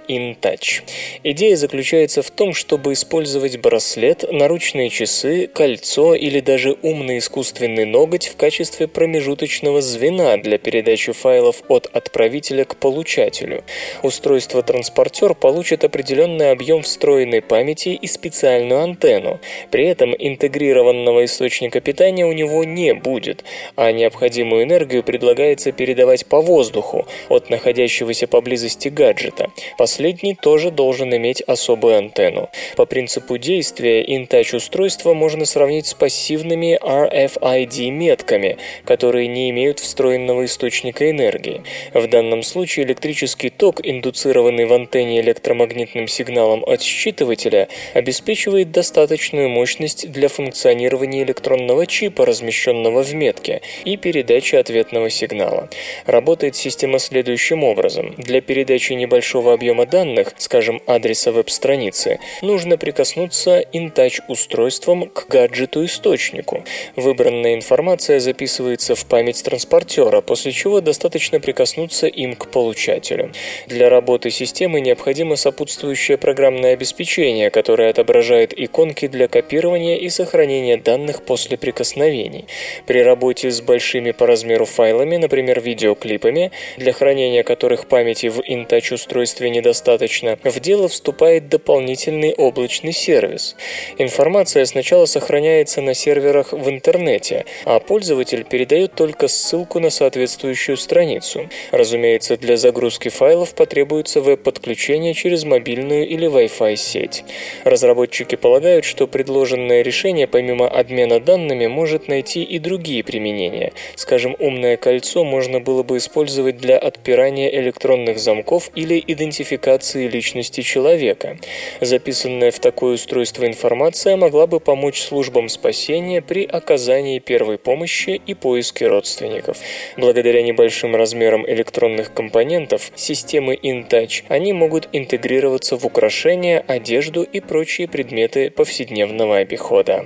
InTouch. 0.54 0.84
Идея 1.24 1.56
заключается 1.56 2.22
в 2.22 2.30
том, 2.30 2.54
чтобы 2.54 2.93
использовать 2.93 3.58
браслет, 3.58 4.26
наручные 4.32 4.89
часы, 4.89 5.47
кольцо 5.47 6.16
или 6.16 6.39
даже 6.39 6.78
умный 6.82 7.20
искусственный 7.20 7.86
ноготь 7.86 8.28
в 8.28 8.36
качестве 8.36 8.88
промежуточного 8.88 9.82
звена 9.82 10.38
для 10.38 10.58
передачи 10.58 11.12
файлов 11.12 11.64
от 11.68 11.88
отправителя 11.93 12.66
к 12.66 12.76
получателю. 12.78 13.64
Устройство-транспортер 14.01 15.36
получит 15.36 15.84
определенный 15.84 16.51
объем 16.51 16.82
встроенной 16.84 17.41
памяти 17.41 17.89
и 17.89 18.08
специальную 18.08 18.82
антенну. 18.82 19.39
При 19.72 19.86
этом 19.88 20.16
интегрированного 20.18 21.26
источника 21.26 21.80
питания 21.82 22.26
у 22.26 22.32
него 22.32 22.64
не 22.64 22.93
будет, 22.93 23.43
а 23.76 23.91
необходимую 23.91 24.64
энергию 24.64 25.04
предлагается 25.04 25.72
передавать 25.72 26.26
по 26.26 26.41
воздуху 26.41 27.08
от 27.30 27.49
находящегося 27.49 28.28
поблизости 28.28 28.89
гаджета. 28.89 29.49
Последний 29.78 30.36
тоже 30.43 30.71
должен 30.71 31.15
иметь 31.15 31.41
особую 31.41 31.97
антенну. 31.97 32.49
По 32.75 32.85
принципу 32.85 33.37
действия 33.37 34.03
InTouch 34.03 34.57
устройства 34.57 35.13
можно 35.13 35.45
сравнить 35.45 35.87
с 35.87 35.93
пассивными 35.93 36.77
RFID-метками, 36.83 38.57
которые 38.83 39.27
не 39.27 39.49
имеют 39.51 39.79
встроенного 39.79 40.43
источника 40.43 41.09
энергии. 41.09 41.61
В 41.93 42.07
данном 42.07 42.43
случае 42.43 42.85
электрический 42.85 43.49
ток, 43.49 43.79
индуцированный 43.81 44.65
в 44.65 44.73
антенне 44.73 45.21
электромагнитным 45.21 46.09
сигналом 46.09 46.65
от 46.65 46.81
считывателя, 46.81 47.69
обеспечивает 47.93 48.71
достаточную 48.71 49.47
мощность 49.47 50.11
для 50.11 50.27
функционирования 50.27 51.23
электронного 51.23 51.87
чипа, 51.87 52.25
размещенного 52.25 53.01
в 53.01 53.13
метке, 53.13 53.61
и 53.85 53.95
передачи 53.95 54.55
ответного 54.55 55.09
сигнала. 55.09 55.69
Работает 56.05 56.57
система 56.57 56.99
следующим 56.99 57.63
образом. 57.63 58.13
Для 58.17 58.41
передачи 58.41 58.91
небольшого 58.91 59.53
объема 59.53 59.85
данных, 59.85 60.22
скажем, 60.38 60.82
адреса 60.86 61.32
веб-страницы, 61.32 62.19
нужно 62.41 62.78
прикоснуться 62.78 63.61
InTouch 63.61 64.21
устройством 64.28 65.09
к 65.09 65.28
гаджету-источнику. 65.28 66.63
Выбранная 66.95 67.55
информация 67.55 68.19
записывается 68.19 68.95
в 68.95 69.05
память 69.05 69.43
транспортера, 69.43 70.21
после 70.21 70.51
чего 70.51 70.82
достаточно 70.82 71.39
прикоснуться 71.39 72.07
им 72.07 72.36
к 72.36 72.49
получателю. 72.51 73.32
Для 73.67 73.89
работы 73.89 74.30
системы 74.30 74.82
необходимо 74.82 75.36
сопутствующее 75.36 76.17
программное 76.17 76.74
обеспечение, 76.74 77.49
которое 77.49 77.89
отображает 77.89 78.53
иконки 78.57 79.07
для 79.07 79.28
копирования 79.28 79.97
и 79.97 80.09
сохранения 80.09 80.78
данных 80.78 81.24
после 81.24 81.57
прикосновений. 81.57 82.45
При 82.86 83.01
работе 83.03 83.51
с 83.51 83.61
большими 83.61 84.11
по 84.11 84.28
размеру 84.28 84.65
файлами, 84.65 85.17
например, 85.17 85.61
видеоклипами, 85.61 86.51
для 86.78 86.93
хранения 86.93 87.43
которых 87.43 87.88
памяти 87.88 88.28
в 88.28 88.39
InTouch 88.39 88.93
устройстве 88.93 89.49
недостаточно, 89.49 90.12
в 90.22 90.59
дело 90.59 90.88
вступает 90.88 91.49
дополнительный 91.49 92.34
облачный 92.34 92.93
сервис. 92.93 93.55
Информация 93.97 94.66
сначала 94.66 95.05
сохраняется 95.05 95.82
на 95.82 95.93
серверах 95.93 96.53
в 96.53 96.70
интернете, 96.70 97.45
а 97.66 97.80
пользователь 97.80 98.43
передает 98.43 98.93
только 98.93 99.28
ссылку 99.28 99.80
на 99.80 99.89
соответствующую 99.89 100.78
страницу. 100.78 101.49
Разумеется, 101.72 102.38
для 102.38 102.57
загрузки 102.57 103.09
файлов 103.09 103.55
потребуется 103.55 104.22
веб-подключение 104.22 105.14
через 105.14 105.43
мобильную 105.43 106.07
или 106.07 106.28
Wi-Fi 106.28 106.76
сеть. 106.76 107.24
Разработчики 107.64 108.36
полагают, 108.36 108.86
что 108.86 109.07
предложенное 109.07 109.82
решение 109.82 110.28
помимо 110.28 110.68
обмена 110.68 111.20
данными 111.20 111.68
может 111.68 112.07
найти 112.07 112.43
и 112.43 112.59
другие 112.59 113.03
применения. 113.03 113.74
Скажем, 113.95 114.36
умное 114.39 114.78
кольцо 114.78 115.24
можно 115.24 115.59
было 115.59 115.84
бы 115.84 115.97
использовать 115.97 116.57
для 116.57 116.78
отпирания 116.78 117.49
электронных 117.49 118.20
замков 118.20 118.70
или 118.76 119.03
идентификации 119.05 120.03
личности 120.08 120.62
человека. 120.62 121.38
Записанная 121.82 122.51
в 122.51 122.60
такое 122.60 122.95
устройство 122.95 123.45
информация 123.45 124.18
могла 124.18 124.47
бы 124.47 124.60
помочь 124.60 125.01
службам 125.01 125.49
спасения 125.49 126.22
при 126.22 126.45
оказании 126.45 127.20
первой 127.20 127.58
помощи 127.58 128.22
и 128.26 128.34
поиске 128.34 128.88
родственников. 128.88 129.58
Благодаря 129.97 130.41
небольшим 130.41 130.95
размерам 130.95 131.49
электронных 131.49 132.14
компонентов 132.14 132.91
системы 132.95 133.56
InTouch 133.56 134.24
они 134.30 134.54
могут 134.54 134.89
интегрироваться 134.91 135.78
в 135.78 135.86
украшения, 135.86 136.64
одежду 136.68 137.24
и 137.24 137.39
прочие 137.39 137.88
предметы 137.88 138.49
повседневного 138.49 139.38
обихода. 139.38 140.06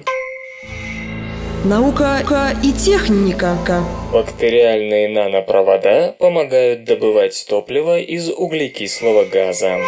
Наука 1.70 2.20
и 2.64 2.72
техника. 2.72 3.58
Бактериальные 4.14 5.10
нанопровода 5.10 6.16
помогают 6.18 6.86
добывать 6.86 7.46
топливо 7.50 8.00
из 8.00 8.30
углекислого 8.30 9.26
газа. 9.26 9.80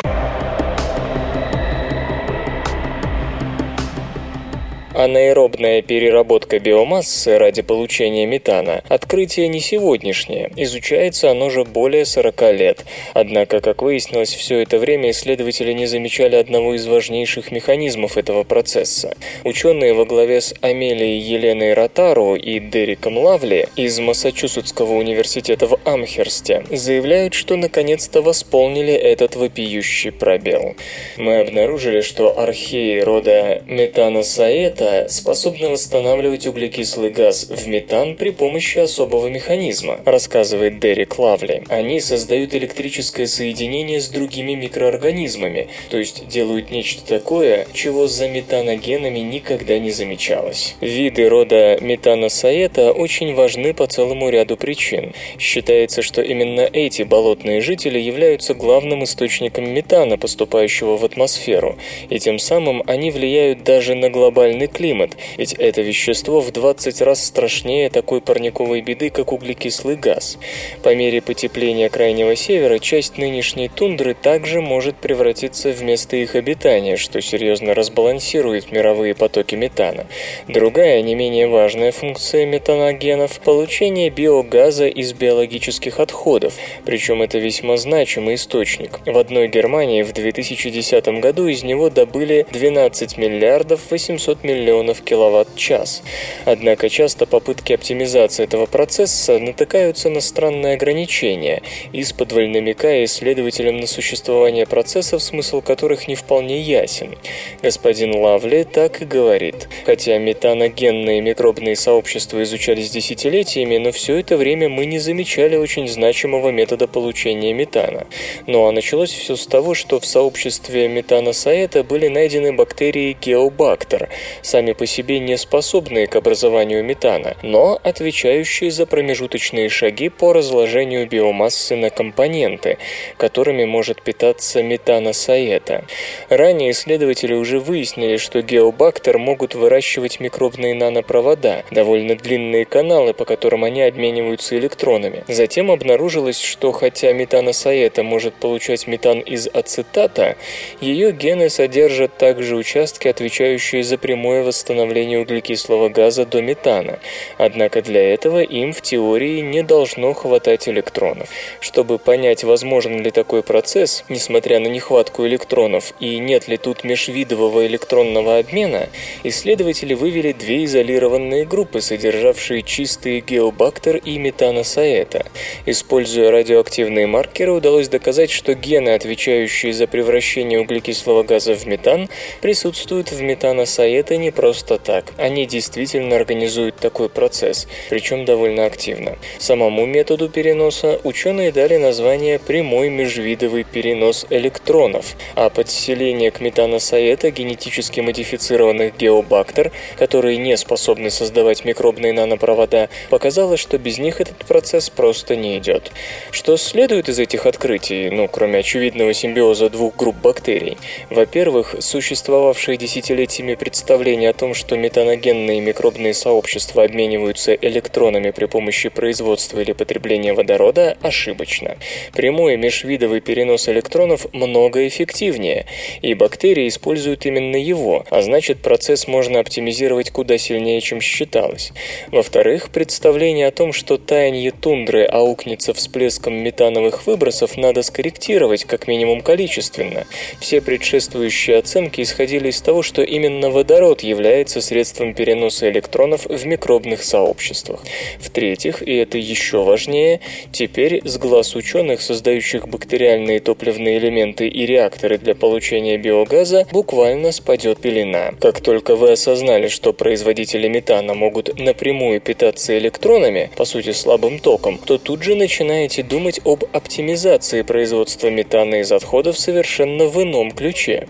Анаэробная 5.00 5.82
переработка 5.82 6.60
биомассы 6.60 7.38
ради 7.38 7.62
получения 7.62 8.26
метана– 8.26 8.84
открытие 8.90 9.48
не 9.48 9.62
сегодняшнее, 9.62 10.52
изучается 10.58 11.32
оно 11.32 11.50
же 11.50 11.64
более 11.64 12.04
40 12.04 12.42
лет. 12.52 12.86
Однако, 13.14 13.62
как 13.62 13.82
выяснилось, 13.82 14.34
все 14.34 14.60
это 14.60 14.78
время 14.78 15.12
исследователи 15.12 15.72
не 15.72 15.86
замечали 15.86 16.36
одного 16.36 16.76
из 16.76 16.86
важнейших 16.86 17.54
механизмов 17.54 18.18
этого 18.18 18.44
процесса. 18.44 19.16
Ученые 19.46 19.94
во 19.94 20.04
главе 20.04 20.42
с 20.42 20.54
Амелией 20.60 21.18
Еленой 21.22 21.76
Ротару 21.76 22.36
и 22.36 22.60
Дериком 22.60 23.18
Лавли 23.20 23.70
из 23.78 23.98
Массачусетского 24.02 24.96
университета 24.96 25.66
в 25.68 25.80
Амхерсте 25.86 26.66
заявляют, 26.72 27.36
что 27.36 27.56
наконец-то 27.56 28.22
восполнили 28.22 28.96
этот 28.96 29.38
вопиющий 29.38 30.12
пробел. 30.12 30.76
Мы 31.16 31.40
обнаружили, 31.40 32.02
что 32.02 32.38
археи 32.38 33.00
рода 33.00 33.62
метаносаэта 33.66 34.89
способны 35.10 35.70
восстанавливать 35.70 36.48
углекислый 36.48 37.10
газ 37.10 37.48
в 37.50 37.68
метан 37.68 38.16
при 38.16 38.30
помощи 38.32 38.78
особого 38.80 39.28
механизма, 39.28 40.00
рассказывает 40.06 40.80
Дерек 40.80 41.18
Лавли. 41.20 41.64
Они 41.70 42.00
создают 42.00 42.54
электрическое 42.54 43.28
соединение 43.28 44.02
с 44.02 44.08
другими 44.10 44.54
микроорганизмами, 44.54 45.68
то 45.90 45.98
есть 45.98 46.28
делают 46.28 46.72
нечто 46.72 47.06
такое, 47.06 47.68
чего 47.74 48.08
за 48.08 48.28
метаногенами 48.28 49.20
никогда 49.20 49.78
не 49.80 49.92
замечалось. 49.92 50.76
Виды 50.82 51.28
рода 51.28 51.78
метаносаэта 51.82 52.92
очень 52.92 53.34
важны 53.34 53.74
по 53.74 53.88
целому 53.88 54.30
ряду 54.30 54.58
причин. 54.58 55.14
Считается, 55.38 56.02
что 56.02 56.22
именно 56.22 56.70
эти 56.72 57.04
болотные 57.04 57.62
жители 57.62 58.00
являются 58.00 58.54
главным 58.54 59.04
источником 59.04 59.70
метана, 59.70 60.18
поступающего 60.18 60.98
в 60.98 61.06
атмосферу, 61.06 61.78
и 62.10 62.20
тем 62.20 62.40
самым 62.40 62.84
они 62.88 63.12
влияют 63.12 63.64
даже 63.64 63.96
на 63.96 64.10
глобальный 64.10 64.68
климат, 64.70 65.18
ведь 65.38 65.54
это 65.54 65.82
вещество 65.82 66.42
в 66.42 66.52
20 66.52 67.02
раз 67.02 67.26
страшнее 67.26 67.90
такой 67.90 68.22
парниковой 68.22 68.82
беды, 68.82 69.10
как 69.10 69.32
углекислый 69.32 69.96
газ. 69.96 70.38
По 70.84 70.96
мере 70.96 71.22
потепления 71.22 71.90
Крайнего 71.90 72.36
Севера 72.36 72.80
часть 72.80 73.18
нынешней 73.18 73.68
тундры 73.68 74.14
также 74.14 74.62
может 74.62 74.96
превратиться 74.96 75.72
в 75.72 75.82
место 75.82 76.16
их 76.16 76.36
обитания, 76.36 76.98
что 76.98 77.22
серьезно 77.22 77.74
разбалансирует 77.74 78.72
мировые 78.72 79.16
потоки 79.16 79.56
метана. 79.56 80.06
Другая, 80.48 81.02
не 81.02 81.16
менее 81.16 81.48
важная 81.48 81.92
функция 81.92 82.46
метаногенов– 82.46 83.40
получение 83.44 84.10
биогаза 84.10 84.88
из 84.88 85.14
биологических 85.14 86.00
отходов, 86.00 86.54
причем 86.86 87.22
это 87.22 87.38
весьма 87.40 87.78
значимый 87.78 88.36
источник. 88.36 89.00
В 89.06 89.18
одной 89.18 89.48
Германии 89.48 90.04
в 90.04 90.14
2010 90.14 91.08
году 91.20 91.48
из 91.48 91.64
него 91.64 91.90
добыли 91.90 92.46
12 92.52 93.18
миллиардов 93.18 93.82
800 93.90 94.44
миллионов 94.44 94.59
миллионов 94.60 95.02
киловатт-час. 95.02 96.04
Однако 96.46 96.90
часто 96.90 97.26
попытки 97.26 97.74
оптимизации 97.74 98.44
этого 98.44 98.66
процесса 98.66 99.40
натыкаются 99.40 100.10
на 100.10 100.22
странные 100.22 100.76
ограничения, 100.76 101.62
исподволь 101.94 102.50
намекая 102.50 103.06
исследователям 103.06 103.78
на 103.78 103.88
существование 103.88 104.66
процессов, 104.66 105.24
смысл 105.24 105.62
которых 105.62 106.08
не 106.08 106.16
вполне 106.16 106.62
ясен. 106.62 107.18
Господин 107.62 108.16
Лавли 108.16 108.64
так 108.64 109.02
и 109.02 109.06
говорит. 109.06 109.70
Хотя 109.86 110.18
метаногенные 110.18 111.22
микробные 111.22 111.76
сообщества 111.76 112.44
изучались 112.44 112.90
десятилетиями, 112.92 113.78
но 113.78 113.92
все 113.92 114.18
это 114.20 114.38
время 114.38 114.70
мы 114.70 114.86
не 114.86 115.00
замечали 115.00 115.56
очень 115.56 115.88
значимого 115.88 116.50
метода 116.50 116.88
получения 116.88 117.54
метана. 117.54 118.08
Ну 118.48 118.68
а 118.68 118.72
началось 118.72 119.12
все 119.12 119.36
с 119.36 119.48
того, 119.48 119.74
что 119.74 120.00
в 120.00 120.06
сообществе 120.06 120.88
метаносаэта 120.88 121.84
были 121.84 122.08
найдены 122.08 122.54
бактерии 122.54 123.18
геобактер, 123.20 124.10
сами 124.50 124.74
по 124.74 124.88
себе 124.88 125.20
не 125.20 125.38
способные 125.38 126.08
к 126.08 126.16
образованию 126.16 126.84
метана, 126.84 127.38
но 127.44 127.80
отвечающие 127.84 128.72
за 128.72 128.88
промежуточные 128.88 129.70
шаги 129.70 130.10
по 130.10 130.34
разложению 130.34 131.08
биомассы 131.08 131.76
на 131.76 131.92
компоненты, 131.92 132.80
которыми 133.18 133.66
может 133.66 134.02
питаться 134.02 134.64
метаносаэта. 134.64 135.86
Ранее 136.30 136.72
исследователи 136.72 137.34
уже 137.36 137.60
выяснили, 137.60 138.18
что 138.18 138.42
геобактер 138.42 139.20
могут 139.20 139.54
выращивать 139.54 140.20
микробные 140.20 140.74
нанопровода, 140.74 141.64
довольно 141.70 142.16
длинные 142.16 142.66
каналы, 142.66 143.14
по 143.14 143.26
которым 143.26 143.64
они 143.64 143.84
обмениваются 143.84 144.58
электронами. 144.58 145.24
Затем 145.28 145.70
обнаружилось, 145.70 146.42
что 146.42 146.72
хотя 146.72 147.14
метаносаэта 147.14 148.02
может 148.02 148.34
получать 148.34 148.88
метан 148.88 149.20
из 149.20 149.48
ацетата, 149.48 150.38
ее 150.82 151.12
гены 151.12 151.50
содержат 151.50 152.18
также 152.18 152.56
участки, 152.56 153.08
отвечающие 153.08 153.84
за 153.84 154.00
прямое 154.00 154.39
восстановление 154.44 155.20
углекислого 155.20 155.90
газа 155.90 156.26
до 156.26 156.42
метана. 156.42 157.00
Однако 157.38 157.82
для 157.82 158.14
этого 158.14 158.42
им 158.42 158.74
в 158.74 158.82
теории 158.82 159.42
не 159.42 159.64
должно 159.64 160.14
хватать 160.14 160.68
электронов. 160.68 161.30
Чтобы 161.60 161.98
понять, 161.98 162.44
возможен 162.44 163.02
ли 163.02 163.12
такой 163.12 163.44
процесс, 163.44 164.04
несмотря 164.10 164.60
на 164.60 164.68
нехватку 164.68 165.26
электронов, 165.28 165.94
и 166.00 166.20
нет 166.20 166.48
ли 166.48 166.58
тут 166.58 166.84
межвидового 166.84 167.66
электронного 167.68 168.38
обмена, 168.38 168.90
исследователи 169.24 169.94
вывели 169.94 170.32
две 170.32 170.66
изолированные 170.66 171.46
группы, 171.46 171.82
содержавшие 171.82 172.64
чистые 172.64 173.22
геобактер 173.22 173.98
и 173.98 174.18
метаносаэта. 174.18 175.26
Используя 175.66 176.32
радиоактивные 176.32 177.08
маркеры, 177.08 177.52
удалось 177.52 177.90
доказать, 177.90 178.32
что 178.32 178.54
гены, 178.54 178.90
отвечающие 178.90 179.74
за 179.74 179.88
превращение 179.88 180.60
углекислого 180.60 181.24
газа 181.24 181.54
в 181.54 181.66
метан, 181.66 182.10
присутствуют 182.42 183.12
в 183.12 183.22
метаносаэта 183.22 184.18
не 184.18 184.29
просто 184.32 184.78
так. 184.78 185.06
Они 185.18 185.46
действительно 185.46 186.16
организуют 186.16 186.76
такой 186.76 187.10
процесс, 187.10 187.68
причем 187.90 188.26
довольно 188.26 188.66
активно. 188.66 189.18
Самому 189.38 189.86
методу 189.86 190.30
переноса 190.30 191.00
ученые 191.04 191.52
дали 191.52 191.78
название 191.78 192.40
прямой 192.40 192.90
межвидовый 192.90 193.64
перенос 193.64 194.26
электронов, 194.30 195.16
а 195.36 195.50
подселение 195.50 196.32
к 196.32 196.42
метаносаэта 196.42 197.32
генетически 197.32 198.02
модифицированных 198.02 198.98
геобактер, 198.98 199.72
которые 199.98 200.38
не 200.38 200.58
способны 200.58 201.10
создавать 201.10 201.66
микробные 201.66 202.14
нанопровода, 202.14 202.90
показало, 203.10 203.58
что 203.58 203.78
без 203.78 203.98
них 203.98 204.20
этот 204.22 204.38
процесс 204.46 204.90
просто 204.90 205.36
не 205.36 205.58
идет. 205.58 205.92
Что 206.32 206.58
следует 206.58 207.10
из 207.10 207.20
этих 207.20 207.46
открытий, 207.46 208.10
ну, 208.10 208.28
кроме 208.28 208.60
очевидного 208.60 209.14
симбиоза 209.14 209.70
двух 209.70 209.96
групп 209.96 210.18
бактерий? 210.18 210.78
Во-первых, 211.10 211.76
существовавшие 211.80 212.78
десятилетиями 212.78 213.56
представление 213.56 214.19
о 214.26 214.34
том, 214.34 214.54
что 214.54 214.78
метаногенные 214.78 215.62
микробные 215.62 216.14
сообщества 216.14 216.84
обмениваются 216.84 217.54
электронами 217.54 218.32
при 218.32 218.46
помощи 218.46 218.90
производства 218.90 219.60
или 219.60 219.74
потребления 219.74 220.34
водорода, 220.34 220.98
ошибочно. 221.02 221.78
Прямой 222.14 222.58
межвидовый 222.58 223.22
перенос 223.22 223.70
электронов 223.70 224.32
много 224.34 224.88
эффективнее, 224.88 225.66
и 226.02 226.14
бактерии 226.14 226.68
используют 226.68 227.26
именно 227.26 227.56
его, 227.56 228.06
а 228.10 228.22
значит 228.22 228.60
процесс 228.60 229.08
можно 229.08 229.40
оптимизировать 229.40 230.12
куда 230.12 230.38
сильнее, 230.38 230.82
чем 230.82 231.02
считалось. 231.02 231.72
Во-вторых, 232.12 232.70
представление 232.70 233.48
о 233.48 233.52
том, 233.52 233.74
что 233.74 233.98
таяние 233.98 234.52
тундры 234.52 235.04
аукнется 235.06 235.74
всплеском 235.74 236.34
метановых 236.36 237.06
выбросов, 237.08 237.58
надо 237.58 237.84
скорректировать, 237.84 238.66
как 238.66 238.88
минимум 238.88 239.22
количественно. 239.22 240.06
Все 240.40 240.62
предшествующие 240.62 241.58
оценки 241.58 242.02
исходили 242.02 242.50
из 242.50 242.62
того, 242.62 242.82
что 242.82 243.02
именно 243.02 243.50
водород 243.50 244.02
является 244.10 244.62
средством 244.62 245.14
переноса 245.14 245.70
электронов 245.70 246.26
в 246.26 246.46
микробных 246.46 247.04
сообществах. 247.04 247.82
В-третьих, 248.20 248.82
и 248.82 248.96
это 248.96 249.18
еще 249.18 249.64
важнее, 249.64 250.20
теперь 250.52 251.02
с 251.08 251.18
глаз 251.18 251.56
ученых, 251.56 252.02
создающих 252.02 252.68
бактериальные 252.68 253.40
топливные 253.40 253.98
элементы 254.00 254.48
и 254.48 254.66
реакторы 254.66 255.18
для 255.18 255.36
получения 255.36 255.98
биогаза, 255.98 256.68
буквально 256.72 257.32
спадет 257.32 257.80
пелена. 257.80 258.34
Как 258.40 258.62
только 258.62 258.96
вы 258.96 259.12
осознали, 259.12 259.68
что 259.68 259.94
производители 259.94 260.68
метана 260.68 261.14
могут 261.14 261.60
напрямую 261.60 262.22
питаться 262.22 262.78
электронами, 262.78 263.52
по 263.56 263.66
сути 263.66 263.92
слабым 263.92 264.40
током, 264.40 264.78
то 264.78 264.98
тут 264.98 265.24
же 265.24 265.36
начинаете 265.36 266.04
думать 266.04 266.40
об 266.46 266.64
оптимизации 266.74 267.62
производства 267.62 268.30
метана 268.30 268.76
из 268.82 268.92
отходов 268.92 269.38
совершенно 269.38 270.06
в 270.06 270.22
ином 270.22 270.52
ключе. 270.52 271.08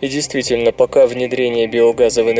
И 0.00 0.08
действительно, 0.08 0.72
пока 0.72 1.06
внедрение 1.06 1.66
биогаза 1.66 2.24
в 2.24 2.30
энергетику 2.30 2.39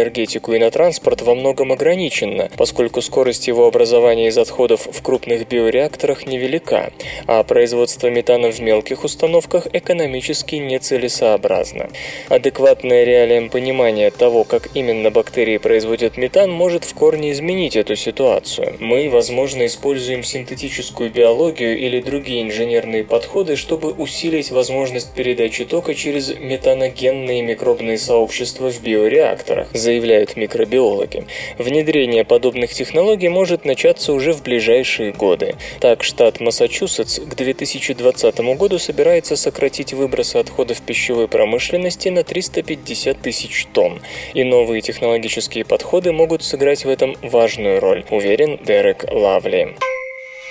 и 0.55 0.59
на 0.59 0.71
транспорт 0.71 1.23
во 1.23 1.35
многом 1.35 1.73
ограничено, 1.73 2.49
поскольку 2.57 3.03
скорость 3.03 3.49
его 3.49 3.67
образования 3.67 4.29
из 4.29 4.39
отходов 4.39 4.89
в 4.91 5.03
крупных 5.03 5.47
биореакторах 5.49 6.27
невелика, 6.27 6.93
а 7.27 7.43
производство 7.43 8.09
метана 8.09 8.51
в 8.51 8.61
мелких 8.61 9.05
установках 9.05 9.67
экономически 9.73 10.57
нецелесообразно. 10.57 11.91
Адекватное 12.29 13.05
реалиям 13.05 13.51
понимание 13.51 14.11
того, 14.11 14.45
как 14.45 14.69
именно 14.75 15.11
бактерии 15.11 15.59
производят 15.59 16.17
метан, 16.17 16.51
может 16.51 16.85
в 16.85 16.95
корне 16.95 17.33
изменить 17.33 17.77
эту 17.77 17.97
ситуацию. 17.97 18.77
Мы, 18.81 19.11
возможно, 19.11 19.67
используем 19.67 20.25
синтетическую 20.25 21.11
биологию 21.11 21.79
или 21.79 22.01
другие 22.01 22.43
инженерные 22.43 23.05
подходы, 23.05 23.57
чтобы 23.57 23.93
усилить 23.93 24.51
возможность 24.51 25.13
передачи 25.13 25.65
тока 25.65 25.95
через 25.95 26.35
метаногенные 26.39 27.43
микробные 27.43 27.99
сообщества 27.99 28.71
в 28.71 28.83
биореакторах, 28.83 29.69
заявляют 29.81 30.37
микробиологи. 30.37 31.27
Внедрение 31.59 32.25
подобных 32.25 32.73
технологий 32.73 33.29
может 33.29 33.65
начаться 33.65 34.13
уже 34.13 34.33
в 34.33 34.43
ближайшие 34.43 35.13
годы. 35.13 35.57
Так, 35.81 36.05
штат 36.05 36.39
Массачусетс 36.41 37.19
к 37.19 37.35
2020 37.35 38.39
году 38.57 38.79
собирается 38.79 39.37
сократить 39.37 39.93
выбросы 39.93 40.37
отходов 40.37 40.81
пищевой 40.83 41.27
промышленности 41.27 42.09
на 42.09 42.23
350 42.23 43.21
тысяч 43.21 43.67
тонн. 43.73 44.01
И 44.35 44.45
новые 44.45 44.83
технологические 44.83 45.65
подходы 45.65 46.13
могут 46.13 46.45
сыграть 46.45 46.85
в 46.85 46.89
этом 46.89 47.17
важную 47.23 47.81
роль, 47.81 48.05
уверен 48.11 48.59
Дерек 48.65 49.05
Лавли. 49.11 49.75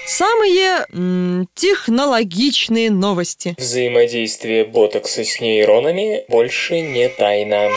Самые 0.06 0.88
м, 0.92 1.48
технологичные 1.54 2.90
новости. 2.90 3.54
Взаимодействие 3.60 4.66
ботокса 4.66 5.24
с 5.24 5.40
нейронами 5.40 6.24
больше 6.28 6.82
не 6.82 7.10
тайна. 7.10 7.70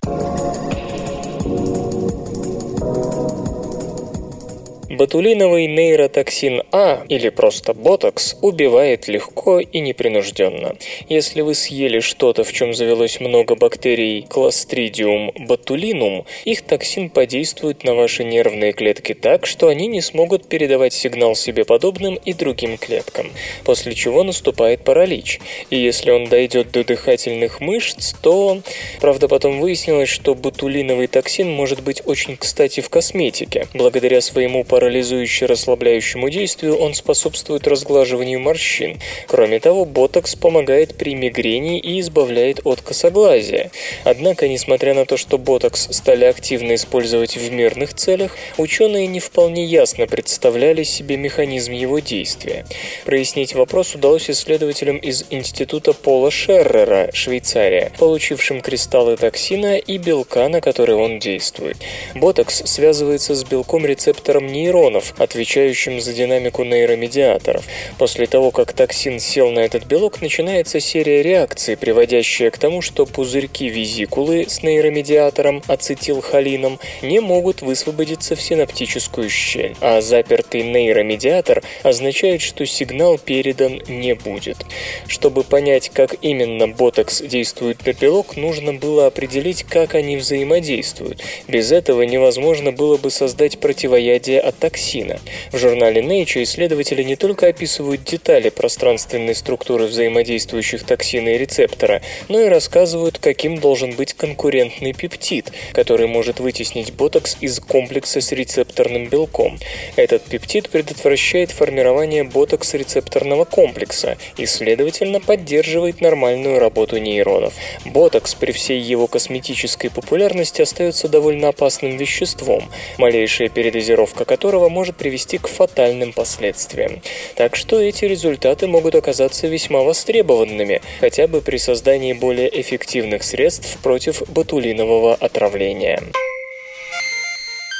Ботулиновый 4.92 5.68
нейротоксин 5.68 6.64
А, 6.70 7.02
или 7.08 7.30
просто 7.30 7.72
ботокс, 7.72 8.36
убивает 8.42 9.08
легко 9.08 9.58
и 9.58 9.80
непринужденно. 9.80 10.76
Если 11.08 11.40
вы 11.40 11.54
съели 11.54 12.00
что-то, 12.00 12.44
в 12.44 12.52
чем 12.52 12.74
завелось 12.74 13.18
много 13.18 13.54
бактерий 13.54 14.26
Clostridium 14.28 15.32
botulinum, 15.48 16.26
их 16.44 16.60
токсин 16.60 17.08
подействует 17.08 17.84
на 17.84 17.94
ваши 17.94 18.22
нервные 18.22 18.74
клетки 18.74 19.14
так, 19.14 19.46
что 19.46 19.68
они 19.68 19.86
не 19.86 20.02
смогут 20.02 20.46
передавать 20.46 20.92
сигнал 20.92 21.34
себе 21.36 21.64
подобным 21.64 22.16
и 22.16 22.34
другим 22.34 22.76
клеткам, 22.76 23.32
после 23.64 23.94
чего 23.94 24.24
наступает 24.24 24.84
паралич. 24.84 25.40
И 25.70 25.76
если 25.78 26.10
он 26.10 26.26
дойдет 26.26 26.70
до 26.70 26.84
дыхательных 26.84 27.62
мышц, 27.62 28.12
то... 28.20 28.60
Правда, 29.00 29.26
потом 29.26 29.58
выяснилось, 29.58 30.10
что 30.10 30.34
ботулиновый 30.34 31.06
токсин 31.06 31.50
может 31.50 31.82
быть 31.82 32.02
очень 32.04 32.36
кстати 32.36 32.80
в 32.82 32.90
косметике. 32.90 33.68
Благодаря 33.72 34.20
своему 34.20 34.64
параличу 34.64 34.81
парализующе 34.82 35.46
расслабляющему 35.46 36.28
действию, 36.28 36.76
он 36.76 36.94
способствует 36.94 37.68
разглаживанию 37.68 38.40
морщин. 38.40 38.98
Кроме 39.28 39.60
того, 39.60 39.84
ботокс 39.84 40.34
помогает 40.34 40.96
при 40.96 41.14
мигрени 41.14 41.78
и 41.78 42.00
избавляет 42.00 42.62
от 42.64 42.80
косоглазия. 42.80 43.70
Однако, 44.02 44.48
несмотря 44.48 44.94
на 44.94 45.06
то, 45.06 45.16
что 45.16 45.38
ботокс 45.38 45.86
стали 45.92 46.24
активно 46.24 46.74
использовать 46.74 47.36
в 47.36 47.52
мирных 47.52 47.94
целях, 47.94 48.36
ученые 48.58 49.06
не 49.06 49.20
вполне 49.20 49.64
ясно 49.64 50.08
представляли 50.08 50.82
себе 50.82 51.16
механизм 51.16 51.70
его 51.70 52.00
действия. 52.00 52.66
Прояснить 53.04 53.54
вопрос 53.54 53.94
удалось 53.94 54.28
исследователям 54.30 54.96
из 54.96 55.26
Института 55.30 55.92
Пола 55.92 56.32
Шеррера, 56.32 57.08
Швейцария, 57.12 57.92
получившим 58.00 58.60
кристаллы 58.60 59.16
токсина 59.16 59.76
и 59.76 59.96
белка, 59.98 60.48
на 60.48 60.60
который 60.60 60.96
он 60.96 61.20
действует. 61.20 61.76
Ботокс 62.16 62.64
связывается 62.64 63.36
с 63.36 63.44
белком-рецептором 63.44 64.48
нейронов, 64.72 65.14
отвечающим 65.18 66.00
за 66.00 66.12
динамику 66.12 66.64
нейромедиаторов. 66.64 67.64
После 67.98 68.26
того, 68.26 68.50
как 68.50 68.72
токсин 68.72 69.20
сел 69.20 69.50
на 69.50 69.60
этот 69.60 69.84
белок, 69.84 70.22
начинается 70.22 70.80
серия 70.80 71.22
реакций, 71.22 71.76
приводящая 71.76 72.50
к 72.50 72.58
тому, 72.58 72.80
что 72.80 73.04
пузырьки 73.04 73.68
визикулы 73.68 74.46
с 74.48 74.62
нейромедиатором 74.62 75.62
ацетилхолином 75.66 76.78
не 77.02 77.20
могут 77.20 77.62
высвободиться 77.62 78.34
в 78.34 78.40
синаптическую 78.40 79.28
щель, 79.28 79.76
а 79.80 80.00
запертый 80.00 80.62
нейромедиатор 80.62 81.62
означает, 81.82 82.40
что 82.40 82.64
сигнал 82.64 83.18
передан 83.18 83.82
не 83.88 84.14
будет. 84.14 84.64
Чтобы 85.06 85.44
понять, 85.44 85.90
как 85.90 86.16
именно 86.22 86.66
ботокс 86.68 87.20
действует 87.20 87.84
на 87.84 87.92
белок, 87.92 88.36
нужно 88.36 88.72
было 88.72 89.06
определить, 89.06 89.64
как 89.64 89.94
они 89.94 90.16
взаимодействуют. 90.16 91.20
Без 91.46 91.72
этого 91.72 92.02
невозможно 92.02 92.72
было 92.72 92.96
бы 92.96 93.10
создать 93.10 93.58
противоядие 93.58 94.40
от 94.40 94.61
токсина. 94.62 95.18
В 95.50 95.58
журнале 95.58 96.02
Nature 96.02 96.44
исследователи 96.44 97.02
не 97.02 97.16
только 97.16 97.48
описывают 97.48 98.04
детали 98.04 98.48
пространственной 98.48 99.34
структуры 99.34 99.86
взаимодействующих 99.86 100.84
токсина 100.84 101.30
и 101.30 101.38
рецептора, 101.38 102.00
но 102.28 102.40
и 102.40 102.48
рассказывают, 102.48 103.18
каким 103.18 103.58
должен 103.58 103.96
быть 103.96 104.14
конкурентный 104.14 104.92
пептид, 104.92 105.52
который 105.72 106.06
может 106.06 106.38
вытеснить 106.38 106.92
ботокс 106.92 107.36
из 107.40 107.58
комплекса 107.58 108.20
с 108.20 108.30
рецепторным 108.30 109.08
белком. 109.08 109.58
Этот 109.96 110.22
пептид 110.22 110.70
предотвращает 110.70 111.50
формирование 111.50 112.22
ботокс-рецепторного 112.22 113.44
комплекса 113.44 114.16
и, 114.36 114.46
следовательно, 114.46 115.18
поддерживает 115.18 116.00
нормальную 116.00 116.60
работу 116.60 116.98
нейронов. 116.98 117.54
Ботокс 117.84 118.36
при 118.36 118.52
всей 118.52 118.80
его 118.80 119.08
косметической 119.08 119.90
популярности 119.90 120.62
остается 120.62 121.08
довольно 121.08 121.48
опасным 121.48 121.96
веществом, 121.96 122.70
малейшая 122.98 123.48
передозировка 123.48 124.24
которого 124.24 124.51
может 124.68 124.96
привести 124.96 125.38
к 125.38 125.48
фатальным 125.48 126.12
последствиям. 126.12 127.00
Так 127.36 127.56
что 127.56 127.80
эти 127.80 128.04
результаты 128.04 128.66
могут 128.66 128.94
оказаться 128.94 129.46
весьма 129.46 129.80
востребованными, 129.80 130.80
хотя 131.00 131.26
бы 131.26 131.40
при 131.40 131.56
создании 131.56 132.12
более 132.12 132.48
эффективных 132.60 133.22
средств 133.22 133.78
против 133.82 134.22
ботулинового 134.30 135.14
отравления. 135.14 136.02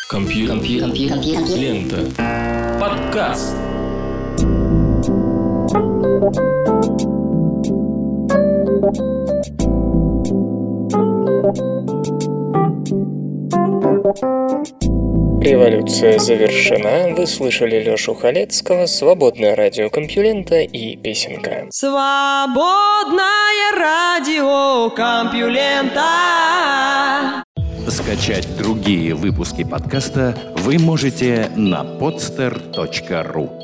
Компьютер. 0.09 0.57
Компьютер. 0.57 1.57
Лента. 1.57 2.07
Подкаст. 2.79 3.55
Революция 15.43 16.21
завершена. 16.21 17.17
Вы 17.17 17.27
слышали 17.27 17.83
Лёшу 17.83 18.15
Халецкого, 18.15 18.87
Свободное 18.87 19.57
радио 19.57 19.91
Компьюлента 19.91 20.61
и 20.61 20.95
песенка. 20.95 21.67
Свободное 21.71 23.27
радио 23.77 24.89
Компьюлента. 24.91 26.05
Скачать 27.89 28.47
другие 28.57 29.15
выпуски 29.15 29.65
подкаста 29.65 30.39
вы 30.59 30.79
можете 30.79 31.51
на 31.57 31.83
podster.ru 31.83 33.62